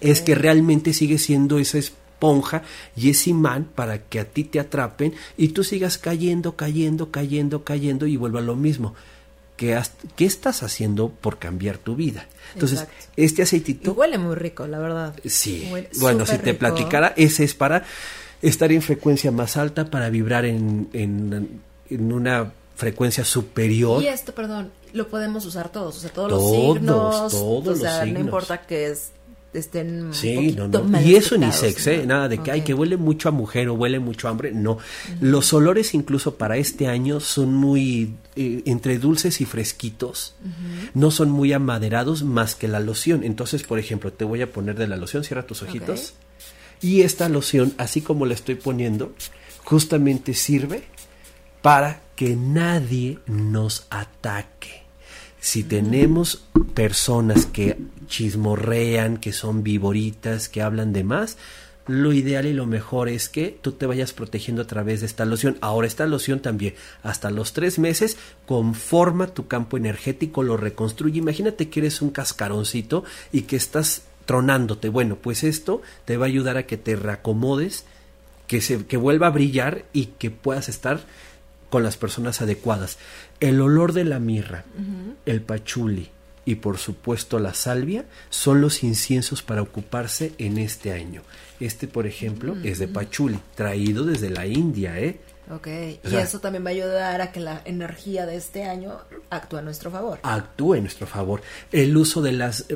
Es 0.00 0.20
que 0.20 0.34
realmente 0.34 0.92
sigue 0.92 1.16
siendo 1.16 1.58
esa 1.58 1.78
esponja 2.16 2.62
y 2.96 3.10
ese 3.10 3.30
imán 3.30 3.64
para 3.64 3.98
que 3.98 4.20
a 4.20 4.24
ti 4.24 4.44
te 4.44 4.58
atrapen 4.58 5.14
y 5.36 5.48
tú 5.48 5.62
sigas 5.64 5.98
cayendo, 5.98 6.56
cayendo, 6.56 7.10
cayendo, 7.10 7.62
cayendo 7.62 8.06
y 8.06 8.16
vuelva 8.16 8.40
lo 8.40 8.56
mismo. 8.56 8.94
¿Qué, 9.56 9.80
¿Qué 10.16 10.26
estás 10.26 10.62
haciendo 10.62 11.08
por 11.08 11.38
cambiar 11.38 11.78
tu 11.78 11.96
vida? 11.96 12.26
Entonces, 12.54 12.86
este 13.16 13.42
aceitito... 13.42 13.92
huele 13.92 14.18
muy 14.18 14.34
rico, 14.34 14.66
la 14.66 14.78
verdad. 14.78 15.14
Sí. 15.24 15.70
bueno, 15.98 16.26
si 16.26 16.38
te 16.38 16.52
platicara, 16.52 17.14
ese 17.16 17.44
es 17.44 17.54
para 17.54 17.84
estar 18.42 18.70
en 18.70 18.82
frecuencia 18.82 19.30
más 19.30 19.56
alta, 19.56 19.86
para 19.86 20.10
vibrar 20.10 20.44
en, 20.44 20.88
en, 20.92 21.62
en 21.88 22.12
una 22.12 22.52
frecuencia 22.74 23.24
superior. 23.24 24.02
Y 24.02 24.08
esto, 24.08 24.34
perdón, 24.34 24.70
lo 24.92 25.08
podemos 25.08 25.46
usar 25.46 25.70
todos, 25.70 25.96
o 25.96 26.00
sea, 26.00 26.10
todos, 26.10 26.30
los 26.30 26.50
signos. 26.50 27.32
Todos 27.32 27.78
o 27.78 27.80
sea, 27.80 28.04
no 28.04 28.20
importa 28.20 28.60
que 28.66 28.88
es 28.88 29.12
estén 29.52 30.12
sí, 30.12 30.52
no, 30.52 30.68
no. 30.68 31.00
y 31.00 31.14
eso 31.14 31.36
ni 31.38 31.50
sex, 31.50 31.86
¿eh? 31.86 32.06
nada 32.06 32.28
de 32.28 32.42
que 32.42 32.50
hay 32.50 32.62
que 32.62 32.74
huele 32.74 32.96
mucho 32.96 33.28
a 33.28 33.32
mujer 33.32 33.68
o 33.68 33.74
huele 33.74 33.98
mucho 33.98 34.28
a 34.28 34.30
hambre, 34.30 34.52
no. 34.52 34.78
Los 35.20 35.52
olores 35.52 35.94
incluso 35.94 36.36
para 36.36 36.56
este 36.56 36.88
año 36.88 37.20
son 37.20 37.54
muy 37.54 38.14
eh, 38.36 38.62
entre 38.66 38.98
dulces 38.98 39.40
y 39.40 39.44
fresquitos, 39.44 40.34
no 40.94 41.10
son 41.10 41.30
muy 41.30 41.52
amaderados 41.52 42.22
más 42.22 42.54
que 42.54 42.68
la 42.68 42.80
loción. 42.80 43.24
Entonces, 43.24 43.62
por 43.62 43.78
ejemplo, 43.78 44.12
te 44.12 44.24
voy 44.24 44.42
a 44.42 44.52
poner 44.52 44.76
de 44.76 44.88
la 44.88 44.96
loción, 44.96 45.24
cierra 45.24 45.46
tus 45.46 45.62
ojitos. 45.62 46.14
Y 46.82 47.02
esta 47.02 47.28
loción, 47.28 47.72
así 47.78 48.02
como 48.02 48.26
la 48.26 48.34
estoy 48.34 48.54
poniendo, 48.56 49.14
justamente 49.64 50.34
sirve 50.34 50.84
para 51.62 52.02
que 52.14 52.36
nadie 52.36 53.18
nos 53.26 53.86
ataque. 53.90 54.85
Si 55.46 55.62
tenemos 55.62 56.42
personas 56.74 57.46
que 57.46 57.78
chismorrean, 58.08 59.16
que 59.16 59.32
son 59.32 59.62
viboritas, 59.62 60.48
que 60.48 60.60
hablan 60.60 60.92
de 60.92 61.04
más, 61.04 61.38
lo 61.86 62.12
ideal 62.12 62.46
y 62.46 62.52
lo 62.52 62.66
mejor 62.66 63.08
es 63.08 63.28
que 63.28 63.56
tú 63.62 63.70
te 63.70 63.86
vayas 63.86 64.12
protegiendo 64.12 64.62
a 64.62 64.66
través 64.66 64.98
de 64.98 65.06
esta 65.06 65.24
loción. 65.24 65.56
Ahora, 65.60 65.86
esta 65.86 66.04
loción 66.04 66.40
también, 66.40 66.74
hasta 67.04 67.30
los 67.30 67.52
tres 67.52 67.78
meses, 67.78 68.16
conforma 68.44 69.28
tu 69.28 69.46
campo 69.46 69.76
energético, 69.76 70.42
lo 70.42 70.56
reconstruye. 70.56 71.18
Imagínate 71.18 71.68
que 71.68 71.78
eres 71.78 72.02
un 72.02 72.10
cascaroncito 72.10 73.04
y 73.30 73.42
que 73.42 73.54
estás 73.54 74.02
tronándote. 74.24 74.88
Bueno, 74.88 75.14
pues 75.14 75.44
esto 75.44 75.80
te 76.06 76.16
va 76.16 76.26
a 76.26 76.28
ayudar 76.28 76.56
a 76.56 76.66
que 76.66 76.76
te 76.76 76.96
reacomodes, 76.96 77.84
que, 78.48 78.60
se, 78.60 78.84
que 78.84 78.96
vuelva 78.96 79.28
a 79.28 79.30
brillar 79.30 79.84
y 79.92 80.06
que 80.06 80.32
puedas 80.32 80.68
estar 80.68 81.04
con 81.70 81.82
las 81.82 81.96
personas 81.96 82.40
adecuadas. 82.40 82.98
El 83.40 83.60
olor 83.60 83.92
de 83.92 84.04
la 84.04 84.18
mirra, 84.18 84.64
el 85.26 85.42
pachuli 85.42 86.08
y 86.46 86.54
por 86.56 86.78
supuesto 86.78 87.38
la 87.38 87.52
salvia 87.52 88.06
son 88.30 88.60
los 88.60 88.82
inciensos 88.82 89.42
para 89.42 89.62
ocuparse 89.62 90.32
en 90.38 90.58
este 90.58 90.92
año. 90.92 91.22
Este, 91.60 91.88
por 91.88 92.06
ejemplo, 92.06 92.56
es 92.62 92.78
de 92.78 92.88
pachuli, 92.88 93.38
traído 93.54 94.04
desde 94.04 94.30
la 94.30 94.46
India, 94.46 94.98
¿eh? 95.00 95.18
Ok, 95.48 95.68
y 96.02 96.16
eso 96.16 96.40
también 96.40 96.64
va 96.64 96.70
a 96.70 96.72
ayudar 96.72 97.20
a 97.20 97.30
que 97.30 97.38
la 97.38 97.62
energía 97.64 98.26
de 98.26 98.34
este 98.34 98.64
año 98.64 98.98
actúe 99.30 99.58
a 99.58 99.62
nuestro 99.62 99.92
favor. 99.92 100.18
Actúe 100.24 100.74
a 100.74 100.80
nuestro 100.80 101.06
favor. 101.06 101.40
El 101.70 101.96
uso 101.96 102.20
de 102.20 102.32
las 102.32 102.66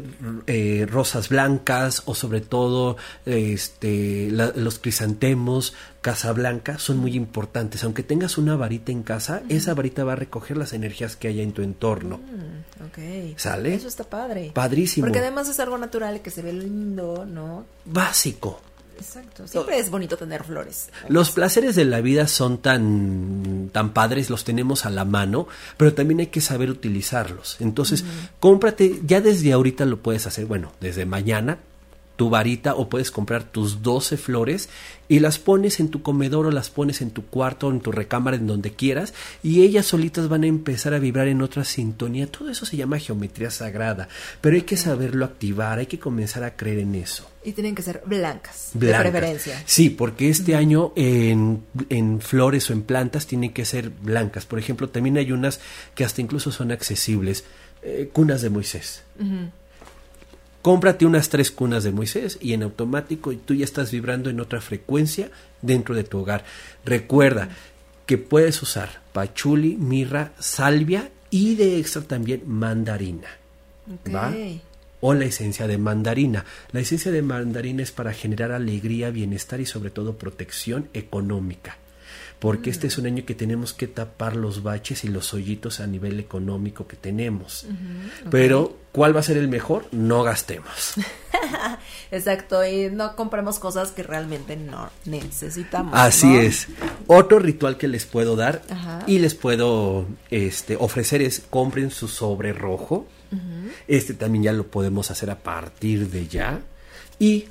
eh, 0.46 0.86
rosas 0.88 1.30
blancas 1.30 2.02
o 2.04 2.14
sobre 2.14 2.40
todo 2.40 2.96
este, 3.26 4.30
los 4.30 4.78
crisantemos, 4.78 5.74
casa 6.00 6.32
blanca, 6.32 6.78
son 6.78 6.98
muy 6.98 7.16
importantes. 7.16 7.82
Aunque 7.82 8.04
tengas 8.04 8.38
una 8.38 8.54
varita 8.54 8.92
en 8.92 9.02
casa, 9.02 9.42
esa 9.48 9.74
varita 9.74 10.04
va 10.04 10.12
a 10.12 10.16
recoger 10.16 10.56
las 10.56 10.72
energías 10.72 11.16
que 11.16 11.26
haya 11.26 11.42
en 11.42 11.52
tu 11.52 11.62
entorno. 11.62 12.18
Mm, 12.18 12.84
ok. 12.84 13.36
¿Sale? 13.36 13.74
Eso 13.74 13.88
está 13.88 14.04
padre. 14.04 14.52
Padrísimo. 14.54 15.06
Porque 15.06 15.18
además 15.18 15.48
es 15.48 15.58
algo 15.58 15.76
natural 15.76 16.20
que 16.20 16.30
se 16.30 16.42
ve 16.42 16.52
lindo, 16.52 17.26
¿no? 17.26 17.64
Básico. 17.84 18.60
Exacto. 19.00 19.48
Siempre 19.48 19.78
es 19.78 19.90
bonito 19.90 20.16
tener 20.16 20.44
flores. 20.44 20.90
Los 21.08 21.30
placeres 21.30 21.74
de 21.74 21.84
la 21.84 22.00
vida 22.00 22.26
son 22.26 22.58
tan, 22.58 23.70
tan 23.72 23.92
padres, 23.92 24.30
los 24.30 24.44
tenemos 24.44 24.84
a 24.84 24.90
la 24.90 25.04
mano, 25.04 25.48
pero 25.76 25.94
también 25.94 26.20
hay 26.20 26.26
que 26.26 26.40
saber 26.40 26.70
utilizarlos. 26.70 27.56
Entonces, 27.60 28.04
cómprate, 28.38 29.00
ya 29.06 29.20
desde 29.20 29.52
ahorita 29.52 29.86
lo 29.86 29.98
puedes 30.02 30.26
hacer, 30.26 30.46
bueno, 30.46 30.72
desde 30.80 31.06
mañana, 31.06 31.58
tu 32.20 32.28
varita 32.28 32.74
o 32.74 32.90
puedes 32.90 33.10
comprar 33.10 33.44
tus 33.44 33.80
12 33.80 34.18
flores 34.18 34.68
y 35.08 35.20
las 35.20 35.38
pones 35.38 35.80
en 35.80 35.88
tu 35.88 36.02
comedor 36.02 36.44
o 36.44 36.50
las 36.50 36.68
pones 36.68 37.00
en 37.00 37.12
tu 37.12 37.24
cuarto 37.24 37.68
o 37.68 37.70
en 37.70 37.80
tu 37.80 37.92
recámara, 37.92 38.36
en 38.36 38.46
donde 38.46 38.72
quieras, 38.72 39.14
y 39.42 39.62
ellas 39.62 39.86
solitas 39.86 40.28
van 40.28 40.44
a 40.44 40.46
empezar 40.46 40.92
a 40.92 40.98
vibrar 40.98 41.28
en 41.28 41.40
otra 41.40 41.64
sintonía. 41.64 42.26
Todo 42.26 42.50
eso 42.50 42.66
se 42.66 42.76
llama 42.76 42.98
geometría 42.98 43.50
sagrada, 43.50 44.06
pero 44.42 44.56
hay 44.56 44.62
que 44.64 44.76
saberlo 44.76 45.24
activar, 45.24 45.78
hay 45.78 45.86
que 45.86 45.98
comenzar 45.98 46.44
a 46.44 46.56
creer 46.56 46.80
en 46.80 46.94
eso. 46.94 47.26
Y 47.42 47.52
tienen 47.52 47.74
que 47.74 47.80
ser 47.80 48.02
blancas, 48.04 48.72
de 48.74 48.92
preferencia. 48.92 49.62
Sí, 49.64 49.88
porque 49.88 50.28
este 50.28 50.56
año 50.56 50.92
en, 50.96 51.62
en, 51.88 52.20
flores 52.20 52.68
o 52.68 52.74
en 52.74 52.82
plantas 52.82 53.26
tienen 53.26 53.54
que 53.54 53.64
ser 53.64 53.88
blancas. 53.88 54.44
Por 54.44 54.58
ejemplo, 54.58 54.90
también 54.90 55.16
hay 55.16 55.32
unas 55.32 55.58
que 55.94 56.04
hasta 56.04 56.20
incluso 56.20 56.52
son 56.52 56.70
accesibles, 56.70 57.44
eh, 57.82 58.10
cunas 58.12 58.42
de 58.42 58.50
Moisés. 58.50 59.04
Cómprate 60.62 61.06
unas 61.06 61.30
tres 61.30 61.50
cunas 61.50 61.84
de 61.84 61.90
Moisés 61.90 62.38
y 62.40 62.52
en 62.52 62.62
automático 62.62 63.32
tú 63.34 63.54
ya 63.54 63.64
estás 63.64 63.90
vibrando 63.90 64.28
en 64.28 64.40
otra 64.40 64.60
frecuencia 64.60 65.30
dentro 65.62 65.94
de 65.94 66.04
tu 66.04 66.18
hogar. 66.18 66.44
Recuerda 66.84 67.48
que 68.04 68.18
puedes 68.18 68.60
usar 68.62 69.00
pachuli, 69.12 69.76
mirra, 69.76 70.32
salvia 70.38 71.10
y 71.30 71.54
de 71.54 71.78
extra 71.78 72.02
también 72.02 72.42
mandarina. 72.46 73.28
¿Va? 74.14 74.34
O 75.00 75.14
la 75.14 75.24
esencia 75.24 75.66
de 75.66 75.78
mandarina. 75.78 76.44
La 76.72 76.80
esencia 76.80 77.10
de 77.10 77.22
mandarina 77.22 77.82
es 77.82 77.90
para 77.90 78.12
generar 78.12 78.52
alegría, 78.52 79.10
bienestar 79.10 79.60
y 79.60 79.66
sobre 79.66 79.90
todo 79.90 80.18
protección 80.18 80.88
económica 80.92 81.78
porque 82.40 82.70
este 82.70 82.86
es 82.86 82.96
un 82.96 83.04
año 83.06 83.24
que 83.26 83.34
tenemos 83.34 83.74
que 83.74 83.86
tapar 83.86 84.34
los 84.34 84.62
baches 84.62 85.04
y 85.04 85.08
los 85.08 85.34
hoyitos 85.34 85.78
a 85.78 85.86
nivel 85.86 86.18
económico 86.18 86.86
que 86.86 86.96
tenemos. 86.96 87.66
Pero, 88.30 88.78
¿cuál 88.92 89.14
va 89.14 89.20
a 89.20 89.22
ser 89.22 89.36
el 89.36 89.48
mejor? 89.48 89.86
No 89.92 90.22
gastemos. 90.22 90.94
Exacto, 92.10 92.64
y 92.64 92.88
no 92.90 93.14
compremos 93.14 93.58
cosas 93.58 93.92
que 93.92 94.02
realmente 94.02 94.56
no 94.56 94.88
necesitamos. 95.04 95.92
Así 95.94 96.34
es. 96.34 96.68
Otro 97.06 97.38
ritual 97.38 97.76
que 97.76 97.88
les 97.88 98.06
puedo 98.06 98.36
dar 98.36 98.62
y 99.06 99.18
les 99.18 99.34
puedo 99.34 100.06
este, 100.30 100.76
ofrecer 100.76 101.20
es 101.20 101.42
compren 101.50 101.90
su 101.90 102.08
sobre 102.08 102.54
rojo. 102.54 103.06
Este 103.86 104.14
también 104.14 104.44
ya 104.44 104.52
lo 104.52 104.66
podemos 104.66 105.10
hacer 105.10 105.30
a 105.30 105.38
partir 105.38 106.08
de 106.08 106.26
ya. 106.26 106.60
Y 107.18 107.48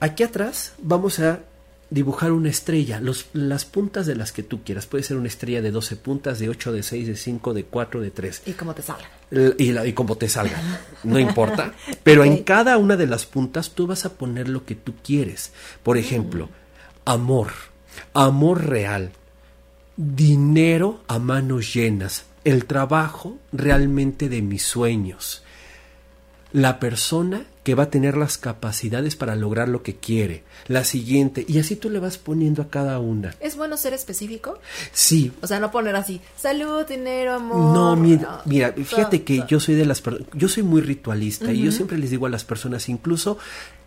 aquí 0.00 0.22
atrás 0.22 0.72
vamos 0.78 1.20
a 1.20 1.40
dibujar 1.90 2.32
una 2.32 2.50
estrella, 2.50 3.00
los, 3.00 3.26
las 3.32 3.64
puntas 3.64 4.06
de 4.06 4.16
las 4.16 4.32
que 4.32 4.42
tú 4.42 4.62
quieras. 4.62 4.86
Puede 4.86 5.04
ser 5.04 5.16
una 5.16 5.28
estrella 5.28 5.62
de 5.62 5.70
12 5.70 5.96
puntas, 5.96 6.38
de 6.38 6.48
8, 6.48 6.72
de 6.72 6.82
6, 6.82 7.06
de 7.06 7.16
5, 7.16 7.54
de 7.54 7.64
4, 7.64 8.00
de 8.00 8.10
3. 8.10 8.42
Y 8.46 8.52
como 8.52 8.74
te 8.74 8.82
salga. 8.82 9.08
Y, 9.58 9.72
la, 9.72 9.86
y 9.86 9.92
como 9.92 10.16
te 10.16 10.28
salga, 10.28 10.60
no 11.02 11.18
importa. 11.18 11.72
Pero 12.02 12.24
en 12.24 12.42
cada 12.44 12.78
una 12.78 12.96
de 12.96 13.06
las 13.06 13.26
puntas 13.26 13.70
tú 13.70 13.86
vas 13.86 14.04
a 14.04 14.14
poner 14.14 14.48
lo 14.48 14.64
que 14.64 14.74
tú 14.74 14.94
quieres. 15.02 15.52
Por 15.82 15.98
ejemplo, 15.98 16.48
amor, 17.04 17.52
amor 18.12 18.66
real, 18.66 19.12
dinero 19.96 21.02
a 21.08 21.18
manos 21.18 21.74
llenas, 21.74 22.24
el 22.44 22.66
trabajo 22.66 23.38
realmente 23.52 24.28
de 24.28 24.42
mis 24.42 24.62
sueños, 24.62 25.42
la 26.54 26.78
persona 26.78 27.42
que 27.64 27.74
va 27.74 27.84
a 27.84 27.90
tener 27.90 28.16
las 28.16 28.38
capacidades 28.38 29.16
para 29.16 29.34
lograr 29.34 29.68
lo 29.68 29.82
que 29.82 29.96
quiere, 29.96 30.44
la 30.68 30.84
siguiente, 30.84 31.44
y 31.48 31.58
así 31.58 31.74
tú 31.74 31.90
le 31.90 31.98
vas 31.98 32.16
poniendo 32.16 32.62
a 32.62 32.68
cada 32.68 33.00
una. 33.00 33.34
¿Es 33.40 33.56
bueno 33.56 33.76
ser 33.76 33.92
específico? 33.92 34.60
Sí. 34.92 35.32
O 35.42 35.48
sea, 35.48 35.58
no 35.58 35.72
poner 35.72 35.96
así, 35.96 36.20
salud, 36.36 36.86
dinero, 36.86 37.34
amor. 37.34 37.74
No, 37.74 37.96
mira, 37.96 38.42
mira 38.44 38.72
fíjate 38.72 39.24
que 39.24 39.44
yo 39.48 39.58
soy 39.58 39.74
de 39.74 39.84
las 39.84 40.00
yo 40.34 40.48
soy 40.48 40.62
muy 40.62 40.80
ritualista 40.80 41.52
y 41.52 41.62
yo 41.62 41.72
siempre 41.72 41.98
les 41.98 42.10
digo 42.10 42.26
a 42.26 42.30
las 42.30 42.44
personas, 42.44 42.88
incluso 42.88 43.36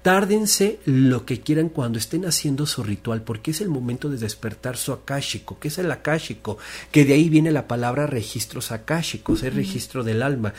Tárdense 0.08 0.80
lo 0.86 1.26
que 1.26 1.42
quieran 1.42 1.68
cuando 1.68 2.00
estén 2.00 2.26
haciendo 2.26 2.66
su 2.66 2.82
ritual, 2.82 3.24
porque 3.24 3.52
es 3.52 3.60
el 3.60 3.68
momento 3.68 4.10
de 4.10 4.18
despertar 4.18 4.78
su 4.78 4.94
akáshico. 4.94 5.58
¿Qué 5.60 5.68
es 5.68 5.80
el 5.80 5.92
akáshico? 5.92 6.58
Que 6.92 7.04
de 7.04 7.14
ahí 7.14 7.28
viene 7.28 7.52
la 7.52 7.68
palabra 7.68 8.08
registros 8.08 8.72
akáshicos, 8.72 9.44
es 9.44 9.54
registro 9.54 10.06
del 10.06 10.22
alma. 10.22 10.54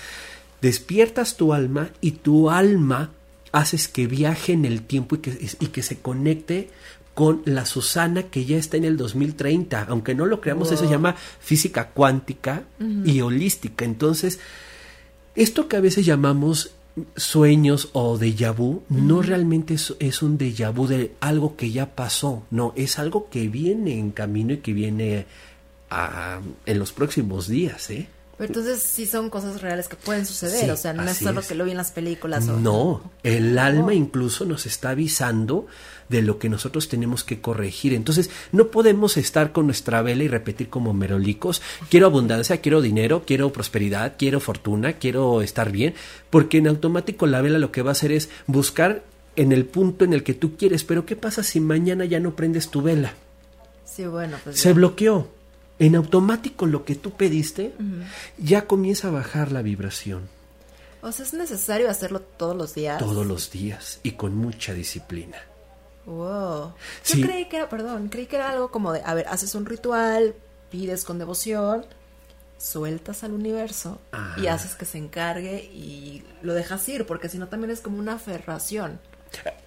Despiertas 0.61 1.37
tu 1.37 1.53
alma 1.53 1.91
y 2.01 2.13
tu 2.13 2.51
alma 2.51 3.13
haces 3.53 3.89
que 3.89 4.07
viaje 4.07 4.53
en 4.53 4.65
el 4.65 4.83
tiempo 4.83 5.17
y 5.17 5.19
que, 5.19 5.49
y 5.61 5.67
que 5.67 5.83
se 5.83 5.99
conecte 5.99 6.69
con 7.19 7.43
la 7.47 7.67
Susana 7.67 8.23
que 8.25 8.45
ya 8.45 8.57
está 8.59 8.77
en 8.77 8.85
el 8.85 8.97
2030. 8.97 9.87
Aunque 9.89 10.15
no 10.15 10.25
lo 10.25 10.41
creamos, 10.41 10.71
eso 10.71 10.85
se 10.85 10.91
llama 10.91 11.17
física 11.41 11.89
cuántica 11.89 12.63
y 13.05 13.21
holística. 13.23 13.85
Entonces, 13.85 14.39
esto 15.35 15.67
que 15.67 15.77
a 15.77 15.81
veces 15.81 16.07
llamamos 16.07 16.71
sueños 17.17 17.91
o 17.93 18.19
déjà 18.19 18.53
vu, 18.53 18.83
no 18.89 19.23
realmente 19.23 19.75
es, 19.75 20.23
un 20.23 20.39
déjà 20.39 20.71
vu 20.73 20.87
de 20.87 21.13
algo 21.21 21.57
que 21.57 21.71
ya 21.71 21.95
pasó, 21.95 22.45
no, 22.51 22.73
es 22.77 22.99
algo 22.99 23.29
que 23.31 23.49
viene 23.49 23.99
en 23.99 24.13
camino 24.13 24.53
y 24.53 24.59
que 24.59 24.73
viene 24.73 25.27
en 26.67 26.79
los 26.79 26.93
próximos 26.93 27.49
días, 27.49 27.91
¿eh? 27.91 28.09
Pero 28.39 28.49
entonces 28.49 28.81
sí 28.81 29.05
son 29.05 29.31
cosas 29.31 29.61
reales 29.61 29.89
que 29.89 29.97
pueden 29.97 30.25
suceder, 30.25 30.71
o 30.71 30.77
sea, 30.77 30.93
no 30.93 31.03
es 31.03 31.17
solo 31.17 31.43
que 31.43 31.57
lo 31.57 31.65
vi 31.65 31.73
en 31.73 31.77
las 31.77 31.91
películas. 31.91 32.49
O... 32.49 32.57
No, 32.57 33.11
el 33.25 33.59
alma 33.59 33.95
incluso 33.95 34.45
nos 34.45 34.65
está 34.65 34.91
avisando 34.91 35.67
de 36.09 36.23
lo 36.23 36.39
que 36.39 36.49
nosotros 36.49 36.89
tenemos 36.89 37.25
que 37.25 37.41
corregir. 37.41 37.93
Entonces, 37.93 38.31
no 38.53 38.69
podemos 38.69 39.17
estar 39.17 39.51
con 39.51 39.67
nuestra 39.67 40.03
vela 40.03 40.23
y 40.23 40.29
repetir 40.29 40.69
como 40.69 40.95
merolicos, 40.95 41.61
quiero 41.91 42.07
abundancia, 42.07 42.61
quiero 42.61 42.81
dinero, 42.81 43.25
quiero 43.27 43.53
prosperidad, 43.53 44.15
quiero 44.17 44.39
fortuna, 44.39 44.93
quiero 44.93 45.43
estar 45.43 45.73
bien, 45.73 45.95
porque 46.31 46.59
en 46.59 46.69
automático 46.69 47.27
la 47.27 47.43
vela 47.43 47.59
lo 47.59 47.73
que 47.73 47.83
va 47.83 47.91
a 47.91 47.93
hacer 47.93 48.13
es 48.13 48.29
buscar 48.47 49.03
en 49.35 49.51
el 49.51 49.67
punto 49.67 50.05
en 50.05 50.13
el 50.13 50.23
que 50.23 50.35
tú 50.35 50.57
quieres, 50.57 50.85
pero 50.85 51.05
¿qué 51.07 51.17
pasa 51.17 51.43
si 51.43 51.59
mañana 51.59 52.05
ya 52.05 52.21
no 52.21 52.37
prendes 52.37 52.71
tu 52.71 52.83
vela? 52.83 53.15
Sí, 53.85 54.07
bueno, 54.07 54.37
pues 54.45 54.61
Se 54.61 54.73
bloqueó 54.73 55.29
en 55.79 55.95
automático 55.97 56.67
lo 56.67 56.85
que 56.85 56.95
tú 56.95 57.13
pediste, 57.13 57.75
ya 58.37 58.67
comienza 58.67 59.09
a 59.09 59.13
bajar 59.13 59.53
la 59.53 59.63
vibración. 59.63 60.29
O 61.01 61.13
sea, 61.13 61.25
es 61.25 61.33
necesario 61.33 61.89
hacerlo 61.91 62.21
todos 62.21 62.57
los 62.57 62.75
días. 62.75 62.99
Todos 62.99 63.25
los 63.25 63.51
días 63.51 64.01
y 64.03 64.13
con 64.13 64.35
mucha 64.35 64.75
disciplina. 64.75 65.39
Wow. 66.07 66.73
Yo 67.05 67.27
creí 67.27 67.49
que 67.49 67.57
era, 67.57 67.69
perdón, 67.69 68.09
creí 68.09 68.27
que 68.27 68.37
era 68.37 68.51
algo 68.51 68.71
como 68.71 68.93
de, 68.93 69.03
a 69.05 69.15
ver, 69.15 69.29
haces 69.29 69.55
un 69.55 69.67
ritual, 69.67 70.35
pides 70.71 71.05
con 71.05 71.19
devoción, 71.19 71.85
sueltas 72.57 73.23
al 73.25 73.33
universo 73.33 74.01
y 74.37 74.47
haces 74.49 74.75
que 74.75 74.85
se 74.85 74.99
encargue 74.99 75.63
y 75.65 76.25
lo 76.43 76.55
dejas 76.55 76.89
ir, 76.89 77.07
porque 77.07 77.29
si 77.29 77.39
no 77.39 77.49
también 77.49 77.71
es 77.71 77.81
como 77.81 77.99
una 77.99 78.15
aferración. 78.15 78.99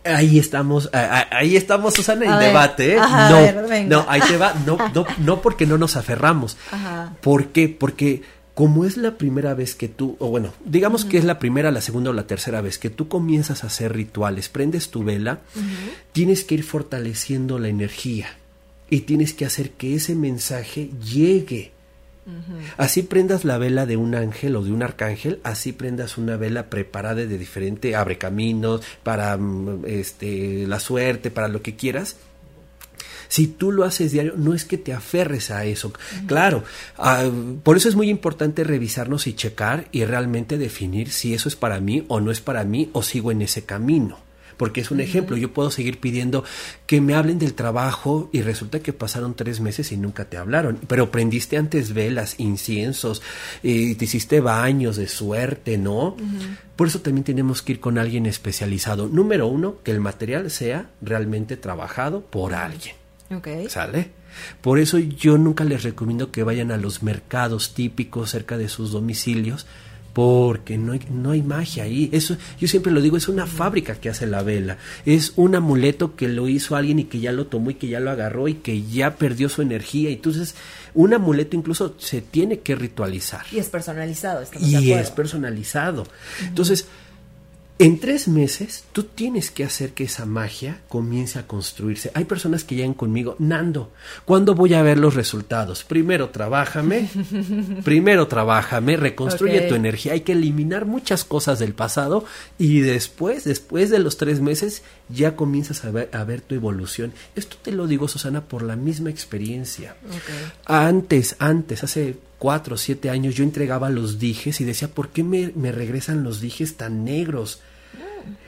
Ahí 0.03 0.39
estamos, 0.39 0.89
ahí 0.93 1.55
estamos, 1.55 1.93
Susana, 1.93 2.26
en 2.26 2.39
debate. 2.39 2.93
¿eh? 2.93 2.97
no, 2.97 3.88
no, 3.88 4.05
ahí 4.09 4.22
te 4.22 4.38
va. 4.38 4.53
No, 4.66 4.78
no, 4.93 5.05
no 5.20 5.41
porque 5.41 5.66
no 5.66 5.78
nos 5.78 5.95
aferramos. 5.95 6.57
Ajá. 6.72 7.14
¿Por 7.22 7.47
qué? 7.47 7.70
Porque 7.70 8.24
como 8.53 8.86
es 8.86 8.97
la 8.97 9.18
primera 9.18 9.53
vez 9.53 9.76
que 9.76 9.88
tú, 9.88 10.16
o 10.20 10.30
bueno, 10.30 10.53
digamos 10.66 11.05
que 11.05 11.18
es 11.18 11.24
la 11.24 11.39
primera, 11.39 11.72
la 11.72 11.82
segunda 11.82 12.09
o 12.09 12.14
la 12.14 12.28
tercera 12.28 12.62
vez 12.62 12.78
que 12.78 12.89
tú 12.89 13.07
comienzas 13.07 13.64
a 13.64 13.68
hacer 13.68 13.93
rituales, 13.93 14.49
prendes 14.49 14.89
tu 14.89 15.03
vela, 15.03 15.39
tienes 16.12 16.43
que 16.43 16.55
ir 16.55 16.64
fortaleciendo 16.64 17.59
la 17.59 17.70
energía 17.70 18.28
y 18.89 19.01
tienes 19.01 19.34
que 19.34 19.45
hacer 19.45 19.72
que 19.72 19.95
ese 19.95 20.16
mensaje 20.16 20.89
llegue 21.03 21.72
Así 22.78 23.02
prendas 23.02 23.46
la 23.46 23.58
vela 23.58 23.86
de 23.86 23.98
un 23.98 24.14
ángel 24.16 24.56
o 24.56 24.64
de 24.64 24.72
un 24.72 24.84
arcángel, 24.84 25.40
así 25.44 25.72
prendas 25.72 26.18
una 26.18 26.38
vela 26.38 26.70
preparada 26.70 27.16
de 27.16 27.38
diferente, 27.38 27.96
abre 27.96 28.18
caminos, 28.18 28.82
para 29.04 29.36
mm, 29.38 29.86
este, 29.88 30.68
la 30.68 30.80
suerte, 30.80 31.32
para 31.32 31.48
lo 31.48 31.62
que 31.62 31.76
quieras. 31.76 32.18
Si 33.28 33.48
tú 33.48 33.72
lo 33.72 33.86
haces 33.86 34.12
diario, 34.12 34.34
no 34.36 34.54
es 34.54 34.66
que 34.66 34.78
te 34.78 34.94
aferres 34.94 35.52
a 35.52 35.64
eso. 35.64 35.94
Claro, 36.28 36.64
ah, 36.98 37.30
por 37.64 37.78
eso 37.78 37.88
es 37.88 37.96
muy 37.96 38.10
importante 38.10 38.66
revisarnos 38.66 39.26
y 39.26 39.34
checar 39.34 39.88
y 39.92 40.04
realmente 40.04 40.58
definir 40.58 41.12
si 41.12 41.34
eso 41.34 41.48
es 41.48 41.56
para 41.56 41.80
mí 41.80 42.04
o 42.10 42.20
no 42.20 42.30
es 42.30 42.42
para 42.42 42.66
mí 42.66 42.90
o 42.92 43.02
sigo 43.02 43.32
en 43.32 43.42
ese 43.42 43.64
camino 43.64 44.31
porque 44.62 44.82
es 44.82 44.91
un 44.91 44.99
ejemplo. 44.99 45.38
Yo 45.38 45.51
puedo 45.51 45.72
seguir 45.72 45.99
pidiendo 45.99 46.43
que 46.86 47.01
me 47.01 47.16
hablen 47.16 47.39
del 47.39 47.55
trabajo 47.55 48.30
y 48.32 48.43
resulta 48.43 48.80
que 48.80 48.93
pasaron 48.93 49.34
tres 49.34 49.59
meses 49.59 49.91
y 49.91 49.97
nunca 49.97 50.26
te 50.26 50.38
hablaron, 50.38 50.78
pero 50.88 51.09
prendiste 51.09 51.57
antes 51.57 51.95
velas, 51.95 52.36
inciensos, 52.38 53.24
y 53.64 53.95
te 53.95 54.05
hiciste 54.05 54.39
baños 54.39 54.97
de 54.97 55.07
suerte, 55.07 55.80
¿no? 55.80 56.16
Por 56.76 56.89
eso 56.89 57.01
también 57.01 57.24
tenemos 57.24 57.64
que 57.64 57.72
ir 57.72 57.80
con 57.80 57.97
alguien 57.97 58.28
especializado. 58.28 59.07
Número 59.07 59.47
uno, 59.47 59.78
que 59.84 59.89
el 59.89 59.99
material 59.99 60.51
sea 60.51 60.91
realmente 61.01 61.57
trabajado 61.57 62.22
por 62.22 62.53
alguien. 62.53 62.93
¿Sale? 63.68 64.12
Por 64.62 64.78
eso 64.78 64.99
yo 64.99 65.39
nunca 65.39 65.64
les 65.64 65.82
recomiendo 65.82 66.30
que 66.30 66.43
vayan 66.43 66.70
a 66.70 66.78
los 66.78 67.01
mercados 67.01 67.74
típicos 67.74 68.30
cerca 68.30 68.59
de 68.59 68.70
sus 68.70 68.91
domicilios 68.91 69.66
porque 70.14 70.78
no 70.78 70.93
hay, 70.93 71.01
no 71.09 71.32
hay 71.32 71.41
magia 71.41 71.84
ahí. 71.84 72.09
Eso, 72.12 72.38
yo 72.59 72.68
siempre 72.68 72.91
lo 72.91 73.01
digo, 73.01 73.18
es 73.18 73.28
una 73.28 73.47
fábrica 73.47 73.95
que 73.95 74.09
hace 74.09 74.28
la 74.28 74.43
vela. 74.43 74.78
Es 75.05 75.34
un 75.36 75.55
amuleto 75.55 76.16
que 76.16 76.28
lo 76.28 76.47
hizo 76.47 76.76
alguien 76.76 76.99
y 76.99 77.05
que 77.05 77.20
ya 77.20 77.32
lo 77.32 77.47
tomó 77.47 77.72
y 77.72 77.76
que 77.76 77.88
ya 77.88 77.99
lo 77.99 78.12
agarró 78.12 78.47
y 78.47 78.55
que 78.55 78.84
ya 78.84 79.16
perdió 79.16 79.47
su 79.49 79.62
energía. 79.62 80.09
Entonces, 80.09 80.55
un 80.93 81.14
amuleto 81.14 81.55
incluso 81.55 81.95
se 81.97 82.22
tiene 82.22 82.59
que 82.59 82.76
ritualizar. 82.76 83.45
Y 83.51 83.59
es 83.59 83.70
personalizado. 83.70 84.43
Y 84.59 84.91
es 84.91 85.12
personalizado. 85.12 86.05
Entonces, 86.41 86.88
en 87.82 88.00
tres 88.00 88.28
meses, 88.28 88.84
tú 88.92 89.06
tienes 89.06 89.50
que 89.50 89.64
hacer 89.64 89.94
que 89.94 90.04
esa 90.04 90.28
magia 90.28 90.82
comience 90.88 91.40
a 91.40 91.48
construirse. 91.48 92.12
Hay 92.14 92.26
personas 92.26 92.64
que 92.64 92.76
llegan 92.76 92.94
conmigo, 92.94 93.36
Nando, 93.40 93.92
¿cuándo 94.24 94.54
voy 94.54 94.76
a 94.76 94.84
ver 94.84 95.00
los 95.00 95.16
resultados? 95.16 95.84
Primero 95.84 96.30
trabájame, 96.30 97.10
primero 97.84 98.28
trabájame, 98.28 98.98
reconstruye 98.98 99.62
tu 99.62 99.74
energía. 99.74 100.14
Hay 100.14 100.22
que 100.22 100.34
eliminar 100.34 100.86
muchas 100.86 101.26
cosas 101.26 101.58
del 101.58 101.74
pasado 101.74 102.24
y 102.60 102.82
después, 102.82 103.46
después 103.46 103.90
de 103.90 103.98
los 103.98 104.16
tres 104.16 104.42
meses, 104.42 104.84
ya 105.10 105.36
comienzas 105.36 105.84
a 105.84 105.90
ver, 105.90 106.12
a 106.14 106.24
ver 106.24 106.42
tu 106.42 106.54
evolución. 106.54 107.14
Esto 107.36 107.58
te 107.60 107.72
lo 107.72 107.88
digo, 107.88 108.08
Susana, 108.08 108.42
por 108.42 108.62
la 108.62 108.76
misma 108.76 109.10
experiencia. 109.10 109.96
Antes, 110.66 111.36
antes, 111.40 111.84
hace 111.84 112.18
cuatro 112.38 112.76
o 112.76 112.78
siete 112.78 113.10
años, 113.10 113.34
yo 113.34 113.44
entregaba 113.44 113.90
los 113.90 114.20
dijes 114.20 114.62
y 114.62 114.66
decía, 114.66 114.88
¿por 114.88 115.10
qué 115.10 115.24
me, 115.24 115.52
me 115.56 115.72
regresan 115.72 116.24
los 116.24 116.42
dijes 116.42 116.78
tan 116.78 117.04
negros? 117.06 117.60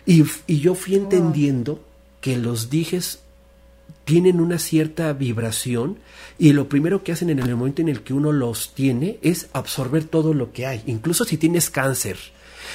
Y, 0.05 0.23
yo 0.47 0.75
fui 0.75 0.95
entendiendo 0.95 1.83
que 2.21 2.37
los 2.37 2.69
dijes 2.69 3.19
tienen 4.05 4.41
una 4.41 4.59
cierta 4.59 5.13
vibración 5.13 5.97
y 6.37 6.53
lo 6.53 6.67
primero 6.67 7.03
que 7.03 7.13
hacen 7.13 7.29
en 7.29 7.39
el 7.39 7.55
momento 7.55 7.81
en 7.81 7.89
el 7.89 8.01
que 8.01 8.13
uno 8.13 8.31
los 8.31 8.73
tiene 8.73 9.17
es 9.21 9.47
absorber 9.53 10.03
todo 10.03 10.33
lo 10.33 10.51
que 10.51 10.65
hay, 10.65 10.83
incluso 10.87 11.23
si 11.23 11.37
tienes 11.37 11.69
cáncer, 11.69 12.17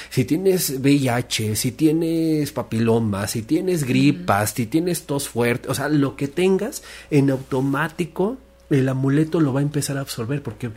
si 0.09 0.25
tienes 0.25 0.79
VIH, 0.79 1.55
si 1.55 1.71
tienes 1.71 2.51
papiloma, 2.51 3.27
si 3.27 3.43
tienes 3.43 3.83
gripas, 3.83 4.51
si 4.51 4.65
tienes 4.65 5.03
tos 5.03 5.29
fuerte, 5.29 5.69
o 5.69 5.75
sea, 5.75 5.89
lo 5.89 6.15
que 6.15 6.27
tengas 6.27 6.83
en 7.11 7.29
automático 7.29 8.37
el 8.69 8.87
amuleto 8.89 9.39
lo 9.39 9.53
va 9.53 9.59
a 9.59 9.63
empezar 9.63 9.97
a 9.97 10.01
absorber 10.01 10.43
porque 10.43 10.71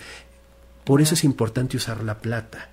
por 0.85 1.01
eso 1.01 1.15
es 1.15 1.25
importante 1.25 1.77
usar 1.77 2.03
la 2.03 2.19
plata. 2.19 2.72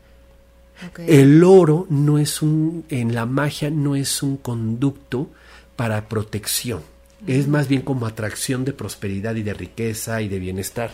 El 0.97 1.43
oro 1.43 1.87
no 1.89 2.19
es 2.19 2.41
un, 2.41 2.85
en 2.89 3.13
la 3.13 3.25
magia 3.25 3.69
no 3.69 3.95
es 3.95 4.23
un 4.23 4.37
conducto 4.37 5.29
para 5.75 6.07
protección, 6.07 6.81
es 7.27 7.47
más 7.47 7.67
bien 7.67 7.81
como 7.81 8.05
atracción 8.05 8.65
de 8.65 8.73
prosperidad 8.73 9.35
y 9.35 9.43
de 9.43 9.53
riqueza 9.53 10.21
y 10.21 10.29
de 10.29 10.39
bienestar. 10.39 10.91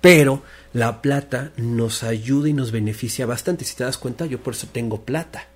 Pero 0.00 0.42
la 0.72 1.02
plata 1.02 1.52
nos 1.56 2.02
ayuda 2.02 2.48
y 2.48 2.52
nos 2.52 2.72
beneficia 2.72 3.26
bastante. 3.26 3.64
Si 3.64 3.76
te 3.76 3.84
das 3.84 3.98
cuenta, 3.98 4.26
yo 4.26 4.40
por 4.40 4.54
eso 4.54 4.68
tengo 4.72 5.02
plata. 5.02 5.46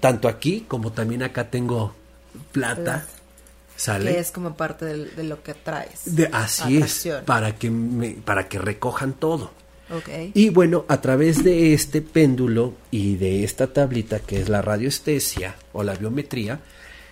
Tanto 0.00 0.28
aquí 0.28 0.64
como 0.66 0.92
también 0.92 1.22
acá 1.22 1.50
tengo 1.50 1.94
plata. 2.52 3.06
¿Sale? 3.76 4.14
Que 4.14 4.20
es 4.20 4.30
como 4.30 4.56
parte 4.56 4.86
de, 4.86 5.24
lo 5.24 5.42
que 5.42 5.52
traes. 5.52 6.16
De, 6.16 6.30
así 6.32 6.78
es, 6.78 7.08
para 7.26 7.56
que, 7.56 7.70
me, 7.70 8.12
para 8.12 8.48
que 8.48 8.58
recojan 8.58 9.12
todo. 9.12 9.52
Y 10.34 10.48
bueno, 10.48 10.84
a 10.88 11.00
través 11.00 11.44
de 11.44 11.72
este 11.72 12.02
péndulo 12.02 12.74
y 12.90 13.16
de 13.16 13.44
esta 13.44 13.68
tablita 13.68 14.18
que 14.18 14.40
es 14.40 14.48
la 14.48 14.62
radioestesia 14.62 15.56
o 15.72 15.84
la 15.84 15.94
biometría, 15.94 16.60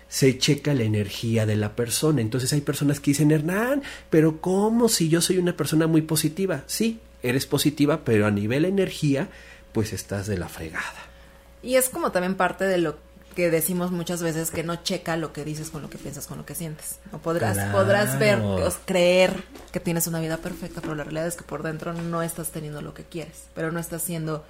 se 0.08 0.38
checa 0.38 0.74
la 0.74 0.82
energía 0.82 1.46
de 1.46 1.56
la 1.56 1.76
persona. 1.76 2.20
Entonces 2.20 2.52
hay 2.52 2.60
personas 2.60 3.00
que 3.00 3.12
dicen, 3.12 3.30
Hernán, 3.30 3.82
pero 4.10 4.40
¿cómo 4.40 4.88
si 4.88 5.08
yo 5.08 5.20
soy 5.20 5.38
una 5.38 5.56
persona 5.56 5.86
muy 5.86 6.02
positiva? 6.02 6.64
Sí, 6.66 7.00
eres 7.22 7.46
positiva, 7.46 8.04
pero 8.04 8.26
a 8.26 8.30
nivel 8.30 8.64
energía, 8.64 9.28
pues 9.72 9.92
estás 9.92 10.26
de 10.26 10.38
la 10.38 10.48
fregada. 10.48 11.08
Y 11.62 11.76
es 11.76 11.88
como 11.88 12.12
también 12.12 12.34
parte 12.34 12.64
de 12.64 12.78
lo 12.78 12.96
que 13.34 13.50
decimos 13.50 13.90
muchas 13.90 14.22
veces 14.22 14.50
que 14.50 14.62
no 14.62 14.76
checa 14.76 15.16
lo 15.16 15.32
que 15.32 15.44
dices 15.44 15.70
con 15.70 15.82
lo 15.82 15.90
que 15.90 15.98
piensas, 15.98 16.26
con 16.26 16.38
lo 16.38 16.46
que 16.46 16.54
sientes. 16.54 16.98
No 17.12 17.18
podrás, 17.18 17.72
podrás 17.72 18.18
ver, 18.18 18.40
creer 18.84 19.44
que 19.72 19.80
tienes 19.80 20.06
una 20.06 20.20
vida 20.20 20.38
perfecta, 20.38 20.80
pero 20.80 20.94
la 20.94 21.04
realidad 21.04 21.26
es 21.26 21.36
que 21.36 21.44
por 21.44 21.62
dentro 21.62 21.92
no 21.92 22.22
estás 22.22 22.50
teniendo 22.50 22.80
lo 22.80 22.94
que 22.94 23.04
quieres, 23.04 23.44
pero 23.54 23.72
no 23.72 23.80
estás 23.80 24.02
siendo 24.02 24.44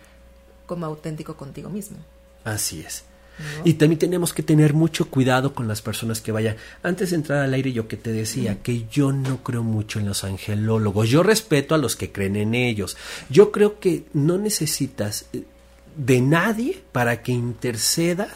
como 0.66 0.87
auténtico 0.87 1.37
contigo 1.37 1.70
mismo. 1.70 1.99
Así 2.45 2.80
es. 2.80 3.05
Y 3.64 3.74
también 3.74 3.99
tenemos 3.99 4.32
que 4.32 4.43
tener 4.43 4.74
mucho 4.74 5.11
cuidado 5.11 5.55
con 5.55 5.66
las 5.66 5.82
personas 5.82 6.20
que 6.20 6.32
vayan. 6.32 6.57
Antes 6.82 7.11
de 7.11 7.16
entrar 7.16 7.41
al 7.41 7.55
aire 7.55 7.72
yo 7.72 7.89
que 7.89 7.97
te 7.97 8.12
decía 8.12 8.62
que 8.62 8.87
yo 8.91 9.12
no 9.12 9.43
creo 9.43 9.62
mucho 9.62 9.99
en 9.99 10.07
los 10.07 10.22
angelólogos. 10.22 11.09
Yo 11.09 11.22
respeto 11.22 11.74
a 11.74 11.78
los 11.78 11.97
que 11.97 12.12
creen 12.12 12.37
en 12.37 12.55
ellos. 12.55 12.97
Yo 13.30 13.51
creo 13.51 13.80
que 13.80 14.05
no 14.12 14.39
necesitas 14.39 15.26
eh, 15.32 15.43
de 15.97 16.20
nadie 16.20 16.82
para 16.93 17.22
que 17.22 17.32
interceda 17.32 18.28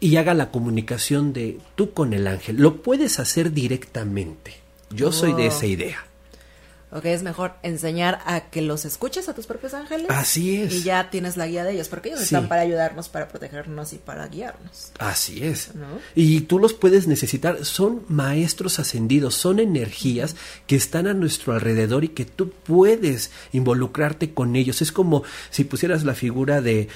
y 0.00 0.16
haga 0.16 0.34
la 0.34 0.50
comunicación 0.50 1.32
de 1.32 1.58
tú 1.76 1.92
con 1.92 2.12
el 2.12 2.26
ángel. 2.26 2.56
Lo 2.56 2.82
puedes 2.82 3.18
hacer 3.18 3.52
directamente. 3.52 4.54
Yo 4.90 5.12
soy 5.12 5.32
de 5.32 5.46
esa 5.46 5.66
idea. 5.66 6.04
Ok, 6.92 7.06
es 7.06 7.24
mejor 7.24 7.54
enseñar 7.64 8.20
a 8.24 8.42
que 8.50 8.62
los 8.62 8.84
escuches 8.84 9.28
a 9.28 9.34
tus 9.34 9.46
propios 9.46 9.74
ángeles. 9.74 10.06
Así 10.10 10.62
es. 10.62 10.72
Y 10.72 10.82
ya 10.84 11.10
tienes 11.10 11.36
la 11.36 11.48
guía 11.48 11.64
de 11.64 11.72
ellos, 11.72 11.88
porque 11.88 12.10
ellos 12.10 12.20
Sí. 12.20 12.26
están 12.26 12.46
para 12.48 12.60
ayudarnos, 12.62 13.08
para 13.08 13.26
protegernos 13.26 13.92
y 13.94 13.96
para 13.96 14.28
guiarnos. 14.28 14.92
Así 15.00 15.42
es. 15.44 15.74
¿No? 15.74 15.86
Y 16.14 16.42
tú 16.42 16.60
los 16.60 16.72
puedes 16.72 17.08
necesitar. 17.08 17.64
Son 17.64 18.04
maestros 18.08 18.78
ascendidos, 18.78 19.34
son 19.34 19.58
energías 19.58 20.36
que 20.68 20.76
están 20.76 21.08
a 21.08 21.14
nuestro 21.14 21.52
alrededor 21.54 22.04
y 22.04 22.10
que 22.10 22.26
tú 22.26 22.50
puedes 22.50 23.32
involucrarte 23.52 24.32
con 24.32 24.54
ellos. 24.54 24.80
Es 24.80 24.92
como 24.92 25.24
si 25.50 25.64
pusieras 25.64 26.04
la 26.04 26.14
figura 26.14 26.60
de 26.60 26.86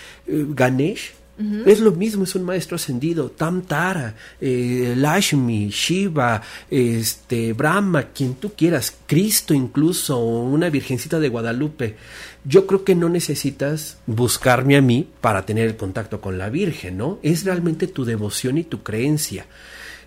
Es 1.66 1.78
lo 1.78 1.93
mismo, 1.93 2.24
es 2.24 2.34
un 2.34 2.43
maestro 2.43 2.74
ascendido. 2.74 3.30
Tam 3.30 3.62
Tara, 3.62 4.14
eh, 4.41 4.95
Lashmi, 4.97 5.68
Shiva, 5.68 6.43
este, 6.68 7.53
Brahma, 7.53 8.09
quien 8.12 8.34
tú 8.34 8.53
quieras, 8.57 8.93
Cristo 9.07 9.55
incluso, 9.55 10.18
una 10.18 10.68
virgencita 10.68 11.20
de 11.20 11.28
Guadalupe. 11.28 11.95
Yo 12.45 12.66
creo 12.66 12.82
que 12.82 12.97
no 12.97 13.09
necesitas 13.09 13.99
buscarme 14.07 14.76
a 14.76 14.80
mí 14.82 15.09
para 15.20 15.47
tener 15.47 15.66
el 15.68 15.76
contacto 15.76 16.20
con 16.20 16.39
la 16.39 16.49
Virgen, 16.49 16.97
¿no? 16.99 17.20
Es 17.22 17.45
realmente 17.45 17.86
tu 17.86 18.05
devoción 18.05 18.59
y 18.59 18.64
tu 18.64 18.82
creencia. 18.82 19.47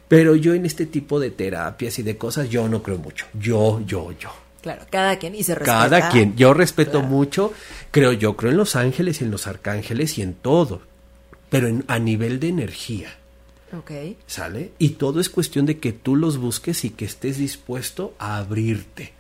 Pero 0.10 0.36
yo 0.36 0.54
en 0.54 0.66
este 0.66 0.86
tipo 0.86 1.22
de 1.22 1.32
terapias 1.32 1.98
y 2.00 2.04
de 2.04 2.18
cosas, 2.18 2.50
yo 2.50 2.68
no 2.68 2.84
creo 2.84 2.98
mucho. 2.98 3.28
Yo, 3.40 3.82
yo, 3.86 4.12
yo. 4.20 4.30
Claro, 4.62 4.86
cada 4.92 5.18
quien 5.18 5.34
y 5.34 5.44
se 5.44 5.56
respeta. 5.56 5.90
Cada 5.90 6.10
quien. 6.10 6.36
Yo 6.36 6.54
respeto 6.54 7.00
Claro. 7.00 7.08
mucho, 7.08 7.54
creo 7.90 8.12
yo, 8.12 8.36
creo 8.36 8.52
en 8.52 8.58
los 8.58 8.76
ángeles 8.76 9.22
y 9.22 9.24
en 9.24 9.32
los 9.32 9.48
arcángeles 9.48 10.18
y 10.18 10.22
en 10.22 10.34
todo. 10.34 10.82
Pero 11.52 11.68
en- 11.68 11.86
a 11.88 12.00
nivel 12.00 12.40
de 12.40 12.48
energía. 12.48 13.16
¿Sale? 14.26 14.72
Y 14.80 14.90
todo 14.92 15.20
es 15.22 15.30
cuestión 15.30 15.68
de 15.68 15.78
que 15.78 15.94
tú 15.94 16.16
los 16.16 16.38
busques 16.38 16.84
y 16.84 16.90
que 16.90 17.06
estés 17.06 17.38
dispuesto 17.38 18.16
a 18.18 18.38
abrirte. 18.38 19.14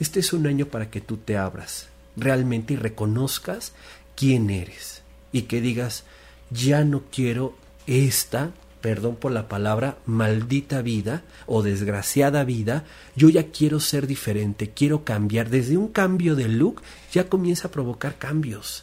Este 0.00 0.20
es 0.20 0.32
un 0.32 0.46
año 0.46 0.66
para 0.66 0.90
que 0.90 1.00
tú 1.02 1.18
te 1.18 1.36
abras 1.36 1.88
realmente 2.16 2.74
y 2.74 2.76
reconozcas 2.76 3.72
quién 4.16 4.48
eres. 4.50 5.02
Y 5.32 5.42
que 5.42 5.60
digas, 5.60 6.04
ya 6.50 6.84
no 6.84 7.02
quiero 7.12 7.54
esta, 7.86 8.50
perdón 8.80 9.16
por 9.16 9.30
la 9.32 9.48
palabra, 9.48 9.98
maldita 10.06 10.82
vida 10.82 11.22
o 11.46 11.62
desgraciada 11.62 12.42
vida. 12.44 12.84
Yo 13.16 13.28
ya 13.28 13.48
quiero 13.50 13.78
ser 13.80 14.06
diferente, 14.06 14.70
quiero 14.70 15.04
cambiar. 15.04 15.48
Desde 15.48 15.76
un 15.76 15.88
cambio 15.88 16.34
de 16.36 16.48
look 16.48 16.82
ya 17.12 17.28
comienza 17.28 17.68
a 17.68 17.70
provocar 17.70 18.18
cambios. 18.18 18.82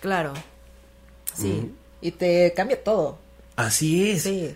Claro. 0.00 0.32
Sí. 1.34 1.70
Y 2.04 2.10
te 2.10 2.52
cambia 2.54 2.84
todo. 2.84 3.16
Así 3.56 4.10
es. 4.10 4.24
Sí. 4.24 4.54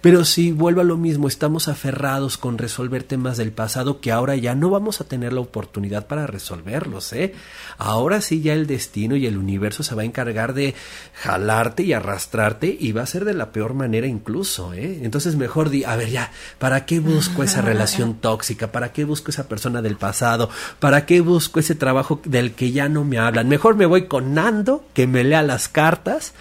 Pero 0.00 0.24
si 0.24 0.52
vuelvo 0.52 0.80
a 0.80 0.84
lo 0.84 0.96
mismo, 0.96 1.28
estamos 1.28 1.68
aferrados 1.68 2.38
con 2.38 2.58
resolver 2.58 3.02
temas 3.02 3.36
del 3.36 3.52
pasado 3.52 4.00
que 4.00 4.12
ahora 4.12 4.36
ya 4.36 4.54
no 4.54 4.70
vamos 4.70 5.00
a 5.00 5.04
tener 5.04 5.32
la 5.32 5.40
oportunidad 5.40 6.06
para 6.06 6.26
resolverlos, 6.26 7.12
¿eh? 7.12 7.34
Ahora 7.78 8.20
sí 8.20 8.40
ya 8.40 8.52
el 8.52 8.66
destino 8.66 9.16
y 9.16 9.26
el 9.26 9.36
universo 9.36 9.82
se 9.82 9.94
va 9.94 10.02
a 10.02 10.06
encargar 10.06 10.54
de 10.54 10.74
jalarte 11.14 11.82
y 11.82 11.92
arrastrarte 11.92 12.76
y 12.78 12.92
va 12.92 13.02
a 13.02 13.06
ser 13.06 13.24
de 13.24 13.34
la 13.34 13.50
peor 13.52 13.74
manera 13.74 14.06
incluso, 14.06 14.72
¿eh? 14.72 15.00
Entonces 15.02 15.36
mejor 15.36 15.70
di, 15.70 15.84
a 15.84 15.96
ver 15.96 16.10
ya, 16.10 16.32
¿para 16.58 16.86
qué 16.86 17.00
busco 17.00 17.42
esa 17.42 17.62
relación 17.62 18.14
tóxica? 18.14 18.72
¿Para 18.72 18.92
qué 18.92 19.04
busco 19.04 19.30
esa 19.30 19.48
persona 19.48 19.82
del 19.82 19.96
pasado? 19.96 20.50
¿Para 20.78 21.06
qué 21.06 21.20
busco 21.20 21.60
ese 21.60 21.74
trabajo 21.74 22.20
del 22.24 22.52
que 22.52 22.72
ya 22.72 22.88
no 22.88 23.04
me 23.04 23.18
hablan? 23.18 23.48
Mejor 23.48 23.76
me 23.76 23.86
voy 23.86 24.06
con 24.06 24.34
Nando, 24.34 24.84
que 24.94 25.06
me 25.06 25.24
lea 25.24 25.42
las 25.42 25.68
cartas, 25.68 26.34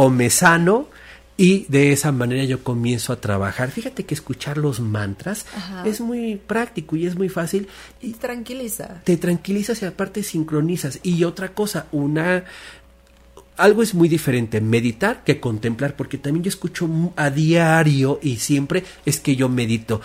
o 0.00 0.10
me 0.10 0.30
sano 0.30 0.86
y 1.36 1.66
de 1.68 1.90
esa 1.90 2.12
manera 2.12 2.44
yo 2.44 2.62
comienzo 2.62 3.12
a 3.12 3.20
trabajar. 3.20 3.72
Fíjate 3.72 4.04
que 4.04 4.14
escuchar 4.14 4.56
los 4.56 4.78
mantras 4.78 5.44
Ajá. 5.56 5.82
es 5.88 6.00
muy 6.00 6.36
práctico 6.36 6.94
y 6.94 7.04
es 7.04 7.16
muy 7.16 7.28
fácil 7.28 7.66
Y 8.00 8.12
te 8.12 8.18
tranquiliza. 8.20 9.00
te 9.02 9.16
tranquilizas 9.16 9.82
y 9.82 9.86
aparte 9.86 10.22
sincronizas. 10.22 11.00
Y 11.02 11.24
otra 11.24 11.48
cosa, 11.48 11.86
una 11.90 12.44
algo 13.56 13.82
es 13.82 13.92
muy 13.92 14.08
diferente 14.08 14.60
meditar 14.60 15.24
que 15.24 15.40
contemplar, 15.40 15.96
porque 15.96 16.16
también 16.16 16.44
yo 16.44 16.48
escucho 16.48 16.88
a 17.16 17.30
diario 17.30 18.20
y 18.22 18.36
siempre 18.36 18.84
es 19.04 19.18
que 19.18 19.34
yo 19.34 19.48
medito. 19.48 20.00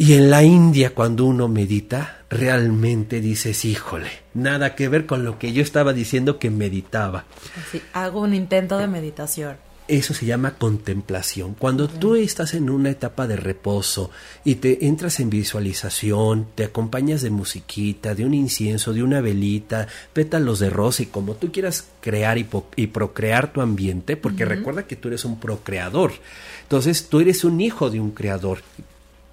Y 0.00 0.12
en 0.12 0.30
la 0.30 0.44
India, 0.44 0.94
cuando 0.94 1.24
uno 1.24 1.48
medita, 1.48 2.18
realmente 2.30 3.20
dices, 3.20 3.64
híjole, 3.64 4.08
nada 4.32 4.76
que 4.76 4.88
ver 4.88 5.06
con 5.06 5.24
lo 5.24 5.40
que 5.40 5.52
yo 5.52 5.60
estaba 5.60 5.92
diciendo 5.92 6.38
que 6.38 6.50
meditaba. 6.50 7.24
Así, 7.60 7.82
hago 7.92 8.20
un 8.20 8.32
intento 8.32 8.78
de 8.78 8.86
meditación. 8.86 9.56
Eso 9.88 10.14
se 10.14 10.24
llama 10.24 10.52
contemplación. 10.52 11.54
Cuando 11.54 11.88
tú 11.88 12.14
estás 12.14 12.54
en 12.54 12.70
una 12.70 12.90
etapa 12.90 13.26
de 13.26 13.36
reposo 13.36 14.12
y 14.44 14.56
te 14.56 14.86
entras 14.86 15.18
en 15.18 15.30
visualización, 15.30 16.46
te 16.54 16.64
acompañas 16.64 17.22
de 17.22 17.30
musiquita, 17.30 18.14
de 18.14 18.24
un 18.24 18.34
incienso, 18.34 18.92
de 18.92 19.02
una 19.02 19.20
velita, 19.20 19.88
pétalos 20.12 20.60
de 20.60 20.70
rosa 20.70 21.02
y 21.02 21.06
como 21.06 21.34
tú 21.34 21.50
quieras 21.50 21.88
crear 22.00 22.38
y 22.38 22.86
procrear 22.86 23.52
tu 23.52 23.62
ambiente, 23.62 24.16
porque 24.16 24.44
recuerda 24.44 24.86
que 24.86 24.94
tú 24.94 25.08
eres 25.08 25.24
un 25.24 25.40
procreador. 25.40 26.12
Entonces 26.62 27.08
tú 27.08 27.18
eres 27.18 27.42
un 27.42 27.60
hijo 27.60 27.90
de 27.90 27.98
un 27.98 28.10
creador, 28.12 28.60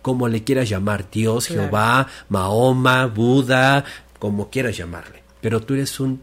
como 0.06 0.28
le 0.28 0.43
quieras 0.43 0.70
llamar, 0.70 1.10
Dios, 1.10 1.47
Claro. 1.47 1.64
Jehová, 1.64 2.08
Mahoma, 2.30 3.08
Buda, 3.08 3.84
como 4.20 4.51
quieras 4.51 4.78
llamarle. 4.78 5.24
Pero 5.41 5.62
tú 5.62 5.74
eres 5.74 5.99
un 5.99 6.22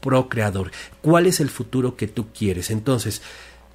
procreador. 0.00 0.70
¿Cuál 1.02 1.26
es 1.26 1.40
el 1.40 1.50
futuro 1.50 1.96
que 1.96 2.06
tú 2.06 2.28
quieres? 2.32 2.70
Entonces, 2.70 3.20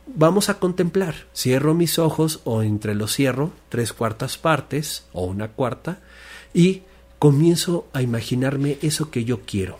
vamos 0.07 0.47
a 0.47 0.59
contemplar. 0.59 1.15
Cierro 1.35 1.73
mis 1.73 1.99
ojos 1.99 2.39
o 2.45 2.63
entre 2.63 2.95
los 2.95 3.13
cierro 3.13 3.51
tres 3.67 3.91
cuartas 3.91 4.37
partes 4.37 5.03
o 5.11 5.25
una 5.25 5.49
cuarta 5.49 5.97
y 6.53 6.83
comienzo 7.19 7.85
a 7.91 8.01
imaginarme 8.01 8.77
eso 8.81 9.11
que 9.11 9.25
yo 9.25 9.41
quiero. 9.41 9.77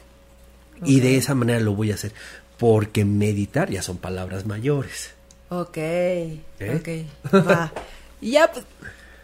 Y 0.84 1.00
de 1.00 1.16
esa 1.16 1.36
manera 1.36 1.62
lo 1.62 1.74
voy 1.74 1.92
a 1.92 1.96
hacer. 1.96 2.12
Porque 2.58 3.06
meditar 3.06 3.70
ya 3.70 3.82
son 3.82 3.96
palabras 3.96 4.46
mayores. 4.46 5.12
Ok. 5.48 5.78
¿Eh? 5.78 7.08
Ok. 7.32 7.34
Va. 7.48 7.72
Ya, 8.20 8.52
pues, 8.52 8.66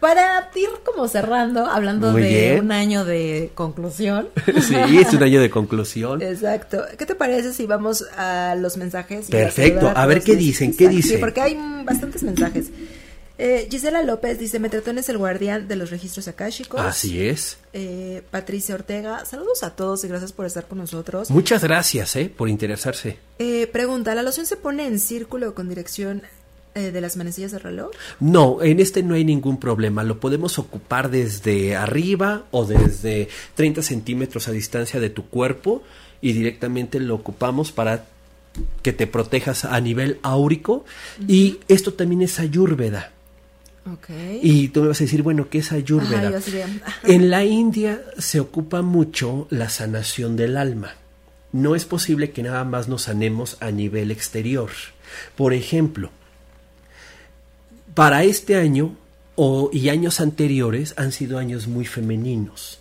para 0.00 0.50
ir 0.54 0.68
como 0.84 1.06
cerrando, 1.08 1.66
hablando 1.66 2.12
Muy 2.12 2.22
de 2.22 2.28
bien. 2.28 2.64
un 2.64 2.72
año 2.72 3.04
de 3.04 3.52
conclusión. 3.54 4.28
sí, 4.46 4.98
es 4.98 5.12
un 5.12 5.22
año 5.22 5.40
de 5.40 5.50
conclusión. 5.50 6.22
Exacto. 6.22 6.84
¿Qué 6.98 7.06
te 7.06 7.14
parece 7.14 7.52
si 7.52 7.66
vamos 7.66 8.04
a 8.16 8.54
los 8.58 8.76
mensajes? 8.76 9.28
Perfecto. 9.28 9.92
A 9.94 10.06
ver 10.06 10.22
qué 10.22 10.36
dicen, 10.36 10.70
qué 10.76 10.84
Exacto, 10.84 10.90
sí, 11.02 11.02
dicen. 11.08 11.20
porque 11.20 11.40
hay 11.40 11.58
bastantes 11.84 12.22
mensajes. 12.22 12.66
Eh, 13.42 13.68
Gisela 13.70 14.02
López 14.02 14.38
dice, 14.38 14.58
Metratón 14.58 14.98
es 14.98 15.08
el 15.08 15.16
guardián 15.16 15.66
de 15.66 15.74
los 15.76 15.90
registros 15.90 16.28
akáshicos. 16.28 16.78
Así 16.78 17.26
es. 17.26 17.56
Eh, 17.72 18.22
Patricia 18.30 18.74
Ortega, 18.74 19.24
saludos 19.24 19.62
a 19.62 19.70
todos 19.70 20.04
y 20.04 20.08
gracias 20.08 20.32
por 20.34 20.44
estar 20.44 20.66
con 20.66 20.76
nosotros. 20.76 21.30
Muchas 21.30 21.64
gracias, 21.64 22.16
¿eh? 22.16 22.30
Por 22.34 22.50
interesarse. 22.50 23.16
Eh, 23.38 23.66
pregunta, 23.72 24.14
¿la 24.14 24.22
loción 24.22 24.44
se 24.44 24.56
pone 24.56 24.86
en 24.86 24.98
círculo 25.00 25.54
con 25.54 25.70
dirección 25.70 26.22
eh, 26.74 26.92
de 26.92 27.00
las 27.00 27.16
manecillas 27.16 27.52
del 27.52 27.62
reloj? 27.62 27.90
No, 28.20 28.62
en 28.62 28.78
este 28.80 29.02
no 29.02 29.14
hay 29.14 29.24
ningún 29.24 29.58
problema. 29.58 30.04
Lo 30.04 30.20
podemos 30.20 30.58
ocupar 30.58 31.10
desde 31.10 31.76
arriba 31.76 32.44
o 32.50 32.64
desde 32.64 33.28
30 33.54 33.82
centímetros 33.82 34.46
a 34.48 34.52
distancia 34.52 35.00
de 35.00 35.10
tu 35.10 35.26
cuerpo 35.26 35.82
y 36.20 36.32
directamente 36.32 37.00
lo 37.00 37.16
ocupamos 37.16 37.72
para 37.72 38.06
que 38.82 38.92
te 38.92 39.06
protejas 39.06 39.64
a 39.64 39.80
nivel 39.80 40.18
áurico. 40.22 40.84
Y 41.26 41.58
esto 41.68 41.94
también 41.94 42.22
es 42.22 42.38
ayurveda. 42.38 43.12
Ok. 43.90 44.10
Y 44.42 44.68
tú 44.68 44.82
me 44.82 44.88
vas 44.88 45.00
a 45.00 45.04
decir, 45.04 45.22
bueno, 45.22 45.48
¿qué 45.48 45.58
es 45.58 45.70
de, 45.70 46.62
ajá. 46.62 47.00
En 47.04 47.30
la 47.30 47.44
India 47.44 48.02
se 48.18 48.38
ocupa 48.38 48.82
mucho 48.82 49.46
la 49.50 49.68
sanación 49.70 50.36
del 50.36 50.56
alma. 50.56 50.94
No 51.52 51.74
es 51.74 51.84
posible 51.84 52.30
que 52.30 52.42
nada 52.42 52.62
más 52.64 52.88
nos 52.88 53.02
sanemos 53.02 53.56
a 53.60 53.70
nivel 53.70 54.10
exterior. 54.10 54.70
Por 55.34 55.52
ejemplo, 55.52 56.10
para 57.94 58.24
este 58.24 58.56
año 58.56 58.96
o, 59.36 59.70
y 59.72 59.88
años 59.88 60.20
anteriores 60.20 60.94
han 60.96 61.12
sido 61.12 61.38
años 61.38 61.66
muy 61.66 61.84
femeninos. 61.84 62.78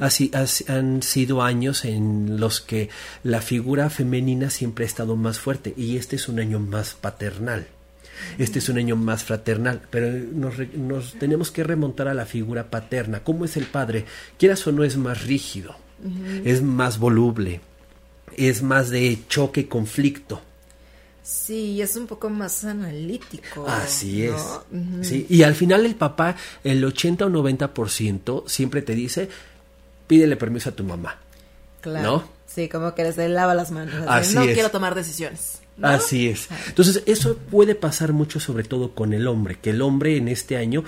Así, 0.00 0.30
as- 0.34 0.64
han 0.68 1.02
sido 1.02 1.40
años 1.42 1.84
en 1.84 2.40
los 2.40 2.60
que 2.60 2.88
la 3.22 3.40
figura 3.40 3.90
femenina 3.90 4.50
siempre 4.50 4.84
ha 4.84 4.88
estado 4.88 5.14
más 5.14 5.38
fuerte 5.38 5.72
y 5.76 5.96
este 5.96 6.16
es 6.16 6.28
un 6.28 6.40
año 6.40 6.58
más 6.58 6.94
paternal. 6.94 7.66
Este 8.38 8.58
es 8.58 8.68
un 8.68 8.78
año 8.78 8.94
más 8.96 9.24
fraternal, 9.24 9.82
pero 9.90 10.08
nos, 10.10 11.14
tenemos 11.18 11.50
que 11.50 11.64
remontar 11.64 12.08
a 12.08 12.14
la 12.14 12.26
figura 12.26 12.70
paterna. 12.70 13.22
¿Cómo 13.24 13.44
es 13.44 13.56
el 13.56 13.66
padre? 13.66 14.04
Quieras 14.38 14.66
o 14.66 14.72
no 14.72 14.84
es 14.84 14.96
más 14.96 15.22
rígido, 15.24 15.76
es 16.44 16.62
más 16.62 16.98
voluble, 16.98 17.60
es 18.36 18.62
más 18.62 18.90
de 18.90 19.18
choque 19.28 19.66
conflicto. 19.68 20.42
Sí, 21.22 21.80
es 21.80 21.96
un 21.96 22.06
poco 22.06 22.30
más 22.30 22.64
analítico. 22.64 23.66
Así 23.68 24.26
es. 24.26 24.42
sí. 25.02 25.26
Y 25.28 25.44
al 25.44 25.54
final 25.54 25.86
el 25.86 25.94
papá, 25.94 26.36
el 26.64 26.84
80 26.84 27.26
o 27.26 27.28
90% 27.30 28.44
siempre 28.46 28.82
te 28.82 28.94
dice, 28.94 29.28
pídele 30.06 30.36
permiso 30.36 30.70
a 30.70 30.72
tu 30.72 30.82
mamá. 30.82 31.18
Claro. 31.80 32.10
¿No? 32.10 32.24
Sí, 32.46 32.68
como 32.68 32.94
que 32.94 33.04
le 33.10 33.28
lava 33.28 33.54
las 33.54 33.70
manos. 33.70 33.94
Así 34.08 34.34
no 34.34 34.42
es. 34.42 34.54
quiero 34.54 34.70
tomar 34.70 34.94
decisiones. 34.94 35.60
Así 35.80 36.28
es. 36.28 36.48
Ah. 36.50 36.56
Entonces, 36.68 37.02
eso 37.06 37.36
puede 37.36 37.74
pasar 37.74 38.12
mucho 38.12 38.40
sobre 38.40 38.64
todo 38.64 38.94
con 38.94 39.14
el 39.14 39.26
hombre, 39.26 39.56
que 39.60 39.70
el 39.70 39.80
hombre 39.80 40.16
en 40.16 40.28
este 40.28 40.56
año 40.56 40.84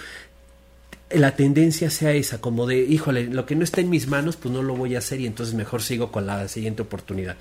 la 1.11 1.37
tendencia 1.37 1.91
sea 1.91 2.12
esa, 2.12 2.41
como 2.41 2.66
de, 2.66 2.78
híjole, 2.78 3.26
lo 3.26 3.47
que 3.47 3.55
no 3.55 3.64
está 3.64 3.80
en 3.80 3.89
mis 3.89 4.09
manos, 4.09 4.37
pues 4.37 4.53
no 4.53 4.62
lo 4.62 4.74
voy 4.74 4.95
a 4.95 4.99
hacer 4.99 5.20
y 5.20 5.26
entonces 5.26 5.55
mejor 5.55 5.80
sigo 5.80 6.11
con 6.11 6.26
la 6.26 6.49
siguiente 6.49 6.82
oportunidad. 6.82 7.37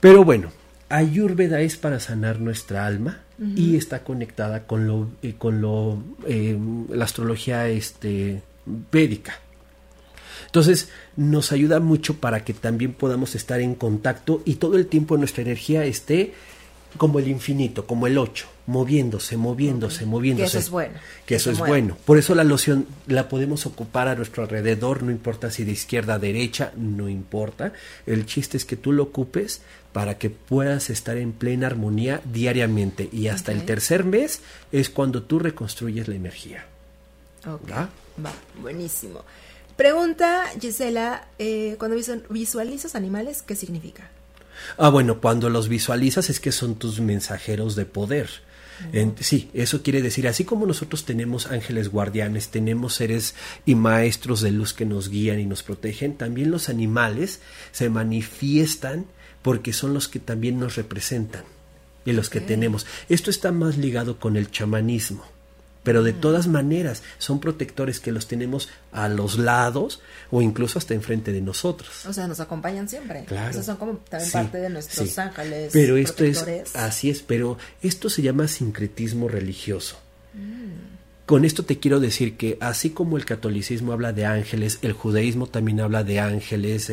Pero 0.00 0.24
bueno, 0.24 0.50
Ayurveda 0.92 1.60
es 1.60 1.78
para 1.78 2.00
sanar 2.00 2.38
nuestra 2.38 2.86
alma 2.86 3.22
y 3.56 3.76
está 3.76 4.04
conectada 4.04 4.66
con 4.66 4.86
lo, 4.86 5.08
eh, 5.22 5.34
con 5.36 5.60
lo, 5.60 6.02
eh, 6.26 6.56
la 6.90 7.06
astrología 7.06 7.66
este, 7.66 8.42
védica. 8.92 9.34
Entonces 10.46 10.90
nos 11.16 11.50
ayuda 11.50 11.80
mucho 11.80 12.18
para 12.18 12.44
que 12.44 12.52
también 12.52 12.92
podamos 12.92 13.34
estar 13.34 13.60
en 13.60 13.74
contacto 13.74 14.42
y 14.44 14.56
todo 14.56 14.76
el 14.76 14.86
tiempo 14.86 15.16
nuestra 15.16 15.42
energía 15.42 15.84
esté 15.86 16.34
como 16.96 17.18
el 17.18 17.28
infinito, 17.28 17.86
como 17.86 18.06
el 18.06 18.18
8, 18.18 18.46
moviéndose, 18.66 19.36
moviéndose, 19.36 20.06
moviéndose. 20.06 20.52
Que 20.52 20.58
eso 20.58 20.58
es 20.58 20.70
bueno. 20.70 20.94
Que 21.26 21.34
eso 21.36 21.50
es 21.50 21.58
bueno. 21.58 21.96
Por 22.04 22.18
eso 22.18 22.34
la 22.34 22.44
loción 22.44 22.86
la 23.06 23.28
podemos 23.28 23.66
ocupar 23.66 24.08
a 24.08 24.14
nuestro 24.14 24.42
alrededor, 24.42 25.02
no 25.02 25.10
importa 25.10 25.50
si 25.50 25.64
de 25.64 25.72
izquierda 25.72 26.14
a 26.14 26.18
derecha, 26.18 26.72
no 26.76 27.08
importa. 27.08 27.72
El 28.06 28.26
chiste 28.26 28.56
es 28.56 28.64
que 28.64 28.76
tú 28.76 28.92
lo 28.92 29.04
ocupes 29.04 29.62
para 29.92 30.18
que 30.18 30.30
puedas 30.30 30.90
estar 30.90 31.16
en 31.16 31.32
plena 31.32 31.66
armonía 31.66 32.20
diariamente. 32.24 33.08
Y 33.12 33.28
hasta 33.28 33.52
el 33.52 33.64
tercer 33.64 34.04
mes 34.04 34.40
es 34.70 34.90
cuando 34.90 35.22
tú 35.22 35.38
reconstruyes 35.38 36.08
la 36.08 36.14
energía. 36.14 36.66
Ok. 37.46 37.70
¿Va? 37.70 37.88
buenísimo. 38.60 39.24
Pregunta 39.76 40.44
Gisela, 40.60 41.28
eh, 41.38 41.76
cuando 41.78 41.96
visualizas 42.28 42.94
animales, 42.94 43.42
¿qué 43.42 43.56
significa? 43.56 44.10
Ah, 44.76 44.88
bueno, 44.88 45.20
cuando 45.20 45.50
los 45.50 45.68
visualizas 45.68 46.30
es 46.30 46.40
que 46.40 46.52
son 46.52 46.76
tus 46.76 47.00
mensajeros 47.00 47.76
de 47.76 47.86
poder. 47.86 48.30
sí, 49.20 49.50
eso 49.54 49.82
quiere 49.82 50.02
decir, 50.02 50.26
así 50.26 50.44
como 50.44 50.66
nosotros 50.66 51.04
tenemos 51.04 51.46
ángeles 51.46 51.88
guardianes, 51.88 52.48
tenemos 52.48 52.94
seres 52.94 53.34
y 53.64 53.74
maestros 53.74 54.40
de 54.40 54.50
luz 54.50 54.72
que 54.72 54.86
nos 54.86 55.08
guían 55.08 55.38
y 55.38 55.46
nos 55.46 55.62
protegen, 55.62 56.16
también 56.16 56.50
los 56.50 56.68
animales 56.68 57.40
se 57.70 57.90
manifiestan 57.90 59.06
porque 59.42 59.72
son 59.72 59.94
los 59.94 60.08
que 60.08 60.18
también 60.18 60.58
nos 60.58 60.76
representan 60.76 61.44
y 62.04 62.12
los 62.12 62.30
que 62.30 62.40
tenemos. 62.40 62.86
Esto 63.08 63.30
está 63.30 63.52
más 63.52 63.76
ligado 63.76 64.18
con 64.18 64.36
el 64.36 64.50
chamanismo 64.50 65.24
pero 65.82 66.02
de 66.02 66.12
todas 66.12 66.46
maneras 66.46 67.02
son 67.18 67.40
protectores 67.40 68.00
que 68.00 68.12
los 68.12 68.26
tenemos 68.26 68.68
a 68.92 69.08
los 69.08 69.38
lados 69.38 70.00
o 70.30 70.42
incluso 70.42 70.78
hasta 70.78 70.94
enfrente 70.94 71.32
de 71.32 71.40
nosotros. 71.40 72.06
O 72.06 72.12
sea, 72.12 72.26
nos 72.28 72.40
acompañan 72.40 72.88
siempre. 72.88 73.24
Claro. 73.24 73.58
O 73.58 73.62
son 73.62 73.76
como 73.76 73.96
también 74.08 74.30
parte 74.30 74.58
de 74.58 74.70
nuestros 74.70 75.18
ángeles. 75.18 75.70
Pero 75.72 75.96
esto 75.96 76.24
es, 76.24 76.44
así 76.74 77.10
es, 77.10 77.22
pero 77.22 77.58
esto 77.82 78.10
se 78.10 78.22
llama 78.22 78.48
sincretismo 78.48 79.28
religioso. 79.28 79.98
Con 81.26 81.44
esto 81.44 81.64
te 81.64 81.78
quiero 81.78 82.00
decir 82.00 82.36
que 82.36 82.58
así 82.60 82.90
como 82.90 83.16
el 83.16 83.24
catolicismo 83.24 83.92
habla 83.92 84.12
de 84.12 84.26
ángeles, 84.26 84.80
el 84.82 84.92
judaísmo 84.92 85.46
también 85.46 85.80
habla 85.80 86.02
de 86.02 86.18
ángeles, 86.18 86.90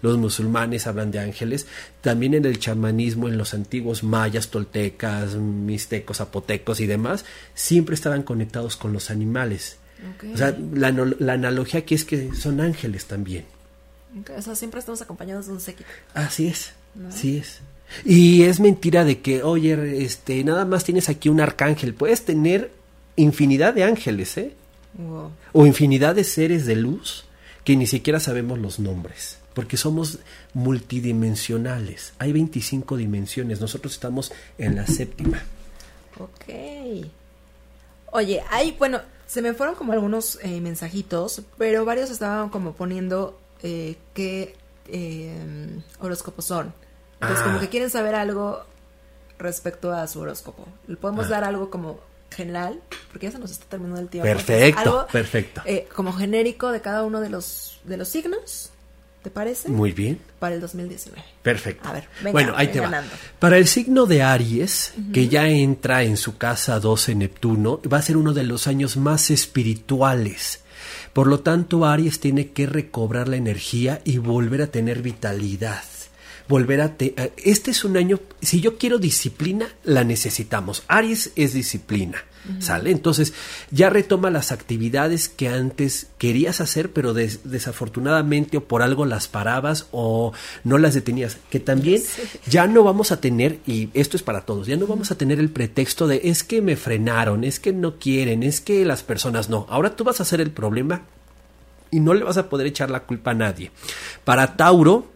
los 0.00 0.18
musulmanes 0.18 0.86
hablan 0.86 1.10
de 1.10 1.18
ángeles, 1.18 1.66
también 2.00 2.32
en 2.32 2.46
el 2.46 2.58
chamanismo, 2.58 3.28
en 3.28 3.36
los 3.36 3.52
antiguos 3.52 4.02
mayas, 4.02 4.48
toltecas, 4.48 5.34
mixtecos, 5.34 6.18
zapotecos 6.18 6.80
y 6.80 6.86
demás, 6.86 7.26
siempre 7.54 7.94
estaban 7.94 8.22
conectados 8.22 8.76
con 8.76 8.94
los 8.94 9.10
animales. 9.10 9.76
O 10.32 10.36
sea, 10.36 10.56
la, 10.72 10.88
analogía 11.32 11.80
aquí 11.80 11.94
es 11.94 12.04
que 12.04 12.34
son 12.34 12.60
ángeles 12.60 13.06
también. 13.06 13.44
o 14.36 14.42
sea, 14.42 14.54
siempre 14.54 14.80
estamos 14.80 15.02
acompañados 15.02 15.48
de 15.48 15.52
un 15.52 15.60
séquito. 15.60 15.90
Así 16.14 16.46
es, 16.46 16.72
así 17.08 17.38
es. 17.38 17.60
Y 18.04 18.42
es 18.44 18.60
mentira 18.60 19.04
de 19.04 19.20
que, 19.20 19.42
oye, 19.42 20.04
este, 20.04 20.44
nada 20.44 20.64
más 20.64 20.84
tienes 20.84 21.08
aquí 21.08 21.28
un 21.28 21.40
arcángel. 21.40 21.94
Puedes 21.94 22.24
tener 22.24 22.77
infinidad 23.18 23.74
de 23.74 23.84
ángeles, 23.84 24.36
¿eh? 24.38 24.54
O 25.52 25.66
infinidad 25.66 26.14
de 26.14 26.24
seres 26.24 26.66
de 26.66 26.76
luz 26.76 27.24
que 27.64 27.76
ni 27.76 27.86
siquiera 27.86 28.18
sabemos 28.18 28.58
los 28.58 28.78
nombres, 28.78 29.38
porque 29.54 29.76
somos 29.76 30.18
multidimensionales. 30.54 32.14
Hay 32.18 32.32
25 32.32 32.96
dimensiones, 32.96 33.60
nosotros 33.60 33.92
estamos 33.92 34.32
en 34.56 34.76
la 34.76 34.86
séptima. 34.86 35.42
Ok. 36.18 37.06
Oye, 38.10 38.42
hay, 38.50 38.74
bueno, 38.78 39.00
se 39.26 39.42
me 39.42 39.52
fueron 39.52 39.74
como 39.74 39.92
algunos 39.92 40.38
eh, 40.42 40.60
mensajitos, 40.60 41.42
pero 41.58 41.84
varios 41.84 42.10
estaban 42.10 42.48
como 42.48 42.72
poniendo 42.72 43.38
eh, 43.62 43.96
qué 44.14 44.56
eh, 44.88 45.36
horóscopos 46.00 46.46
son. 46.46 46.72
Entonces, 47.20 47.44
como 47.44 47.58
ah. 47.58 47.60
que 47.60 47.68
quieren 47.68 47.90
saber 47.90 48.14
algo 48.14 48.64
respecto 49.38 49.92
a 49.92 50.06
su 50.06 50.20
horóscopo. 50.20 50.66
¿Le 50.86 50.96
podemos 50.96 51.26
ah. 51.26 51.30
dar 51.30 51.44
algo 51.44 51.68
como 51.68 52.00
general, 52.30 52.80
porque 53.10 53.26
ya 53.26 53.32
se 53.32 53.38
nos 53.38 53.50
está 53.50 53.66
terminando 53.66 54.00
el 54.00 54.08
tiempo. 54.08 54.26
Perfecto, 54.26 55.06
perfecto. 55.10 55.62
Eh, 55.64 55.88
como 55.94 56.12
genérico 56.12 56.70
de 56.70 56.80
cada 56.80 57.04
uno 57.04 57.20
de 57.20 57.30
los, 57.30 57.80
de 57.84 57.96
los 57.96 58.08
signos, 58.08 58.70
¿te 59.22 59.30
parece? 59.30 59.68
Muy 59.68 59.92
bien. 59.92 60.20
Para 60.38 60.54
el 60.54 60.60
2019. 60.60 61.22
Perfecto. 61.42 61.88
A 61.88 61.92
ver, 61.92 62.08
bueno, 62.32 62.52
ahí 62.56 62.68
te 62.68 62.80
va. 62.80 63.02
Para 63.38 63.58
el 63.58 63.66
signo 63.66 64.06
de 64.06 64.22
Aries, 64.22 64.94
que 65.12 65.28
ya 65.28 65.48
entra 65.48 66.02
en 66.02 66.16
su 66.16 66.36
casa 66.36 66.78
12 66.80 67.14
Neptuno, 67.14 67.80
va 67.90 67.98
a 67.98 68.02
ser 68.02 68.16
uno 68.16 68.32
de 68.32 68.44
los 68.44 68.66
años 68.66 68.96
más 68.96 69.30
espirituales. 69.30 70.62
Por 71.12 71.26
lo 71.26 71.40
tanto, 71.40 71.84
Aries 71.84 72.20
tiene 72.20 72.50
que 72.52 72.66
recobrar 72.66 73.28
la 73.28 73.36
energía 73.36 74.00
y 74.04 74.18
volver 74.18 74.62
a 74.62 74.68
tener 74.68 75.02
vitalidad 75.02 75.82
volver 76.48 76.80
a... 76.80 76.96
este 77.36 77.70
es 77.70 77.84
un 77.84 77.96
año, 77.96 78.20
si 78.40 78.60
yo 78.60 78.78
quiero 78.78 78.98
disciplina, 78.98 79.68
la 79.84 80.04
necesitamos. 80.04 80.82
Aries 80.88 81.32
es 81.36 81.52
disciplina. 81.52 82.24
¿Sale? 82.60 82.92
Entonces 82.92 83.34
ya 83.70 83.90
retoma 83.90 84.30
las 84.30 84.52
actividades 84.52 85.28
que 85.28 85.48
antes 85.48 86.06
querías 86.16 86.62
hacer, 86.62 86.92
pero 86.92 87.12
desafortunadamente 87.12 88.56
o 88.56 88.64
por 88.64 88.80
algo 88.80 89.04
las 89.04 89.28
parabas 89.28 89.86
o 89.90 90.32
no 90.64 90.78
las 90.78 90.94
detenías. 90.94 91.36
Que 91.50 91.60
también 91.60 92.02
ya 92.46 92.66
no 92.66 92.84
vamos 92.84 93.12
a 93.12 93.20
tener, 93.20 93.58
y 93.66 93.90
esto 93.92 94.16
es 94.16 94.22
para 94.22 94.46
todos, 94.46 94.66
ya 94.66 94.76
no 94.76 94.86
vamos 94.86 95.10
a 95.10 95.18
tener 95.18 95.38
el 95.40 95.50
pretexto 95.50 96.06
de 96.06 96.22
es 96.24 96.42
que 96.42 96.62
me 96.62 96.76
frenaron, 96.76 97.44
es 97.44 97.60
que 97.60 97.74
no 97.74 97.98
quieren, 97.98 98.42
es 98.42 98.62
que 98.62 98.82
las 98.86 99.02
personas 99.02 99.50
no. 99.50 99.66
Ahora 99.68 99.94
tú 99.94 100.04
vas 100.04 100.22
a 100.22 100.24
ser 100.24 100.40
el 100.40 100.50
problema 100.50 101.02
y 101.90 102.00
no 102.00 102.14
le 102.14 102.24
vas 102.24 102.38
a 102.38 102.48
poder 102.48 102.66
echar 102.66 102.90
la 102.90 103.00
culpa 103.00 103.32
a 103.32 103.34
nadie. 103.34 103.70
Para 104.24 104.56
Tauro, 104.56 105.06